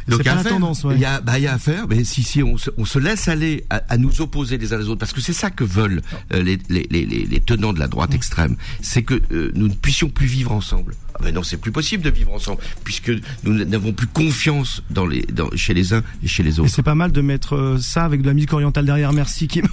donc 0.07 0.21
il 0.21 0.25
y 0.25 0.29
a, 0.29 0.43
tendance, 0.43 0.85
il 0.89 0.99
y 0.99 1.05
a, 1.05 1.19
bah, 1.19 1.37
il 1.37 1.43
y 1.43 1.47
a 1.47 1.53
à 1.53 1.57
faire, 1.57 1.85
mais 1.89 2.05
si 2.05 2.23
si 2.23 2.41
on 2.41 2.57
se, 2.57 2.69
on 2.77 2.85
se 2.85 2.97
laisse 2.97 3.27
aller 3.27 3.65
à, 3.69 3.81
à, 3.89 3.97
nous 3.97 4.21
opposer 4.21 4.57
les 4.57 4.73
uns 4.73 4.77
les 4.77 4.87
autres, 4.87 4.99
parce 4.99 5.11
que 5.11 5.19
c'est 5.19 5.33
ça 5.33 5.49
que 5.49 5.65
veulent 5.65 6.01
euh, 6.33 6.41
les, 6.41 6.57
les, 6.69 6.87
les, 6.89 7.05
les, 7.05 7.39
tenants 7.41 7.73
de 7.73 7.79
la 7.79 7.87
droite 7.87 8.13
extrême, 8.13 8.55
c'est 8.81 9.03
que 9.03 9.21
euh, 9.31 9.51
nous 9.53 9.67
ne 9.67 9.73
puissions 9.73 10.09
plus 10.09 10.25
vivre 10.25 10.53
ensemble. 10.53 10.95
Ah 11.19 11.23
ben 11.23 11.33
non, 11.33 11.43
c'est 11.43 11.57
plus 11.57 11.71
possible 11.71 12.03
de 12.03 12.09
vivre 12.09 12.33
ensemble, 12.33 12.61
puisque 12.83 13.11
nous 13.43 13.53
n'avons 13.65 13.91
plus 13.93 14.07
confiance 14.07 14.83
dans 14.89 15.05
les, 15.05 15.21
dans, 15.23 15.49
chez 15.55 15.73
les 15.73 15.93
uns 15.93 16.03
et 16.23 16.27
chez 16.27 16.43
les 16.43 16.59
autres. 16.59 16.69
Et 16.69 16.71
c'est 16.71 16.83
pas 16.83 16.95
mal 16.95 17.11
de 17.11 17.21
mettre 17.21 17.55
euh, 17.55 17.77
ça 17.79 18.03
avec 18.03 18.21
de 18.21 18.27
la 18.27 18.33
musique 18.33 18.53
orientale 18.53 18.85
derrière. 18.85 19.13
Merci, 19.13 19.47
Kim. 19.47 19.67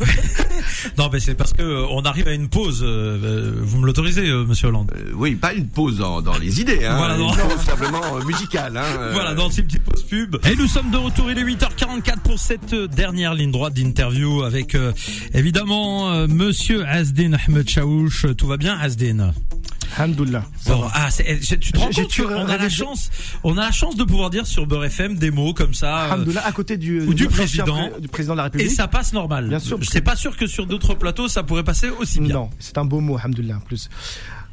non, 0.99 1.11
mais 1.13 1.21
c'est 1.21 1.35
parce 1.35 1.53
que 1.53 1.85
on 1.91 2.03
arrive 2.03 2.29
à 2.29 2.33
une 2.33 2.49
pause. 2.49 2.83
vous 2.83 3.79
me 3.79 3.87
l'autorisez, 3.87 4.31
Monsieur 4.47 4.69
Hollande 4.69 4.93
Oui, 5.15 5.35
pas 5.35 5.53
une 5.53 5.67
pause 5.67 5.99
dans, 5.99 6.23
dans 6.23 6.39
les 6.39 6.61
idées, 6.61 6.85
hein, 6.85 6.97
voilà, 6.97 7.17
non. 7.17 7.31
simplement 7.65 8.03
musicale. 8.27 8.77
Hein, 8.77 9.11
voilà, 9.13 9.35
dans 9.35 9.51
ces 9.51 9.63
petites 9.63 9.83
pauses 9.83 10.03
pub. 10.03 10.37
Et 10.51 10.57
nous 10.57 10.67
sommes 10.67 10.91
de 10.91 10.97
retour, 10.97 11.31
il 11.31 11.39
est 11.39 11.45
8h44 11.45 12.19
pour 12.21 12.39
cette 12.39 12.75
dernière 12.75 13.35
ligne 13.35 13.51
droite 13.51 13.75
d'interview 13.75 14.43
avec 14.43 14.75
euh, 14.75 14.93
évidemment 15.33 16.11
euh, 16.11 16.27
monsieur 16.27 16.87
Asdin 16.87 17.33
Ahmed 17.33 17.69
Chaouch. 17.69 18.27
Tout 18.37 18.47
va 18.47 18.57
bien 18.57 18.77
Asdin? 18.79 19.33
Alhamdulillah. 19.97 20.45
ah, 20.93 21.09
eh, 21.25 21.39
tu 21.39 21.73
te 21.73 21.79
rends 21.79 21.91
compte 21.91 22.21
on 22.21 22.49
a 22.49 22.57
la 22.57 22.69
chance, 22.69 23.11
on 23.43 23.57
a 23.59 23.63
la 23.63 23.71
chance 23.73 23.97
de 23.97 24.05
pouvoir 24.05 24.31
dire 24.31 24.47
sur 24.47 24.67
Beurre 24.67 24.87
FM 24.87 25.17
des 25.17 25.31
mots 25.31 25.55
comme 25.55 25.75
ça. 25.75 26.15
Euh, 26.15 26.25
à 26.45 26.53
côté 26.53 26.77
du, 26.77 27.01
ou 27.03 27.15
du 27.15 27.29
président, 27.29 27.91
du 27.99 28.09
président 28.09 28.35
de 28.35 28.39
la 28.39 28.45
République. 28.45 28.69
Et 28.69 28.71
ça 28.71 28.89
passe 28.89 29.13
normal. 29.13 29.49
Bien 29.49 29.59
sûr. 29.59 29.79
Je 29.81 29.89
sais 29.89 30.01
pas 30.01 30.17
sûr 30.17 30.37
que 30.37 30.47
sur 30.47 30.67
d'autres 30.67 30.95
plateaux 30.95 31.29
ça 31.29 31.43
pourrait 31.43 31.65
passer 31.65 31.91
aussi 31.91 32.21
bien. 32.21 32.35
Non, 32.35 32.51
c'est 32.59 32.79
un 32.79 32.85
beau 32.85 33.01
mot, 33.01 33.17
Alhamdulillah, 33.17 33.57
en 33.57 33.61
plus. 33.61 33.89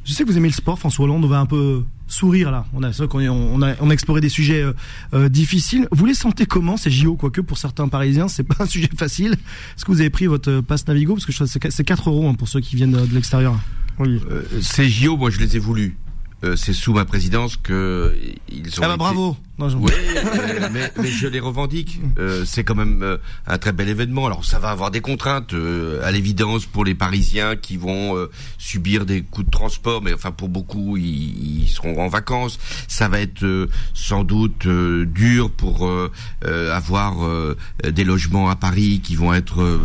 Je 0.04 0.14
sais 0.14 0.24
que 0.24 0.30
vous 0.30 0.38
aimez 0.38 0.48
le 0.48 0.54
sport, 0.54 0.80
François 0.80 1.06
Hollande. 1.06 1.24
On 1.24 1.28
va 1.28 1.40
un 1.40 1.46
peu 1.46 1.84
sourire 2.08 2.52
là. 2.52 2.66
On 2.74 2.84
a, 2.84 2.92
qu'on 3.08 3.22
on 3.28 3.62
a, 3.62 3.76
on 3.80 3.90
a 3.90 3.94
exploré 3.94 4.20
des 4.20 4.30
sujets 4.30 4.62
euh, 4.62 4.74
euh, 5.14 5.30
difficiles. 5.30 5.88
Vous 5.92 6.06
les 6.06 6.14
sentez 6.14 6.46
comment 6.46 6.76
ces 6.78 6.90
JO 6.90 7.16
Quoique 7.16 7.42
pour 7.42 7.58
certains 7.58 7.88
Parisiens, 7.88 8.28
c'est 8.28 8.44
pas 8.44 8.64
un 8.64 8.66
sujet 8.66 8.90
facile? 8.98 9.34
Est-ce 9.34 9.86
que 9.86 9.92
vous 9.92 10.02
avez 10.02 10.10
pris 10.10 10.26
votre 10.26 10.50
euh, 10.50 10.62
passe 10.62 10.88
Navigo? 10.88 11.14
Parce 11.16 11.26
que 11.26 11.46
c'est 11.70 11.84
4 11.84 12.10
euros 12.10 12.28
hein, 12.28 12.34
pour 12.34 12.48
ceux 12.48 12.60
qui 12.60 12.76
viennent 12.76 12.92
de 12.92 13.14
l'extérieur. 13.14 13.58
Oui. 14.02 14.22
ces 14.62 14.90
JO, 14.90 15.18
moi, 15.18 15.30
je 15.30 15.40
les 15.40 15.56
ai 15.56 15.60
voulus. 15.60 15.96
euh, 16.44 16.56
c'est 16.56 16.74
sous 16.74 16.92
ma 16.94 17.06
présidence 17.06 17.56
que 17.56 18.16
ils 18.52 18.68
ont 18.80 18.84
Ah 18.84 18.88
bah 18.88 18.94
été- 18.94 18.98
bravo. 18.98 19.38
Non, 19.60 19.70
je- 19.70 19.78
Oui, 19.78 19.92
euh, 19.94 20.70
mais, 20.74 20.92
mais 21.00 21.08
je 21.12 21.28
les 21.28 21.40
revendique. 21.40 22.00
Euh, 22.18 22.46
c'est 22.48 22.64
quand 22.64 22.74
même 22.74 23.04
euh, 23.04 23.18
un 23.46 23.60
très 23.60 23.72
bel 23.74 23.88
événement. 23.90 24.26
Alors 24.26 24.44
ça 24.44 24.58
va 24.58 24.72
avoir 24.72 24.90
des 24.90 25.02
contraintes, 25.02 25.54
euh, 25.54 26.02
à 26.04 26.10
l'évidence, 26.12 26.66
pour 26.66 26.84
les 26.84 26.96
Parisiens 26.96 27.56
qui 27.56 27.78
vont 27.78 28.18
euh, 28.18 28.32
subir 28.58 29.06
des 29.06 29.22
coûts 29.22 29.44
de 29.44 29.52
transport, 29.52 30.02
mais 30.02 30.16
enfin 30.16 30.32
pour 30.32 30.50
beaucoup, 30.50 30.98
ils, 30.98 31.62
ils 31.66 31.68
seront 31.70 32.02
en 32.04 32.08
vacances. 32.08 32.58
Ça 32.88 33.08
va 33.08 33.20
être 33.20 33.44
euh, 33.44 33.68
sans 33.94 34.24
doute 34.24 34.66
euh, 34.66 35.06
dur 35.06 35.52
pour 35.52 35.86
euh, 35.86 36.12
euh, 36.46 36.76
avoir 36.76 37.24
euh, 37.24 37.56
des 37.88 38.04
logements 38.04 38.50
à 38.50 38.56
Paris 38.56 39.00
qui 39.04 39.16
vont 39.16 39.32
être 39.32 39.62
euh, 39.62 39.80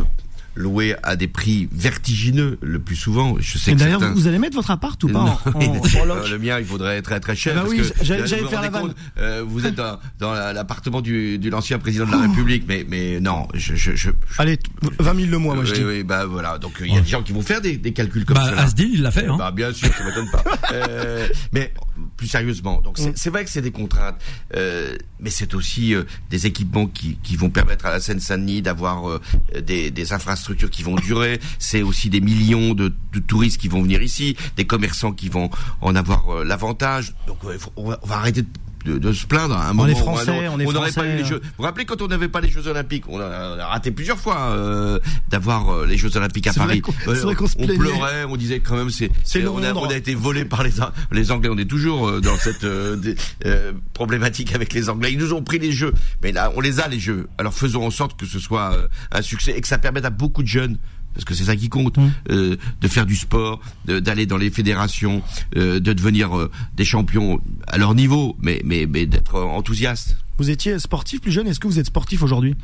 loués 0.56 0.96
à 1.02 1.16
des 1.16 1.28
prix 1.28 1.68
vertigineux 1.72 2.58
le 2.62 2.78
plus 2.80 2.96
souvent. 2.96 3.36
Je 3.38 3.58
sais 3.58 3.74
d'ailleurs, 3.74 4.00
certains- 4.00 4.14
vous, 4.14 4.20
vous 4.22 4.26
allez 4.26 4.38
mettre 4.38 4.56
votre 4.56 4.70
appart 4.70 5.02
ou 5.04 5.08
pas 5.08 5.12
non, 5.20 5.38
en, 5.54 5.58
en- 5.58 5.60
il- 5.84 5.98
en 6.00 6.04
loc 6.04 6.18
euh, 6.24 6.28
le 6.30 6.38
mien, 6.38 6.58
il 6.58 6.64
vaudrait 6.64 7.02
très 7.02 7.20
très 7.20 7.36
cher. 7.36 7.54
Ah 7.56 7.62
bah 7.62 7.68
parce 7.76 7.88
oui, 7.88 7.92
j'allais- 8.02 8.26
faire 8.26 8.62
la 8.62 8.68
compte, 8.70 8.94
euh, 9.18 9.44
vous 9.46 9.66
êtes 9.66 9.74
dans, 9.74 9.98
dans 10.18 10.32
la- 10.32 10.52
l'appartement 10.52 11.00
du, 11.00 11.38
de 11.38 11.50
l'ancien 11.50 11.78
président 11.78 12.06
de 12.06 12.12
la 12.12 12.22
République, 12.22 12.64
mais 12.66 12.84
mais 12.88 13.20
non, 13.20 13.46
je 13.54 13.74
je, 13.76 13.94
je 13.94 14.10
Allez, 14.38 14.58
20 14.98 15.14
000 15.14 15.30
le 15.30 15.38
mois, 15.38 15.54
moi 15.54 15.64
je 15.64 15.72
oui, 15.72 15.78
dis. 15.78 15.84
oui, 15.84 16.02
bah 16.02 16.24
voilà. 16.26 16.58
Donc 16.58 16.72
il 16.80 16.92
y 16.92 16.96
a 16.96 17.00
des 17.00 17.08
gens 17.08 17.22
qui 17.22 17.32
vont 17.32 17.42
faire 17.42 17.60
des, 17.60 17.76
des 17.76 17.92
calculs 17.92 18.24
comme 18.24 18.36
Bah, 18.36 18.50
ça. 18.56 18.62
Asdil, 18.62 18.90
il 18.94 19.02
l'a 19.02 19.10
fait, 19.10 19.26
hein. 19.26 19.36
Bah 19.38 19.50
bien 19.50 19.72
sûr, 19.72 19.88
ça 19.92 20.04
m'étonne 20.04 20.30
pas. 20.30 20.42
Euh, 20.72 21.26
mais 21.52 21.72
plus 22.16 22.26
sérieusement, 22.28 22.80
donc 22.82 22.98
Mm. 22.98 23.12
c'est 23.14 23.30
vrai 23.30 23.44
que 23.44 23.50
c'est 23.50 23.62
des 23.62 23.70
contraintes, 23.72 24.16
euh, 24.54 24.96
mais 25.20 25.30
c'est 25.30 25.54
aussi 25.54 25.94
euh, 25.94 26.04
des 26.30 26.46
équipements 26.46 26.86
qui, 26.86 27.16
qui 27.22 27.36
vont 27.36 27.50
permettre 27.50 27.86
à 27.86 27.90
la 27.90 28.00
Seine-Saint-Denis 28.00 28.62
d'avoir 28.62 29.08
euh, 29.08 29.20
des, 29.60 29.90
des 29.90 30.12
infrastructures 30.12 30.70
qui 30.70 30.82
vont 30.82 30.96
durer. 30.96 31.40
C'est 31.58 31.82
aussi 31.82 32.10
des 32.10 32.20
millions 32.20 32.74
de, 32.74 32.92
de 33.12 33.18
touristes 33.20 33.60
qui 33.60 33.68
vont 33.68 33.82
venir 33.82 34.02
ici, 34.02 34.36
des 34.56 34.66
commerçants 34.66 35.12
qui 35.12 35.28
vont 35.28 35.50
en 35.80 35.94
avoir 35.94 36.28
euh, 36.30 36.44
l'avantage. 36.44 37.14
Donc 37.26 37.38
faut- 37.58 37.72
on, 37.76 37.88
va, 37.90 37.98
on 38.02 38.06
va 38.06 38.16
arrêter 38.16 38.42
de 38.42 38.48
de, 38.86 38.98
de 38.98 39.12
se 39.12 39.26
plaindre 39.26 39.54
à 39.56 39.66
un 39.66 39.70
On 39.70 39.74
moment 39.74 39.88
est 39.88 39.92
ou 39.92 39.96
à 39.96 40.00
un 40.00 40.02
Français, 40.02 40.48
on 40.48 40.58
est 40.58 40.64
n'aurait 40.64 40.86
pas 40.86 40.92
Français, 40.92 41.12
eu 41.12 41.16
les 41.16 41.22
hein. 41.22 41.26
Jeux. 41.26 41.40
Vous 41.42 41.50
vous 41.58 41.64
rappelez 41.64 41.84
quand 41.84 42.00
on 42.02 42.06
n'avait 42.08 42.28
pas 42.28 42.40
les 42.40 42.48
Jeux 42.50 42.66
Olympiques 42.68 43.04
On 43.08 43.20
a, 43.20 43.24
on 43.56 43.58
a 43.58 43.66
raté 43.66 43.90
plusieurs 43.90 44.18
fois 44.18 44.38
euh, 44.50 44.98
d'avoir 45.28 45.68
euh, 45.70 45.86
les 45.86 45.96
Jeux 45.96 46.16
Olympiques 46.16 46.46
à 46.46 46.52
Paris. 46.52 46.82
vrai 47.22 47.34
se 47.46 47.54
on 47.58 47.66
pleurait, 47.66 48.24
on 48.28 48.36
disait 48.36 48.60
quand 48.60 48.76
même 48.76 48.90
c'est 48.90 49.10
on 49.46 49.62
a, 49.62 49.72
on 49.74 49.86
a 49.88 49.94
été 49.96 50.14
volé 50.14 50.44
par 50.44 50.62
les 50.62 50.70
les 51.12 51.30
Anglais. 51.32 51.50
On 51.52 51.58
est 51.58 51.68
toujours 51.68 52.08
euh, 52.08 52.20
dans 52.20 52.36
cette 52.36 52.64
euh, 52.64 52.96
des- 52.96 53.14
euh, 53.44 53.72
problématique 53.94 54.54
avec 54.54 54.72
les 54.72 54.88
Anglais. 54.88 55.12
Ils 55.12 55.18
nous 55.18 55.32
ont 55.32 55.42
pris 55.42 55.58
les 55.58 55.72
Jeux, 55.72 55.92
mais 56.22 56.32
là 56.32 56.52
on 56.56 56.60
les 56.60 56.80
a 56.80 56.88
les 56.88 57.00
Jeux. 57.00 57.28
Alors 57.38 57.52
faisons 57.54 57.84
en 57.86 57.90
sorte 57.90 58.18
que 58.18 58.26
ce 58.26 58.38
soit 58.38 58.72
euh, 58.74 58.88
un 59.12 59.22
succès 59.22 59.52
et 59.56 59.60
que 59.60 59.68
ça 59.68 59.78
permette 59.78 60.04
à 60.04 60.10
beaucoup 60.10 60.42
de 60.42 60.48
jeunes 60.48 60.78
parce 61.16 61.24
que 61.24 61.34
c'est 61.34 61.44
ça 61.44 61.56
qui 61.56 61.68
compte, 61.68 61.96
Mmh. 61.96 62.10
euh, 62.30 62.56
de 62.80 62.88
faire 62.88 63.06
du 63.06 63.16
sport, 63.16 63.60
d'aller 63.86 64.26
dans 64.26 64.36
les 64.36 64.50
fédérations, 64.50 65.22
euh, 65.56 65.80
de 65.80 65.92
devenir 65.94 66.36
euh, 66.36 66.50
des 66.76 66.84
champions 66.84 67.40
à 67.66 67.78
leur 67.78 67.94
niveau, 67.94 68.36
mais 68.42 68.60
mais, 68.64 68.86
mais 68.86 69.06
d'être 69.06 69.40
enthousiaste. 69.40 70.16
Vous 70.38 70.50
étiez 70.50 70.78
sportif 70.78 71.20
plus 71.22 71.32
jeune, 71.32 71.46
est-ce 71.46 71.58
que 71.60 71.66
vous 71.66 71.78
êtes 71.78 71.86
sportif 71.86 72.22
aujourd'hui? 72.22 72.54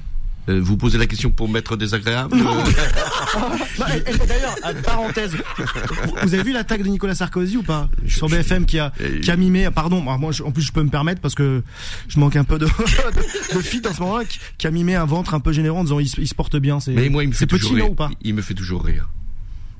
Euh, 0.48 0.60
vous 0.60 0.76
posez 0.76 0.98
la 0.98 1.06
question 1.06 1.30
pour 1.30 1.48
m'être 1.48 1.76
désagréable 1.76 2.36
Non. 2.36 2.58
Euh, 2.58 2.64
Bah, 3.78 3.86
D'ailleurs, 4.28 4.56
parenthèse, 4.84 5.34
vous- 5.34 6.34
avez 6.34 6.42
vu 6.42 6.52
l'attaque 6.52 6.82
de 6.82 6.88
Nicolas 6.88 7.14
Sarkozy 7.14 7.56
ou 7.56 7.62
pas? 7.62 7.88
Sur 8.08 8.28
BFM 8.28 8.66
qui 8.66 8.78
a 8.78 8.92
qui 9.22 9.30
a 9.30 9.36
mimé. 9.36 9.68
Pardon, 9.74 10.00
moi 10.00 10.32
je- 10.32 10.42
en 10.42 10.50
plus 10.50 10.62
je 10.62 10.72
peux 10.72 10.82
me 10.82 10.90
permettre 10.90 11.20
parce 11.20 11.34
que 11.34 11.62
je 12.08 12.18
manque 12.18 12.36
un 12.36 12.44
peu 12.44 12.58
de 12.58 12.66
de, 13.52 13.56
de 13.56 13.60
fit 13.62 13.82
en 13.88 13.94
ce 13.94 14.00
moment 14.00 14.18
qui, 14.28 14.38
qui 14.58 14.66
a 14.66 14.70
mimé 14.70 14.94
un 14.96 15.04
ventre 15.06 15.34
un 15.34 15.40
peu 15.40 15.52
généreux 15.52 15.78
en 15.78 15.84
disant 15.84 16.00
il, 16.00 16.08
se- 16.08 16.20
il 16.20 16.28
se 16.28 16.34
porte 16.34 16.56
bien. 16.56 16.80
C'est 16.80 16.92
petit 17.46 17.46
toujours 17.46 17.76
non 17.78 17.90
ou 17.90 17.94
pas? 17.94 18.10
Il 18.22 18.34
me 18.34 18.42
fait 18.42 18.54
toujours 18.54 18.84
rire. 18.84 19.08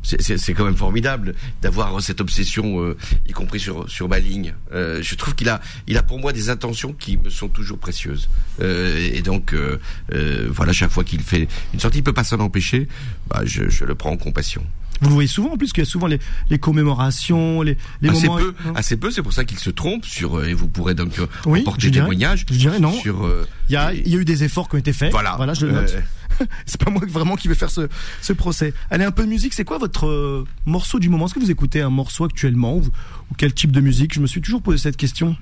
C'est- 0.03 0.53
quand 0.55 0.65
même 0.65 0.77
formidable 0.77 1.35
d'avoir 1.63 2.01
cette 2.03 2.21
obsession, 2.21 2.81
euh, 2.83 2.97
y 3.29 3.33
compris 3.33 3.61
sur 3.61 3.89
sur 3.89 4.09
ma 4.09 4.19
ligne. 4.19 4.55
Euh, 4.73 5.01
je 5.03 5.15
trouve 5.15 5.35
qu'il 5.35 5.49
a 5.49 5.61
il 5.87 5.97
a 5.97 6.03
pour 6.03 6.19
moi 6.19 6.33
des 6.33 6.51
intentions 6.51 6.93
qui 6.93 7.17
me 7.17 7.31
sont 7.31 7.49
toujours 7.49 7.79
précieuses. 7.79 8.29
Euh, 8.61 8.99
et 9.13 9.23
donc 9.23 9.55
euh, 9.55 9.79
euh, 10.13 10.49
voilà, 10.51 10.73
chaque 10.73 10.91
fois 10.91 11.05
qu'il 11.05 11.21
fait 11.23 11.47
une 11.73 11.81
sortie, 11.81 11.99
il 11.99 12.03
peut 12.03 12.13
pas 12.13 12.25
s'en 12.25 12.41
empêcher. 12.41 12.89
Bah, 13.29 13.43
je, 13.45 13.69
je 13.71 13.85
le 13.85 13.95
prends 13.95 14.11
en 14.11 14.17
compassion. 14.17 14.65
Vous 15.03 15.09
le 15.09 15.15
voyez 15.15 15.29
souvent 15.29 15.51
en 15.53 15.57
plus 15.59 15.73
qu'il 15.73 15.83
y 15.85 15.87
a 15.87 15.91
souvent 15.91 16.07
les, 16.07 16.19
les 16.49 16.59
commémorations, 16.59 17.61
les, 17.63 17.77
les 18.01 18.09
assez 18.11 18.27
moments. 18.27 18.39
peu, 18.39 18.55
assez 18.75 18.97
peu. 18.97 19.11
C'est 19.11 19.23
pour 19.23 19.33
ça 19.33 19.45
qu'il 19.45 19.59
se 19.59 19.71
trompe 19.71 20.05
sur. 20.07 20.39
euh, 20.39 20.47
Et 20.49 20.55
vous 20.55 20.69
pourrez 20.69 20.95
donc 20.95 21.19
euh, 21.19 21.27
Oui, 21.47 21.65
dirais. 21.79 21.91
témoignage. 22.01 22.47
Je 22.51 22.57
dirais 22.57 22.79
non. 22.81 22.93
Sur. 22.93 23.25
euh, 23.27 23.47
Il 23.69 23.73
y 23.73 23.77
a 23.77 23.93
il 23.93 24.09
y 24.09 24.17
a 24.17 24.19
eu 24.19 24.25
des 24.25 24.45
efforts 24.45 24.69
qui 24.69 24.77
ont 24.77 24.79
été 24.79 24.93
faits. 24.93 25.11
voilà. 25.13 25.35
Voilà, 25.37 25.55
je 25.55 25.67
le 25.67 25.73
note. 25.73 25.95
C'est 26.67 26.83
pas 26.83 26.91
moi 26.91 27.03
vraiment 27.07 27.37
qui 27.37 27.49
vais 27.49 27.55
faire 27.55 27.71
ce, 27.71 27.89
ce 28.23 28.33
procès. 28.33 28.73
Allez, 28.91 29.05
un 29.05 29.11
peu 29.11 29.25
de 29.25 29.29
musique. 29.29 29.53
C'est 29.55 29.65
quoi 29.65 29.79
votre 29.79 30.07
euh, 30.07 30.47
morceau 30.67 30.99
du 30.99 31.09
moment? 31.09 31.27
Est-ce 31.27 31.35
que 31.35 31.41
vous 31.41 31.51
écoutez 31.51 31.83
un 31.83 31.91
morceau 31.91 32.25
actuellement 32.25 32.77
ou, 32.77 32.81
ou 32.81 33.35
quel 33.37 33.53
type 33.53 33.71
de 33.73 33.81
musique? 33.81 34.15
Je 34.15 34.21
me 34.21 34.27
suis 34.27 34.41
toujours 34.41 34.63
posé 34.63 34.79
cette 34.79 34.97
question. 34.97 35.37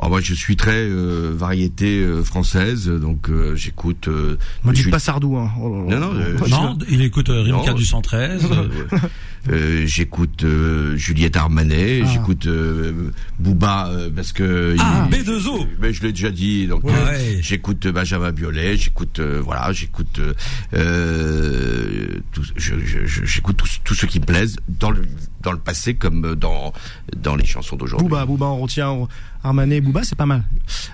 Alors 0.00 0.10
moi 0.10 0.20
je 0.20 0.32
suis 0.32 0.54
très 0.56 0.76
euh, 0.88 1.32
variété 1.36 1.98
euh, 1.98 2.22
française, 2.22 2.88
donc 2.88 3.28
euh, 3.30 3.56
j'écoute. 3.56 4.06
Euh, 4.06 4.38
Ne 4.64 4.72
dites 4.72 4.82
Jules- 4.84 4.92
pas 4.92 5.00
Sardou. 5.00 5.36
Hein. 5.36 5.50
Oh. 5.60 5.84
Non, 5.88 5.98
non, 5.98 6.12
Moi, 6.12 6.48
Non, 6.48 6.78
il 6.88 7.02
écoute 7.02 7.30
euh, 7.30 7.42
Rimka 7.42 7.70
Non. 7.70 7.74
du 7.76 7.84
113. 7.84 8.46
euh, 9.50 9.84
j'écoute 9.86 10.44
euh, 10.44 10.96
Juliette 10.96 11.36
Armanet, 11.36 12.02
Ah. 12.04 12.08
j'écoute 12.12 12.46
euh, 12.46 13.10
Booba 13.38 13.88
euh, 13.88 14.10
parce 14.14 14.32
que 14.32 14.74
Ah, 14.78 15.08
il- 15.10 15.18
B2O. 15.24 15.66
Mais 15.80 15.92
je 15.92 16.02
l'ai 16.02 16.12
déjà 16.12 16.30
dit. 16.30 16.66
Donc 16.66 16.84
Ouais. 16.84 16.92
euh, 16.94 17.38
j'écoute 17.40 17.86
Benjamin 17.88 18.32
Biolay, 18.32 18.76
j'écoute 18.76 19.20
euh, 19.20 19.40
voilà, 19.42 19.72
j'écoute 19.72 20.18
euh, 20.18 20.34
euh, 20.74 22.06
tout, 22.32 22.42
je, 22.56 22.74
je- 22.84 23.06
je- 23.06 23.24
j'écoute 23.24 23.56
tout, 23.56 23.68
tout 23.84 23.94
ce 23.94 24.06
qui 24.06 24.20
me 24.20 24.24
plaise 24.24 24.56
dans 24.68 24.90
le 24.90 25.02
dans 25.42 25.52
le 25.52 25.58
passé 25.58 25.94
comme 25.94 26.34
dans 26.34 26.72
dans 27.16 27.36
les 27.36 27.46
chansons 27.46 27.76
d'aujourd'hui. 27.76 28.08
Booba, 28.08 28.26
Booba, 28.26 28.46
on 28.46 28.58
retient 28.58 29.06
Armanet, 29.44 29.80
Booba, 29.80 30.02
c'est 30.02 30.16
pas 30.16 30.26
mal. 30.26 30.42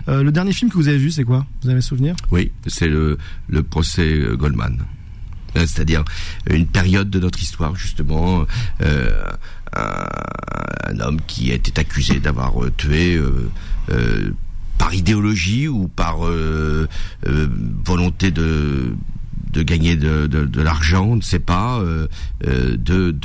Euh, 0.08 0.22
le 0.22 0.30
dernier 0.32 0.52
film 0.52 0.70
que 0.70 0.76
vous 0.76 0.88
avez 0.88 0.98
vu, 0.98 1.10
c'est 1.10 1.24
quoi? 1.24 1.46
Vous 1.62 1.68
avez 1.70 1.78
un 1.78 1.82
souvenir? 1.82 2.14
Oui, 2.30 2.52
c'est 2.66 2.88
le, 2.88 3.16
le 3.48 3.62
procès 3.62 4.02
euh, 4.18 4.36
Goldman. 4.36 4.84
Euh, 5.56 5.66
C'est-à-dire 5.66 6.04
une 6.50 6.66
période 6.66 7.10
de 7.10 7.18
notre 7.20 7.40
histoire, 7.42 7.74
justement, 7.76 8.44
euh, 8.82 9.10
un, 9.76 10.06
un 10.92 11.00
homme 11.00 11.20
qui 11.26 11.50
était 11.50 11.78
accusé 11.78 12.20
d'avoir 12.20 12.62
euh, 12.62 12.70
tué 12.76 13.20
par 14.78 14.92
idéologie 14.94 15.68
ou 15.68 15.88
par 15.88 16.18
volonté 17.84 18.30
de 18.30 18.94
de 19.52 19.62
gagner 19.62 19.94
de, 19.94 20.26
de, 20.26 20.44
de 20.46 20.60
l'argent, 20.62 21.04
on 21.04 21.14
ne 21.16 21.20
sait 21.22 21.38
pas, 21.38 21.78
euh, 21.78 22.08
euh, 22.44 22.76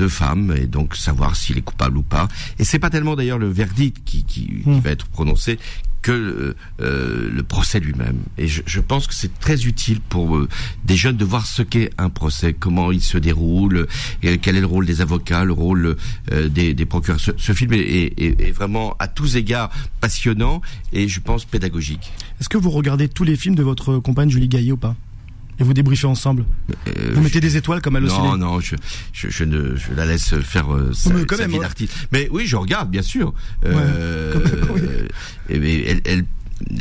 femmes, 0.08 0.54
et 0.56 0.68
donc 0.68 0.96
savoir 0.96 1.36
s'il 1.36 1.58
est 1.58 1.62
coupable 1.64 1.98
ou 1.98 2.04
pas. 2.04 2.28
Et 2.60 2.64
c'est 2.64 2.78
pas 2.78 2.92
tellement 2.92 3.16
d'ailleurs 3.16 3.40
le 3.40 3.50
verdict 3.50 3.98
qui, 4.06 4.24
qui, 4.26 4.46
qui 4.46 4.70
Hmm. 4.70 4.80
va 4.80 4.92
être 4.92 5.08
prononcé 5.08 5.58
que 6.02 6.12
euh, 6.12 6.56
euh, 6.82 7.30
le 7.32 7.44
procès 7.44 7.80
lui-même. 7.80 8.20
Et 8.38 8.48
je, 8.48 8.62
je 8.66 8.80
pense 8.80 9.06
que 9.08 9.14
c'est 9.14 9.40
très 9.40 9.66
utile 9.66 10.00
pour 10.00 10.38
euh, 10.38 10.48
des 10.86 10.96
jeunes 10.96 11.18
de 11.18 11.26
voir 11.26 11.46
ce 11.46 11.62
qu'est 11.62 11.90
un 11.98 12.10
procès, 12.10 12.54
comment 12.54 12.92
il 12.92 13.02
se 13.02 13.18
déroule, 13.18 13.88
et 14.24 14.38
quel 14.38 14.56
est 14.56 14.62
le 14.62 14.66
rôle 14.66 14.86
des 14.86 15.02
avocats, 15.02 15.44
le 15.44 15.54
rôle 15.54 15.98
euh, 16.32 16.48
des, 16.50 16.74
des 16.74 16.86
procureurs. 16.86 17.20
Ce, 17.20 17.32
ce 17.38 17.52
film 17.54 17.74
est, 17.74 17.80
est- 17.80 18.42
est 18.42 18.52
vraiment 18.52 18.96
à 19.00 19.08
tous 19.08 19.36
égards 19.36 19.70
passionnant 20.00 20.62
et 20.94 21.08
je 21.08 21.20
pense 21.20 21.46
pédagogique. 21.46 22.12
Est-ce 22.40 22.50
que 22.50 22.58
vous 22.58 22.70
regardez 22.72 23.10
tous 23.10 23.24
les 23.26 23.36
films 23.36 23.56
de 23.56 23.64
votre 23.64 23.98
compagne 24.00 24.30
Julie 24.30 24.48
Gaillet 24.48 24.72
ou 24.72 24.78
pas? 24.78 24.96
Et 25.60 25.64
vous 25.64 25.74
débriefez 25.74 26.08
ensemble 26.08 26.46
Euh, 26.88 27.12
Vous 27.14 27.22
mettez 27.22 27.42
des 27.42 27.58
étoiles 27.58 27.82
comme 27.82 27.98
elle 27.98 28.06
aussi 28.06 28.18
Non, 28.18 28.38
non, 28.38 28.60
je, 28.60 28.76
je, 29.14 29.30
je 29.30 29.44
ne, 29.44 29.76
je 29.76 29.94
la 29.94 30.06
laisse 30.06 30.36
faire 30.40 30.74
euh, 30.74 30.92
sa, 30.94 31.12
Mais 31.14 31.26
quand 31.26 31.36
sa 31.36 31.42
même, 31.44 31.52
vie 31.52 31.58
ouais. 31.58 31.64
d'artiste. 31.64 31.94
Mais 32.12 32.30
oui, 32.32 32.46
je 32.46 32.56
regarde, 32.56 32.90
bien 32.90 33.02
sûr. 33.02 33.34
Euh, 33.66 34.34
oui. 35.50 35.56
et- 35.56 35.90
elle, 35.90 36.02
elle, 36.06 36.26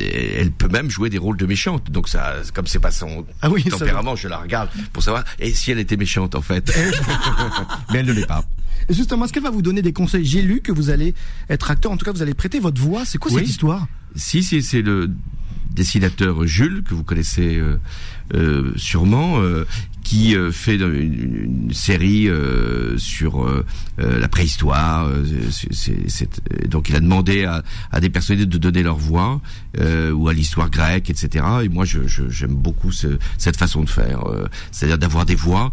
elle 0.01 0.51
peut 0.53 0.69
même 0.69 0.91
jouer 0.91 1.11
des 1.11 1.19
rôles 1.19 1.37
de 1.37 1.47
méchante. 1.47 1.91
Donc 1.91 2.09
ça, 2.09 2.37
comme 2.55 2.67
c'est 2.67 2.79
pas 2.81 2.91
son 2.91 3.25
Ah 3.43 3.51
oui, 3.51 3.65
tempérament, 3.65 4.17
je 4.17 4.29
la 4.29 4.39
regarde 4.39 4.69
pour 4.93 5.03
savoir. 5.03 5.25
Et 5.39 5.53
si 5.55 5.71
elle 5.71 5.79
était 5.79 5.97
méchante 5.97 6.35
en 6.35 6.43
fait 6.43 6.73
Mais 7.93 7.99
elle 8.01 8.07
ne 8.07 8.13
l'est 8.13 8.27
pas. 8.27 8.45
Justement, 8.91 9.25
est-ce 9.25 9.33
qu'elle 9.33 9.43
va 9.43 9.51
vous 9.51 9.63
donner 9.63 9.83
des 9.83 9.93
conseils? 9.93 10.25
J'ai 10.25 10.43
lu 10.43 10.61
que 10.61 10.73
vous 10.73 10.91
allez 10.91 11.15
être 11.51 11.71
acteur, 11.71 11.93
en 11.93 11.97
tout 11.97 12.05
cas 12.05 12.13
vous 12.13 12.23
allez 12.23 12.35
prêter 12.35 12.59
votre 12.61 12.81
voix. 12.81 13.05
C'est 13.05 13.19
quoi 13.19 13.31
Oui. 13.33 13.41
cette 13.41 13.49
histoire? 13.51 13.87
Si, 14.17 14.43
si, 14.43 14.63
c'est 14.63 14.83
le 14.83 15.11
dessinateur 15.71 16.47
Jules 16.47 16.83
que 16.83 16.95
vous 16.95 17.05
connaissez 17.05 17.57
euh, 17.57 17.79
sûrement, 18.77 19.41
euh, 19.41 19.65
qui 20.05 20.35
euh, 20.37 20.51
fait 20.51 20.77
une, 20.77 21.65
une 21.69 21.75
série 21.75 22.29
euh, 22.29 22.97
sur 22.97 23.45
euh, 23.45 23.65
euh, 24.01 24.19
la 24.19 24.29
préhistoire. 24.29 25.07
euh, 25.07 25.23
c'est- 25.51 25.73
c'est- 25.75 26.09
c'est- 26.09 26.67
donc 26.69 26.89
il 26.89 26.97
a 26.97 27.01
demandé 27.01 27.45
à, 27.45 27.63
à 27.93 28.01
des 28.01 28.09
personnalités 28.09 28.49
de 28.49 28.57
donner 28.59 28.83
leur 28.83 28.97
voix 28.97 29.41
euh, 29.79 30.11
ou 30.13 30.29
à 30.29 30.33
l'histoire 30.33 30.71
grecque, 30.71 31.11
etc. 31.11 31.45
Et 31.65 31.69
moi, 31.69 31.85
je- 31.85 32.07
je- 32.07 32.29
j'aime 32.31 32.55
beaucoup 32.55 32.91
ce- 32.91 33.19
cette 33.37 33.57
façon 33.59 33.83
de 33.85 33.91
faire, 33.91 34.27
euh, 34.29 34.47
c'est-à-dire 34.73 34.97
d'avoir 34.99 35.27
des 35.27 35.35
voix. 35.35 35.71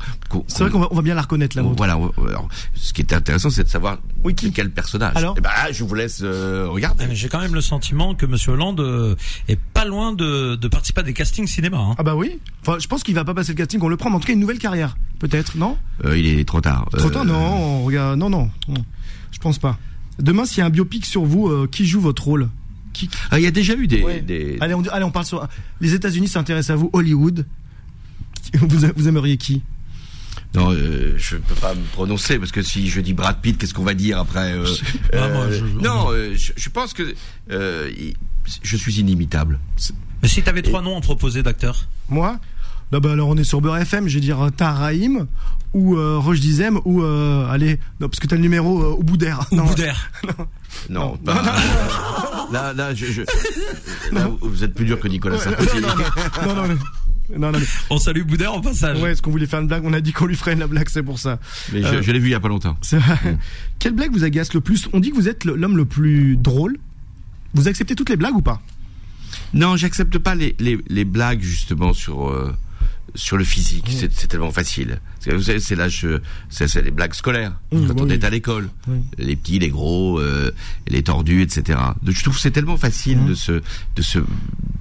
C'est 0.47 0.63
vrai 0.63 0.69
qu'on 0.71 0.79
va, 0.79 0.87
on 0.91 0.95
va 0.95 1.01
bien 1.01 1.15
la 1.15 1.21
reconnaître 1.21 1.55
là. 1.55 1.63
voilà. 1.77 1.93
Alors, 2.27 2.49
ce 2.73 2.91
qui 2.91 3.01
est 3.01 3.13
intéressant, 3.13 3.49
c'est 3.49 3.63
de 3.63 3.69
savoir 3.69 3.99
Oui, 4.25 4.35
qui 4.35 4.51
quel 4.51 4.71
personnage. 4.71 5.15
Alors 5.15 5.35
Eh 5.37 5.41
ben, 5.41 5.49
je 5.71 5.83
vous 5.83 5.95
laisse 5.95 6.21
euh, 6.23 6.67
regarder. 6.67 7.03
Ah, 7.03 7.07
mais 7.07 7.15
J'ai 7.15 7.29
quand 7.29 7.39
même 7.39 7.53
le 7.53 7.61
sentiment 7.61 8.15
que 8.15 8.25
Monsieur 8.25 8.51
Hollande 8.53 8.79
euh, 8.79 9.15
est 9.47 9.59
pas 9.59 9.85
loin 9.85 10.13
de, 10.13 10.55
de 10.55 10.67
participer 10.67 11.01
à 11.01 11.03
des 11.03 11.13
castings 11.13 11.47
cinéma. 11.47 11.77
Hein. 11.77 11.95
Ah 11.97 12.03
bah 12.03 12.15
oui. 12.15 12.39
Enfin, 12.61 12.79
je 12.79 12.87
pense 12.87 13.03
qu'il 13.03 13.13
va 13.15 13.23
pas 13.23 13.33
passer 13.33 13.51
le 13.53 13.57
casting, 13.57 13.79
on 13.81 13.87
le 13.87 13.97
prend. 13.97 14.09
Mais 14.09 14.15
en 14.15 14.19
tout 14.19 14.27
cas, 14.27 14.33
une 14.33 14.39
nouvelle 14.39 14.57
carrière, 14.59 14.97
peut-être, 15.19 15.55
non? 15.57 15.77
Euh, 16.03 16.17
il 16.17 16.25
est 16.27 16.43
trop 16.45 16.59
tard. 16.61 16.87
Trop 16.97 17.07
Euh, 17.07 17.11
tard, 17.11 17.25
non. 17.25 17.83
Regarde, 17.83 18.17
non, 18.19 18.29
non, 18.29 18.49
non. 18.67 18.83
Je 19.31 19.37
pense 19.39 19.59
pas. 19.59 19.77
Demain, 20.19 20.45
s'il 20.45 20.59
y 20.59 20.61
a 20.61 20.65
un 20.65 20.69
biopic 20.69 21.05
sur 21.05 21.23
vous, 21.25 21.47
euh, 21.49 21.67
qui 21.71 21.85
joue 21.85 22.01
votre 22.01 22.23
rôle? 22.23 22.49
Qui... 22.93 23.09
Ah, 23.29 23.39
il 23.39 23.43
y 23.43 23.47
a 23.47 23.51
déjà 23.51 23.73
eu 23.75 23.85
des. 23.87 24.01
Ouais. 24.01 24.21
des... 24.21 24.57
Allez, 24.61 24.73
on, 24.73 24.81
allez, 24.87 25.03
on 25.05 25.11
parle 25.11 25.25
sur. 25.25 25.47
Les 25.81 25.93
États-Unis 25.93 26.29
s'intéressent 26.29 26.73
à 26.73 26.77
vous, 26.77 26.89
Hollywood. 26.93 27.45
Vous, 28.53 28.79
vous 28.95 29.07
aimeriez 29.07 29.37
qui? 29.37 29.61
Non, 30.55 30.71
euh, 30.71 31.13
je 31.17 31.37
peux 31.37 31.55
pas 31.55 31.73
me 31.73 31.83
prononcer 31.93 32.39
parce 32.39 32.51
que 32.51 32.61
si 32.61 32.89
je 32.89 33.01
dis 33.01 33.13
Brad 33.13 33.39
Pitt, 33.41 33.57
qu'est-ce 33.57 33.73
qu'on 33.73 33.83
va 33.83 33.93
dire 33.93 34.19
après 34.19 34.53
euh, 34.53 34.65
Ah, 35.13 35.27
moi, 35.29 35.43
euh, 35.45 35.59
je- 35.59 35.83
Non, 35.83 36.07
euh, 36.11 36.33
je, 36.35 36.51
je 36.55 36.69
pense 36.69 36.93
que 36.93 37.13
euh, 37.51 37.89
je 38.63 38.77
suis 38.77 38.99
inimitable. 38.99 39.59
Mais 40.21 40.27
si 40.27 40.41
t'avais 40.43 40.61
trois 40.61 40.81
noms 40.81 40.97
à 40.97 41.01
proposer 41.01 41.43
d'acteurs 41.43 41.87
Moi? 42.09 42.39
Là, 42.91 42.99
bah, 42.99 43.11
alors 43.13 43.29
on 43.29 43.35
est 43.37 43.43
sur 43.43 43.61
Beurre 43.61 43.77
FM, 43.77 44.07
je 44.07 44.15
vais 44.15 44.21
dire 44.21 44.39
euh, 44.39 44.49
Taharaïm 44.51 45.25
ou 45.73 45.97
euh, 45.97 46.17
Roche 46.19 46.39
Dizem 46.39 46.79
ou 46.85 47.01
euh, 47.01 47.47
allez 47.49 47.79
non 47.99 48.07
parce 48.07 48.19
que 48.19 48.27
t'as 48.27 48.35
le 48.35 48.43
numéro 48.43 48.79
euh, 48.81 48.85
au 48.97 49.01
bout 49.03 49.17
d'air. 49.17 49.41
ou 49.51 49.55
Non. 49.55 49.65
Boudère 49.65 50.11
Non, 50.89 51.01
Non. 51.11 51.17
pas- 51.17 51.55
là, 52.53 52.73
là, 52.73 52.93
je, 52.93 53.07
je- 53.07 53.21
là, 54.11 54.27
vous- 54.41 54.49
vous 54.49 54.63
êtes 54.63 54.73
plus 54.75 54.85
dur 54.85 54.99
que 54.99 55.07
Nicolas 55.07 55.39
Sarkozy. 55.39 55.81
non, 56.45 56.55
non, 56.55 56.67
non, 56.67 56.77
non, 57.29 57.51
non, 57.51 57.59
mais- 57.59 57.65
On 57.89 57.97
salue 57.97 58.23
Boudère 58.23 58.53
en 58.53 58.61
passage. 58.61 59.01
ouais, 59.01 59.11
est-ce 59.11 59.21
qu'on 59.21 59.31
voulait 59.31 59.45
faire 59.47 59.59
une 59.61 59.67
blague? 59.67 59.83
On 59.85 59.93
a 59.93 60.01
dit 60.01 60.11
qu'on 60.13 60.25
lui 60.25 60.35
ferait 60.35 60.55
la 60.55 60.67
blague, 60.67 60.89
c'est 60.89 61.03
pour 61.03 61.19
ça. 61.19 61.39
Mais 61.73 61.81
je, 61.81 61.87
Euh, 61.87 62.01
je 62.01 62.11
l'ai 62.11 62.19
vu 62.19 62.27
il 62.27 62.31
y 62.31 62.35
a 62.35 62.39
pas 62.39 62.47
longtemps. 62.49 62.77
Vrai. 62.91 63.37
Quelle 63.79 63.93
blague 63.93 64.11
vous 64.11 64.23
agace 64.23 64.53
le 64.53 64.61
plus? 64.61 64.87
On 64.93 64.99
dit 64.99 65.09
que 65.11 65.15
vous 65.15 65.27
êtes 65.27 65.45
l'homme 65.45 65.77
le 65.77 65.85
plus 65.85 66.37
drôle. 66.37 66.77
Vous 67.53 67.67
acceptez 67.67 67.95
toutes 67.95 68.09
les 68.09 68.17
blagues 68.17 68.35
ou 68.35 68.41
pas? 68.41 68.61
Non, 69.53 69.75
j'accepte 69.77 70.17
pas 70.17 70.35
les, 70.35 70.55
les, 70.59 70.77
les 70.87 71.05
blagues 71.05 71.41
justement 71.41 71.93
sur 71.93 72.29
euh, 72.29 72.53
sur 73.15 73.37
le 73.37 73.43
physique. 73.43 73.85
C'est, 73.89 74.11
c'est 74.13 74.27
tellement 74.27 74.51
facile. 74.51 74.99
C'est- 75.19 75.33
Vous 75.33 75.41
savez, 75.43 75.59
c'est 75.59 75.75
l'âge, 75.75 76.05
c'est, 76.49 76.73
les 76.81 76.91
blagues 76.91 77.13
scolaires 77.13 77.53
Mmh, 77.71 77.87
quand 77.87 78.01
on 78.01 78.09
est 78.09 78.23
à 78.23 78.29
l'école. 78.29 78.69
Oui. 78.87 78.99
Les 79.17 79.35
petits, 79.35 79.57
les 79.59 79.69
gros, 79.69 80.19
euh, 80.19 80.51
les 80.87 81.01
tordus, 81.03 81.41
etc. 81.41 81.79
Je 82.05 82.21
trouve 82.21 82.35
que 82.35 82.41
c'est 82.41 82.51
tellement 82.51 82.77
facile 82.77 83.19
Mmh. 83.21 83.27
de 83.29 83.33
se 83.35 83.51
de 83.95 84.01
se. 84.01 84.19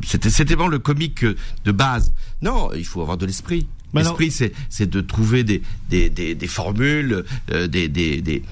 C'était 0.06 0.28
c'est 0.30 0.44
tellement 0.44 0.68
le 0.68 0.78
comique 0.78 1.24
de 1.24 1.72
base. 1.72 2.12
Non, 2.42 2.70
il 2.74 2.84
faut 2.84 3.00
avoir 3.00 3.16
de 3.16 3.24
l'esprit. 3.26 3.66
L'esprit, 4.02 4.30
c'est 4.30 4.52
c'est 4.68 4.88
de 4.88 5.00
trouver 5.00 5.44
des 5.44 5.62
des 5.90 6.10
des, 6.10 6.34
des 6.34 6.46
formules, 6.46 7.24
euh, 7.52 7.66
des, 7.68 7.88
des 7.88 8.20
des 8.20 8.42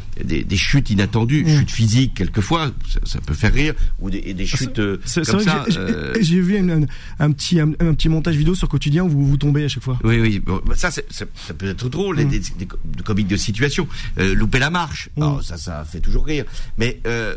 des 0.44 0.56
chutes 0.56 0.90
inattendues, 0.90 1.44
Mmh. 1.44 1.58
chutes 1.58 1.70
physiques 1.70 2.14
quelquefois, 2.14 2.70
ça, 2.88 3.00
ça 3.04 3.20
peut 3.20 3.34
faire 3.34 3.52
rire, 3.52 3.74
ou 4.00 4.10
des, 4.10 4.34
des 4.34 4.46
chutes 4.46 4.78
euh, 4.78 4.98
comme 5.26 5.40
ça. 5.40 5.64
j'ai- 5.68 5.78
euh, 5.78 6.12
j'ai 6.20 6.40
vu 6.40 6.56
une- 6.58 6.70
un, 6.70 7.24
un 7.26 7.32
petit 7.32 7.58
un, 7.60 7.70
un 7.80 7.94
petit 7.94 8.08
montage 8.08 8.36
vidéo 8.36 8.54
sur 8.54 8.68
quotidien 8.68 9.02
où 9.04 9.08
vous 9.08 9.26
vous 9.26 9.36
tombez 9.36 9.64
à 9.64 9.68
chaque 9.68 9.82
fois. 9.82 9.98
Oui, 10.04 10.20
oui, 10.20 10.38
bon, 10.38 10.60
bah, 10.66 10.74
ça, 10.76 10.90
c'est- 10.90 11.06
ça, 11.10 11.24
ça 11.46 11.54
peut 11.54 11.66
être 11.66 11.88
drôle, 11.88 12.20
Mm. 12.24 12.28
des, 12.28 12.38
des, 12.40 12.68
comiques 13.04 13.28
de 13.28 13.36
situation. 13.36 13.88
Euh, 14.18 14.34
louper 14.34 14.58
la 14.58 14.70
marche, 14.70 15.08
Mm. 15.16 15.22
alors, 15.22 15.42
ça, 15.42 15.56
ça 15.56 15.84
fait 15.90 16.00
toujours 16.00 16.26
rire. 16.26 16.44
Mais 16.78 17.00
euh, 17.06 17.34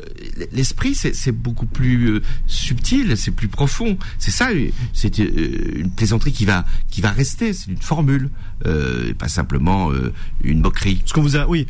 l'esprit, 0.51 0.93
c'est 0.95 1.13
c'est 1.15 1.31
beaucoup 1.31 1.65
plus 1.65 2.09
euh, 2.09 2.21
subtil, 2.47 3.15
c'est 3.17 3.31
plus 3.31 3.47
profond. 3.47 3.97
C'est 4.19 4.31
ça, 4.31 4.49
c'est 4.93 5.17
une 5.17 5.91
plaisanterie 5.91 6.31
qui 6.33 6.45
va 6.45 6.65
qui 6.89 7.01
va 7.01 7.11
rester. 7.11 7.53
C'est 7.53 7.71
une 7.71 7.77
formule, 7.95 8.29
euh, 8.65 9.09
et 9.09 9.13
pas 9.13 9.27
simplement 9.29 9.91
euh, 9.91 10.11
une 10.43 10.61
moquerie. 10.61 10.95
Parce 10.95 11.13
qu'on 11.13 11.21
vous 11.21 11.37
a, 11.37 11.47
oui, 11.47 11.65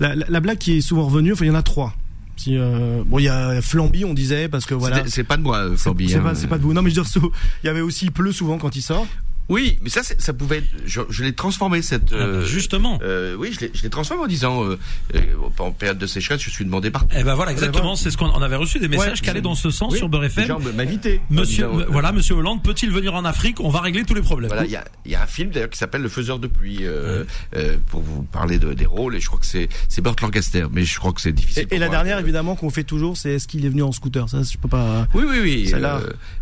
la, 0.00 0.14
la- 0.14 0.26
la 0.28 0.40
blague 0.40 0.58
qui 0.58 0.76
est 0.78 0.80
souvent 0.80 1.06
revenue, 1.06 1.32
enfin 1.32 1.44
il 1.44 1.48
y 1.48 1.50
en 1.50 1.54
a 1.54 1.62
trois. 1.62 1.94
Si, 2.36 2.56
euh, 2.56 3.02
bon, 3.06 3.18
il 3.18 3.24
y 3.24 3.28
a 3.28 3.60
Flamby, 3.62 4.04
on 4.04 4.14
disait 4.14 4.48
parce 4.48 4.64
que 4.66 4.74
voilà. 4.74 5.02
C'est 5.06 5.22
pas 5.24 5.36
de 5.36 5.42
moi, 5.42 5.76
Flamby. 5.76 6.08
C'est 6.08 6.16
hein. 6.16 6.22
pas, 6.22 6.34
c'est 6.34 6.46
pas 6.48 6.58
de 6.58 6.62
vous. 6.62 6.72
Non, 6.72 6.82
mais 6.82 6.90
je 6.90 7.00
veux 7.00 7.04
dire, 7.06 7.30
il 7.62 7.66
y 7.66 7.70
avait 7.70 7.82
aussi 7.82 8.06
il 8.06 8.12
pleut 8.12 8.32
souvent 8.32 8.58
quand 8.58 8.74
il 8.74 8.82
sort. 8.82 9.06
Oui, 9.48 9.78
mais 9.82 9.90
ça, 9.90 10.02
ça 10.02 10.32
pouvait. 10.32 10.58
Être, 10.58 10.68
je 10.86 11.00
je 11.10 11.24
l'ai 11.24 11.32
transformé 11.34 11.82
cette. 11.82 12.12
Ah 12.12 12.16
euh, 12.16 12.46
justement. 12.46 12.98
euh, 13.02 13.34
oui, 13.36 13.50
je 13.52 13.60
l'ai- 13.60 13.70
je 13.74 13.82
l'ai 13.82 13.90
transformé 13.90 14.22
en 14.22 14.26
disant, 14.26 14.64
euh, 14.64 14.78
euh, 15.14 15.20
en 15.58 15.72
période 15.72 15.98
de 15.98 16.06
sécheresse, 16.06 16.40
je 16.42 16.48
suis 16.50 16.64
demandé 16.64 16.90
partout. 16.90 17.14
Eh 17.18 17.22
ben 17.24 17.34
voilà, 17.34 17.52
exactement. 17.52 17.96
C'est 17.96 18.10
ce 18.10 18.16
qu'on 18.16 18.26
on 18.30 18.40
avait 18.42 18.56
reçu 18.56 18.78
des 18.78 18.88
messages 18.88 19.18
Ouais, 19.18 19.24
qui 19.24 19.28
allaient 19.30 19.40
dans 19.42 19.54
ce 19.54 19.70
sens 19.70 19.92
Oui, 19.92 19.98
sur 19.98 20.08
Beurre 20.08 20.22
les 20.22 20.26
FM. 20.28 20.46
gens 20.46 20.58
m'invitaient. 20.60 21.20
Monsieur, 21.28 21.66
disant, 21.66 21.80
euh, 21.80 21.86
voilà, 21.90 22.12
Monsieur 22.12 22.34
Hollande, 22.36 22.62
peut-il 22.62 22.90
venir 22.90 23.14
en 23.14 23.24
Afrique? 23.24 23.58
On 23.60 23.68
va 23.68 23.80
régler 23.80 24.04
tous 24.04 24.14
les 24.14 24.22
problèmes. 24.22 24.48
Voilà, 24.48 24.64
il 24.64 24.70
y 24.70 24.76
a, 24.76 24.84
il 25.04 25.10
y 25.12 25.14
a 25.16 25.22
un 25.22 25.26
film 25.26 25.50
d'ailleurs 25.50 25.70
qui 25.70 25.78
s'appelle 25.78 26.02
Le 26.02 26.08
Faiseur 26.08 26.38
de 26.38 26.46
pluie 26.46 26.78
euh, 26.82 27.24
euh, 27.56 27.76
pour 27.88 28.00
vous 28.00 28.22
parler 28.22 28.58
de, 28.58 28.72
des 28.74 28.86
rôles 28.86 29.16
et 29.16 29.20
je 29.20 29.26
crois 29.26 29.40
que 29.40 29.46
c'est 29.46 29.68
c'est 29.88 30.00
Burt 30.02 30.20
Lancaster, 30.20 30.66
mais 30.72 30.84
je 30.84 30.98
crois 30.98 31.12
que 31.12 31.20
c'est 31.20 31.32
difficile. 31.32 31.64
Et, 31.64 31.66
pour 31.66 31.76
et 31.76 31.80
la 31.80 31.86
moi. 31.86 31.96
dernière, 31.96 32.18
évidemment, 32.20 32.54
qu'on 32.56 32.70
fait 32.70 32.84
toujours, 32.84 33.16
c'est 33.16 33.32
est-ce 33.32 33.48
qu'il 33.48 33.66
est 33.66 33.70
venu 33.70 33.82
en 33.82 33.92
scooter? 33.92 34.28
Ça, 34.28 34.38
je 34.42 34.56
peux 34.56 34.68
pas. 34.68 35.06
Oui, 35.14 35.24
oui, 35.28 35.38
oui. 35.42 35.72
Euh, 35.74 36.00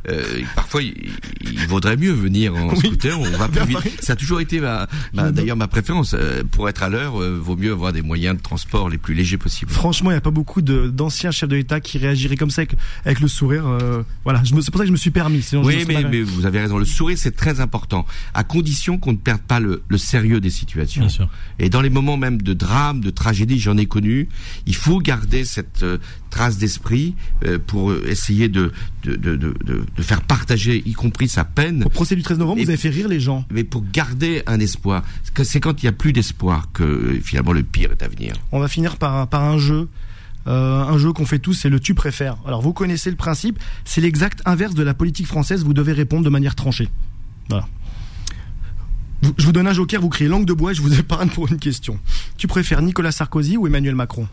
euh, 0.08 0.22
parfois, 0.54 0.82
il, 0.82 0.94
il 1.40 1.66
vaudrait 1.66 1.96
mieux 1.96 2.12
venir 2.12 2.54
en 2.54 2.68
Oui. 2.74 2.89
Scooter. 2.90 3.20
On 3.20 3.30
va 3.38 3.48
plus 3.48 3.66
vite. 3.66 4.02
Ça 4.02 4.12
a 4.14 4.16
toujours 4.16 4.40
été 4.40 4.60
ma, 4.60 4.86
ma- 5.12 5.30
d'ailleurs 5.30 5.56
ma 5.56 5.68
préférence. 5.68 6.14
Euh, 6.18 6.42
Pour 6.50 6.68
être 6.68 6.82
à 6.82 6.88
l'heure, 6.88 7.20
euh, 7.20 7.38
vaut 7.40 7.56
mieux 7.56 7.72
avoir 7.72 7.92
des 7.92 8.02
moyens 8.02 8.36
de 8.36 8.42
transport 8.42 8.88
les 8.88 8.98
plus 8.98 9.14
légers 9.14 9.38
possibles. 9.38 9.70
Franchement, 9.70 10.10
il 10.10 10.14
n'y 10.14 10.18
a 10.18 10.22
pas 10.22 10.30
beaucoup 10.30 10.62
de- 10.62 10.88
d'anciens 10.88 11.30
chefs 11.30 11.48
de 11.48 11.56
l'État 11.56 11.80
qui 11.80 11.98
réagiraient 11.98 12.36
comme 12.36 12.50
ça 12.50 12.62
avec, 12.62 12.76
avec 13.04 13.20
le 13.20 13.28
sourire. 13.28 13.66
euh, 13.66 14.02
voilà, 14.24 14.42
je 14.44 14.54
me- 14.54 14.60
c'est 14.60 14.70
pour 14.70 14.78
ça 14.78 14.84
que 14.84 14.88
je 14.88 14.92
me 14.92 14.96
suis 14.98 15.10
permis. 15.10 15.42
Sinon, 15.42 15.62
Oui, 15.64 15.84
mais, 15.86 16.04
mais 16.04 16.22
vous 16.22 16.46
avez 16.46 16.60
raison. 16.60 16.78
Le 16.78 16.84
sourire, 16.84 17.16
c'est 17.18 17.36
très 17.36 17.60
important, 17.60 18.06
à 18.34 18.44
condition 18.44 18.98
qu'on 18.98 19.12
ne 19.12 19.16
perde 19.18 19.40
pas 19.40 19.60
le, 19.60 19.82
le 19.88 19.98
sérieux 19.98 20.40
des 20.40 20.50
situations. 20.50 21.02
Bien 21.02 21.08
sûr. 21.10 21.28
Et 21.58 21.68
dans 21.70 21.80
les 21.80 21.90
moments 21.90 22.16
même 22.16 22.40
de 22.42 22.52
drame, 22.54 23.00
de 23.00 23.10
tragédie, 23.10 23.58
j'en 23.58 23.76
ai 23.76 23.86
connu, 23.86 24.28
il 24.66 24.74
faut 24.74 24.98
garder 24.98 25.44
cette 25.44 25.82
euh, 25.82 25.98
trace 26.30 26.56
d'esprit 26.58 27.14
euh, 27.44 27.58
pour 27.64 27.92
essayer 28.06 28.48
de 28.48 28.72
de, 29.02 29.16
de, 29.16 29.36
de, 29.36 29.54
de- 29.64 30.02
faire 30.02 30.22
partager, 30.22 30.82
y 30.86 30.92
compris 30.92 31.28
sa 31.28 31.44
peine, 31.44 31.82
Au 31.84 31.88
procès 31.88 32.16
du 32.16 32.22
13 32.22 32.38
novembre, 32.38 32.60
Et- 32.60 32.64
vous 32.64 32.70
avez 32.70 32.76
fait 32.78 32.88
rire 32.90 33.08
les 33.08 33.20
gens. 33.20 33.44
mais 33.50 33.64
pour 33.64 33.84
garder 33.92 34.42
un 34.46 34.60
espoir. 34.60 35.02
C'est 35.42 35.60
quand 35.60 35.82
il 35.82 35.86
n'y 35.86 35.88
a 35.88 35.92
plus 35.92 36.12
d'espoir 36.12 36.68
que 36.72 36.82
euh, 36.82 37.20
finalement 37.22 37.52
le 37.52 37.62
pire 37.62 37.90
est 37.92 38.02
à 38.02 38.08
venir. 38.08 38.34
On 38.52 38.60
va 38.60 38.68
finir 38.68 38.96
par, 38.96 39.16
un- 39.16 39.26
par 39.26 39.42
un 39.44 39.58
jeu. 39.58 39.88
Euh, 40.46 40.82
un 40.84 40.96
jeu 40.96 41.12
qu'on 41.12 41.26
fait 41.26 41.38
tous, 41.38 41.52
c'est 41.52 41.68
le 41.68 41.78
tu 41.80 41.94
préfères. 41.94 42.36
Alors 42.46 42.62
vous 42.62 42.72
connaissez 42.72 43.10
le 43.10 43.16
principe, 43.16 43.58
c'est 43.84 44.00
l'exact 44.00 44.40
inverse 44.46 44.74
de 44.74 44.82
la 44.82 44.94
politique 44.94 45.26
française, 45.26 45.64
vous 45.64 45.74
devez 45.74 45.92
répondre 45.92 46.24
de 46.24 46.30
manière 46.30 46.54
tranchée. 46.54 46.88
Voilà. 47.50 47.66
Vous- 49.22 49.34
Je 49.36 49.44
vous 49.44 49.52
donne 49.52 49.66
un 49.66 49.72
joker, 49.74 50.00
vous 50.00 50.08
criez 50.08 50.28
langue 50.30 50.46
de 50.46 50.52
bois 50.54 50.72
et 50.72 50.74
je 50.74 50.80
vous 50.82 50.94
épargne 50.98 51.28
pour 51.28 51.48
une 51.52 51.58
question. 51.58 51.98
Tu 52.38 52.46
préfères 52.46 52.80
Nicolas 52.82 53.12
Sarkozy 53.12 53.56
ou 53.58 53.66
Emmanuel 53.66 53.94
Macron? 53.94 54.26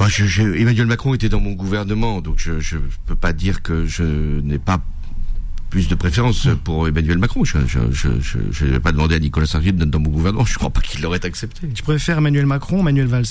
Bah, 0.00 0.06
je, 0.08 0.24
je- 0.24 0.42
Emmanuel 0.42 0.86
Macron 0.86 1.12
était 1.14 1.28
dans 1.28 1.40
mon 1.40 1.52
gouvernement, 1.52 2.20
donc 2.22 2.38
je 2.38 2.52
ne 2.76 2.80
peux 3.06 3.14
pas 3.14 3.32
dire 3.34 3.60
que 3.62 3.84
je 3.86 4.40
n'ai 4.40 4.58
pas 4.58 4.80
plus 5.68 5.88
de 5.88 5.94
préférence 5.94 6.48
pour 6.64 6.88
Emmanuel 6.88 7.18
Macron. 7.18 7.44
Je 7.44 7.58
ne 7.58 8.70
vais 8.70 8.80
pas 8.80 8.92
demander 8.92 9.14
à 9.16 9.18
Nicolas 9.18 9.44
Sarkozy 9.46 9.72
d'être 9.74 9.90
dans 9.90 10.00
mon 10.00 10.08
gouvernement. 10.10 10.44
Je 10.46 10.56
crois 10.56 10.70
pas 10.70 10.80
qu'il 10.80 11.02
l'aurait 11.02 11.24
accepté. 11.24 11.68
Tu 11.68 11.82
préfères 11.82 12.16
Emmanuel 12.18 12.46
Macron 12.46 12.80
ou 12.80 12.82
Manuel 12.82 13.06
Valls? 13.08 13.26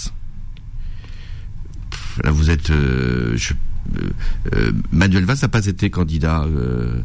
Là, 2.23 2.31
vous 2.31 2.49
êtes. 2.51 2.69
euh, 2.69 3.35
je- 3.35 3.53
euh, 3.97 4.09
euh, 4.55 4.71
Manuel 4.91 5.25
Valls 5.25 5.37
n'a 5.41 5.47
pas 5.47 5.65
été 5.65 5.89
candidat 5.89 6.43
euh, 6.43 7.01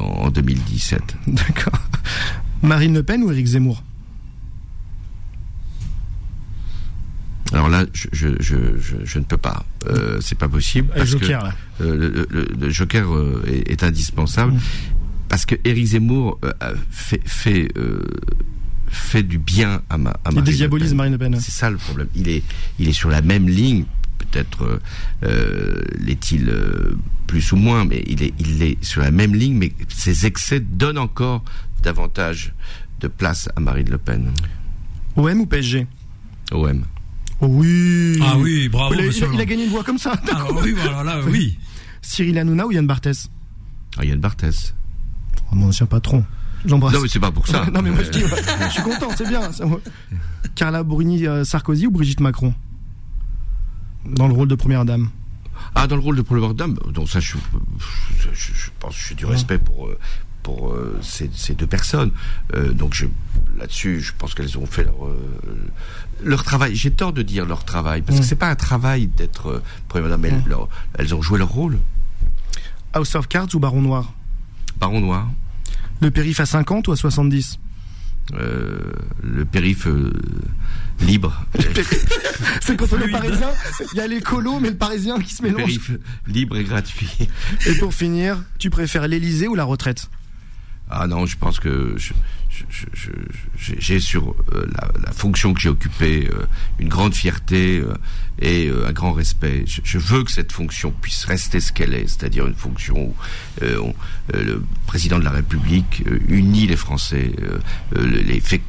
en 0.00 0.30
2017. 0.30 1.02
D'accord. 1.26 1.78
Marine 2.62 2.94
Le 2.94 3.02
Pen 3.02 3.22
ou 3.22 3.30
Éric 3.30 3.46
Zemmour? 3.46 3.82
Alors 7.52 7.68
là, 7.68 7.84
je, 7.94 8.08
je, 8.12 8.28
je, 8.40 8.56
je, 8.78 8.96
je 9.04 9.18
ne 9.18 9.24
peux 9.24 9.38
pas. 9.38 9.64
Euh, 9.86 10.18
c'est 10.20 10.36
pas 10.38 10.48
possible. 10.48 10.88
Parce 10.94 11.10
Joker 11.10 11.38
que, 11.40 11.44
là. 11.46 11.54
euh, 11.80 11.96
le, 11.96 12.26
le- 12.30 12.48
le 12.58 12.70
Joker 12.70 13.10
euh, 13.14 13.42
est, 13.46 13.70
est 13.70 13.82
indispensable 13.82 14.52
Mm. 14.52 14.58
parce 15.28 15.46
que 15.46 15.54
Éric 15.64 15.86
Zemmour 15.86 16.38
euh, 16.44 16.52
a 16.60 16.72
fait 16.90 17.20
fait 17.26 17.68
euh, 17.78 18.02
fait 18.88 19.22
du 19.22 19.38
bien 19.38 19.82
à 19.90 19.96
ma 19.98 20.10
à 20.10 20.14
Il 20.30 20.34
Marine 20.34 20.38
Le 20.40 20.44
dédiabolise 20.44 20.88
Pen. 20.88 20.96
Marine 20.96 21.12
Le 21.12 21.18
Pen. 21.18 21.40
C'est 21.40 21.50
ça 21.52 21.70
le 21.70 21.76
problème. 21.78 22.08
Il 22.14 22.28
est 22.28 22.42
il 22.78 22.88
est 22.88 22.92
sur 22.92 23.08
la 23.08 23.22
même 23.22 23.48
ligne. 23.48 23.84
Peut-être 24.18 24.80
euh, 25.22 25.82
l'est-il 26.00 26.48
euh, 26.50 26.96
plus 27.26 27.52
ou 27.52 27.56
moins, 27.56 27.84
mais 27.86 28.02
il 28.06 28.22
est 28.22 28.34
il 28.38 28.62
est 28.62 28.82
sur 28.84 29.00
la 29.00 29.10
même 29.10 29.34
ligne. 29.34 29.54
Mais 29.56 29.72
ses 29.88 30.26
excès 30.26 30.60
donnent 30.60 30.98
encore 30.98 31.44
davantage 31.82 32.52
de 33.00 33.08
place 33.08 33.48
à 33.56 33.60
Marine 33.60 33.88
Le 33.90 33.96
Pen. 33.98 34.32
OM 35.16 35.40
ou 35.40 35.46
PSG 35.46 35.86
OM. 36.52 36.82
Oh 37.40 37.46
oui 37.46 38.18
Ah 38.22 38.36
oui, 38.38 38.68
bravo, 38.68 38.94
il 38.94 39.00
a, 39.00 39.02
monsieur 39.04 39.20
il 39.20 39.24
a- 39.24 39.26
il 39.26 39.30
a 39.30 39.34
Hollande. 39.36 39.48
gagné 39.48 39.64
une 39.64 39.70
voix 39.70 39.84
comme 39.84 39.98
ça. 39.98 40.12
Ah 40.32 40.46
oui, 40.62 40.72
voilà, 40.72 41.04
là, 41.04 41.20
oui. 41.26 41.58
Cyril 42.02 42.38
Hanouna 42.38 42.66
ou 42.66 42.72
Yann 42.72 42.86
Barthès? 42.86 43.28
Ah, 43.96 44.04
Yann 44.04 44.18
Barthès. 44.20 44.74
Oh, 45.50 45.54
Mon 45.54 45.68
ancien 45.68 45.86
patron. 45.86 46.24
J'embrasse. 46.66 46.94
Non, 46.94 47.00
mais 47.00 47.08
c'est 47.08 47.20
pas 47.20 47.30
pour 47.30 47.46
ça. 47.46 47.66
non 47.72 47.82
mais 47.82 47.90
moi 47.90 48.02
je 48.02 48.10
dis, 48.10 48.20
je 48.20 48.70
suis 48.72 48.82
content, 48.82 49.08
c'est 49.16 49.28
bien. 49.28 49.40
Carla 50.56 50.82
Bruni 50.82 51.24
euh, 51.26 51.44
Sarkozy 51.44 51.86
ou 51.86 51.90
Brigitte 51.92 52.20
Macron? 52.20 52.52
Dans 54.04 54.26
le 54.26 54.34
rôle 54.34 54.48
de 54.48 54.54
première 54.56 54.84
dame. 54.84 55.08
Ah, 55.74 55.86
dans 55.86 55.96
le 55.96 56.02
rôle 56.02 56.16
de 56.16 56.22
Première 56.22 56.54
Dame, 56.54 56.74
donc 56.94 57.08
ça, 57.08 57.20
je, 57.20 57.36
je, 58.18 58.28
je- 58.32 58.52
je 58.54 58.70
pense 58.80 58.94
que 58.96 59.00
j'ai 59.08 59.14
du 59.14 59.26
respect 59.26 59.58
pour 59.58 59.86
euh, 59.88 59.98
pour 60.42 60.70
euh, 60.72 60.98
ces, 61.02 61.30
ces 61.34 61.54
deux 61.54 61.66
personnes. 61.66 62.10
Euh, 62.54 62.72
donc 62.72 62.94
je 62.94 63.06
là-dessus, 63.58 64.00
je 64.00 64.12
pense 64.16 64.34
qu'elles 64.34 64.56
ont 64.58 64.66
fait 64.66 64.84
leur 64.84 65.06
euh, 65.06 65.16
leur 66.22 66.42
travail. 66.44 66.74
J'ai 66.74 66.90
tort 66.90 67.12
de 67.12 67.22
dire 67.22 67.44
leur 67.46 67.64
travail 67.64 68.02
parce 68.02 68.18
Mm. 68.18 68.20
que 68.22 68.26
c'est 68.26 68.36
pas 68.36 68.48
un 68.48 68.56
travail 68.56 69.06
d'être 69.08 69.62
Première 69.88 70.10
Dame. 70.10 70.24
Elles, 70.24 70.34
Mm. 70.34 70.66
elles 70.98 71.14
ont 71.14 71.22
joué 71.22 71.38
leur 71.38 71.48
rôle. 71.48 71.78
House 72.94 73.14
of 73.14 73.28
Cards 73.28 73.54
ou 73.54 73.58
Baron 73.60 73.82
Noir? 73.82 74.12
Baron 74.80 75.00
Noir. 75.00 75.28
Le 76.00 76.10
périph 76.10 76.40
à 76.40 76.46
50 76.46 76.88
ou 76.88 76.92
à 76.92 76.96
70 76.96 77.58
euh, 78.34 78.92
le 79.22 79.44
périph 79.46 79.86
euh, 79.86 80.12
libre. 81.00 81.32
C'est 82.60 82.76
quand 82.76 82.92
on 82.92 83.00
est 83.00 83.10
parisien, 83.10 83.48
il 83.92 83.96
y 83.96 84.00
a 84.02 84.06
l'écolo, 84.06 84.60
mais 84.60 84.68
le 84.70 84.76
parisien 84.76 85.18
qui 85.18 85.34
se 85.34 85.42
Le 85.42 85.48
mélange. 85.50 85.64
périph 85.64 85.90
libre 86.26 86.56
et 86.58 86.64
gratuit. 86.64 87.08
Et 87.66 87.74
pour 87.76 87.94
finir, 87.94 88.36
tu 88.58 88.68
préfères 88.70 89.08
l'Elysée 89.08 89.48
ou 89.48 89.54
la 89.54 89.64
retraite? 89.64 90.10
Ah 90.90 91.06
non, 91.06 91.26
je 91.26 91.36
pense 91.36 91.60
que 91.60 91.96
j'ai 93.56 94.00
sur 94.00 94.34
euh, 94.54 94.66
la, 94.74 94.88
la 95.06 95.12
fonction 95.12 95.54
que 95.54 95.60
j'ai 95.60 95.68
occupée 95.68 96.28
euh, 96.32 96.44
une 96.78 96.88
grande 96.88 97.14
fierté 97.14 97.78
euh, 97.78 97.94
et 98.40 98.68
euh, 98.68 98.86
un 98.88 98.92
grand 98.92 99.12
respect. 99.12 99.64
Je, 99.66 99.80
je 99.84 99.98
veux 99.98 100.24
que 100.24 100.30
cette 100.32 100.52
fonction 100.52 100.90
puisse 100.90 101.24
rester 101.24 101.60
ce 101.60 101.72
qu'elle 101.72 101.94
est, 101.94 102.08
c'est-à-dire 102.08 102.46
une 102.46 102.54
fonction 102.54 102.96
où 103.08 103.14
euh, 103.62 103.78
on- 103.80 103.94
euh, 104.34 104.42
le 104.44 104.64
président 104.86 105.18
de 105.18 105.24
la 105.24 105.30
République 105.30 106.02
unit 106.28 106.66
les 106.66 106.76
Français, 106.76 107.32
les 107.94 108.40
fait 108.40 108.62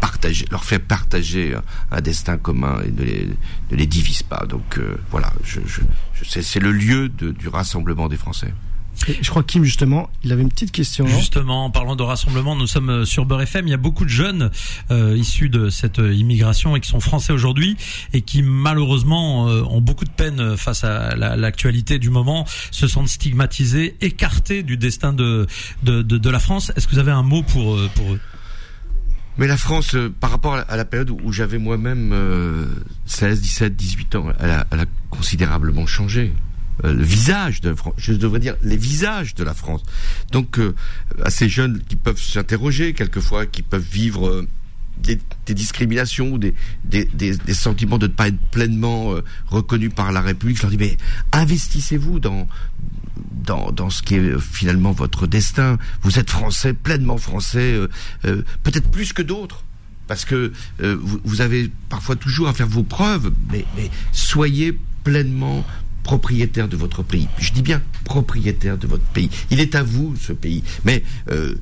partager, 0.00 0.46
leur 0.50 0.64
fait 0.64 0.78
partager 0.78 1.54
un, 1.90 2.00
destin 2.00 2.36
commun 2.38 2.80
et 2.84 2.90
ne 2.90 3.02
les, 3.02 3.28
ne 3.70 3.76
les 3.76 3.86
divise 3.86 4.22
pas. 4.22 4.46
Donc 4.48 4.80
voilà, 5.10 5.32
je, 5.44 5.60
je, 5.66 5.80
c'est 6.24 6.60
le 6.60 6.72
lieu 6.72 7.08
de- 7.08 7.30
du 7.32 7.48
rassemblement 7.48 8.08
des 8.08 8.16
Français. 8.16 8.52
Et 9.06 9.18
Je 9.22 9.30
crois 9.30 9.42
que 9.42 9.48
Kim, 9.52 9.64
justement, 9.64 10.10
il 10.24 10.32
avait 10.32 10.42
une 10.42 10.48
petite 10.48 10.72
question. 10.72 11.06
Justement, 11.06 11.66
en 11.66 11.70
parlant 11.70 11.94
de 11.96 12.02
rassemblement, 12.02 12.56
nous 12.56 12.66
sommes 12.66 12.90
euh, 12.90 13.04
sur 13.04 13.24
Beurre 13.26 13.42
FM. 13.42 13.66
Il 13.66 13.70
y 13.70 13.74
a 13.74 13.78
beaucoup 13.78 14.04
de 14.04 14.10
jeunes 14.10 14.50
euh, 14.90 15.16
issus 15.16 15.48
de 15.48 15.70
cette 15.70 15.98
euh, 15.98 16.12
immigration 16.14 16.74
et 16.76 16.80
qui 16.80 16.88
sont 16.88 17.00
français 17.00 17.32
aujourd'hui 17.32 17.76
et 18.12 18.22
qui 18.22 18.42
malheureusement 18.42 19.48
euh, 19.48 19.62
ont 19.64 19.80
beaucoup 19.80 20.04
de 20.04 20.10
peine 20.10 20.56
face 20.56 20.84
à 20.84 21.14
la- 21.16 21.36
l'actualité 21.36 21.98
du 21.98 22.10
moment, 22.10 22.46
se 22.70 22.86
sentent 22.88 23.08
stigmatisés, 23.08 23.96
écartés 24.00 24.62
du 24.62 24.76
destin 24.76 25.12
de 25.12 25.46
de, 25.82 26.02
de, 26.02 26.18
de 26.18 26.30
la 26.30 26.38
France. 26.40 26.72
Est-ce 26.76 26.86
que 26.88 26.92
vous 26.92 26.98
avez 26.98 27.12
un 27.12 27.22
mot 27.22 27.42
pour 27.42 27.78
pour 27.94 28.12
eux? 28.14 28.20
Mais 29.38 29.46
la 29.46 29.56
France, 29.56 29.94
euh, 29.94 30.12
par 30.20 30.30
rapport 30.32 30.54
à 30.54 30.56
la, 30.58 30.62
à 30.64 30.76
la 30.76 30.84
période 30.84 31.10
où 31.10 31.32
j'avais 31.32 31.58
moi-même 31.58 32.10
euh, 32.12 32.66
16, 33.06 33.40
17, 33.40 33.76
18 33.76 34.14
ans, 34.16 34.26
elle 34.40 34.50
a, 34.50 34.66
elle 34.72 34.80
a 34.80 34.86
considérablement 35.10 35.86
changé. 35.86 36.32
Euh, 36.84 36.94
le 36.94 37.02
visage 37.02 37.60
de 37.60 37.74
France, 37.74 37.94
je 37.96 38.12
devrais 38.12 38.40
dire 38.40 38.56
les 38.62 38.76
visages 38.76 39.34
de 39.34 39.44
la 39.44 39.54
France. 39.54 39.82
Donc, 40.32 40.58
euh, 40.58 40.74
à 41.24 41.30
ces 41.30 41.48
jeunes 41.48 41.80
qui 41.88 41.96
peuvent 41.96 42.20
s'interroger 42.20 42.92
quelquefois, 42.92 43.46
qui 43.46 43.62
peuvent 43.62 43.86
vivre 43.90 44.28
euh, 44.28 44.48
des, 45.02 45.18
des 45.46 45.54
discriminations, 45.54 46.38
des, 46.38 46.54
des, 46.84 47.04
des, 47.04 47.54
sentiments 47.54 47.98
de 47.98 48.06
ne 48.06 48.12
pas 48.12 48.28
être 48.28 48.40
pleinement 48.50 49.12
euh, 49.12 49.24
reconnus 49.46 49.92
par 49.94 50.12
la 50.12 50.20
République, 50.20 50.56
je 50.56 50.62
leur 50.62 50.70
dis 50.70 50.78
mais 50.78 50.96
investissez-vous 51.32 52.20
dans 52.20 52.48
dans, 53.44 53.72
dans 53.72 53.90
ce 53.90 54.02
qui 54.02 54.14
est 54.14 54.38
finalement 54.38 54.92
votre 54.92 55.26
destin. 55.26 55.78
Vous 56.02 56.18
êtes 56.18 56.30
français, 56.30 56.74
pleinement 56.74 57.16
français, 57.16 57.78
peut-être 58.22 58.90
plus 58.90 59.12
que 59.12 59.22
d'autres. 59.22 59.64
Parce 60.06 60.24
que 60.24 60.52
vous, 60.78 61.40
avez 61.40 61.70
parfois 61.88 62.14
toujours 62.14 62.48
à 62.48 62.52
faire 62.52 62.66
vos 62.66 62.82
preuves, 62.82 63.32
mais 63.50 63.64
soyez 64.12 64.78
pleinement 65.02 65.64
propriétaire 66.08 66.68
de 66.68 66.76
votre 66.78 67.02
pays. 67.02 67.28
Je 67.36 67.52
dis 67.52 67.60
bien 67.60 67.82
propriétaire 68.04 68.78
de 68.78 68.86
votre 68.86 69.04
pays. 69.12 69.28
Il 69.50 69.60
est 69.60 69.74
à 69.74 69.82
vous 69.82 70.16
ce 70.16 70.32
pays, 70.32 70.64
mais 70.86 71.02
euh, 71.30 71.54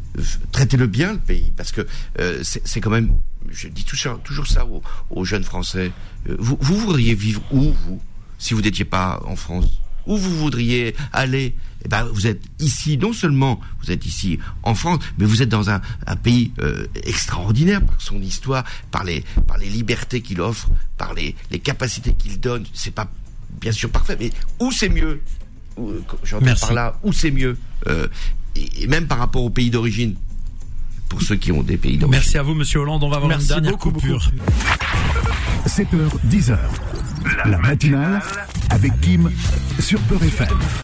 traitez-le 0.53 0.87
bien 0.87 1.15
le 1.15 1.19
pays, 1.19 1.51
parce 1.57 1.73
que 1.73 1.85
euh, 2.21 2.39
c'est 2.45 2.63
c'est 2.65 2.81
quand 2.81 2.95
même. 2.99 3.11
Je 3.51 3.67
dis 3.67 3.83
toujours, 3.83 4.21
toujours 4.23 4.47
ça 4.47 4.65
aux, 4.65 4.85
aux 5.11 5.25
jeunes 5.25 5.43
Français. 5.43 5.91
Euh, 6.29 6.37
vous, 6.39 6.57
vous 6.61 6.79
voudriez 6.79 7.17
vivre 7.17 7.43
où 7.51 7.73
vous, 7.73 8.01
si 8.39 8.55
vous 8.55 8.61
n'étiez 8.61 8.85
pas 8.85 9.21
en 9.27 9.35
France? 9.35 9.81
Où 10.07 10.17
vous 10.17 10.37
voudriez 10.39 10.95
aller, 11.13 11.57
eh 11.85 11.89
ben, 11.89 12.05
vous 12.05 12.29
êtes 12.29 12.45
ici, 12.61 12.99
non 12.99 13.13
seulement 13.13 13.59
vous 13.83 13.91
êtes 13.91 14.07
ici 14.07 14.39
en 14.63 14.77
France, 14.77 15.01
mais 15.19 15.27
vous 15.27 15.43
êtes 15.43 15.49
dans 15.49 15.71
un, 15.71 15.81
un 16.07 16.15
pays 16.15 16.53
euh, 16.61 16.87
extraordinaire 17.03 17.83
par 17.85 18.01
son 18.01 18.23
histoire, 18.23 18.63
par 18.93 19.03
les, 19.03 19.25
par 19.49 19.59
les 19.59 19.69
libertés 19.69 20.21
qu'il 20.23 20.41
offre, 20.41 20.71
par 20.97 21.15
les, 21.15 21.35
les 21.51 21.59
capacités 21.59 22.15
qu'il 22.15 22.39
donne. 22.39 22.65
C'est 22.73 22.95
pas 22.95 23.11
bien 23.61 23.73
sûr 23.73 23.91
parfait, 23.91 24.17
mais 24.19 24.31
où 24.61 24.71
c'est 24.71 24.89
mieux 24.89 25.21
euh, 25.79 26.01
J'entends 26.25 26.55
par 26.61 26.73
là, 26.75 26.99
où 27.03 27.13
c'est 27.13 27.31
mieux 27.31 27.57
Euh, 27.87 28.09
et, 28.57 28.87
même 28.87 29.07
par 29.07 29.19
rapport 29.19 29.45
au 29.45 29.51
pays 29.51 29.71
d'origine, 29.71 30.17
pour 31.09 31.23
ceux 31.23 31.37
qui 31.37 31.53
ont 31.53 31.63
des 31.63 31.77
pays 31.77 31.99
d'origine. 31.99 32.11
Merci 32.21 32.39
à 32.39 32.43
vous, 32.43 32.55
Monsieur 32.55 32.81
Hollande. 32.81 33.05
On 33.05 33.09
va 33.09 33.17
avoir 33.17 33.29
Merci 33.29 33.45
une 33.45 33.49
dernière 33.49 33.73
beaucoup, 33.73 33.93
coupure. 33.93 34.31
7h, 35.67 35.87
10h. 36.29 36.59
La 37.45 37.59
matinale 37.59 38.23
avec 38.71 38.99
Kim 39.01 39.31
sur 39.79 40.01
Beurre 40.03 40.25
FM. 40.25 40.49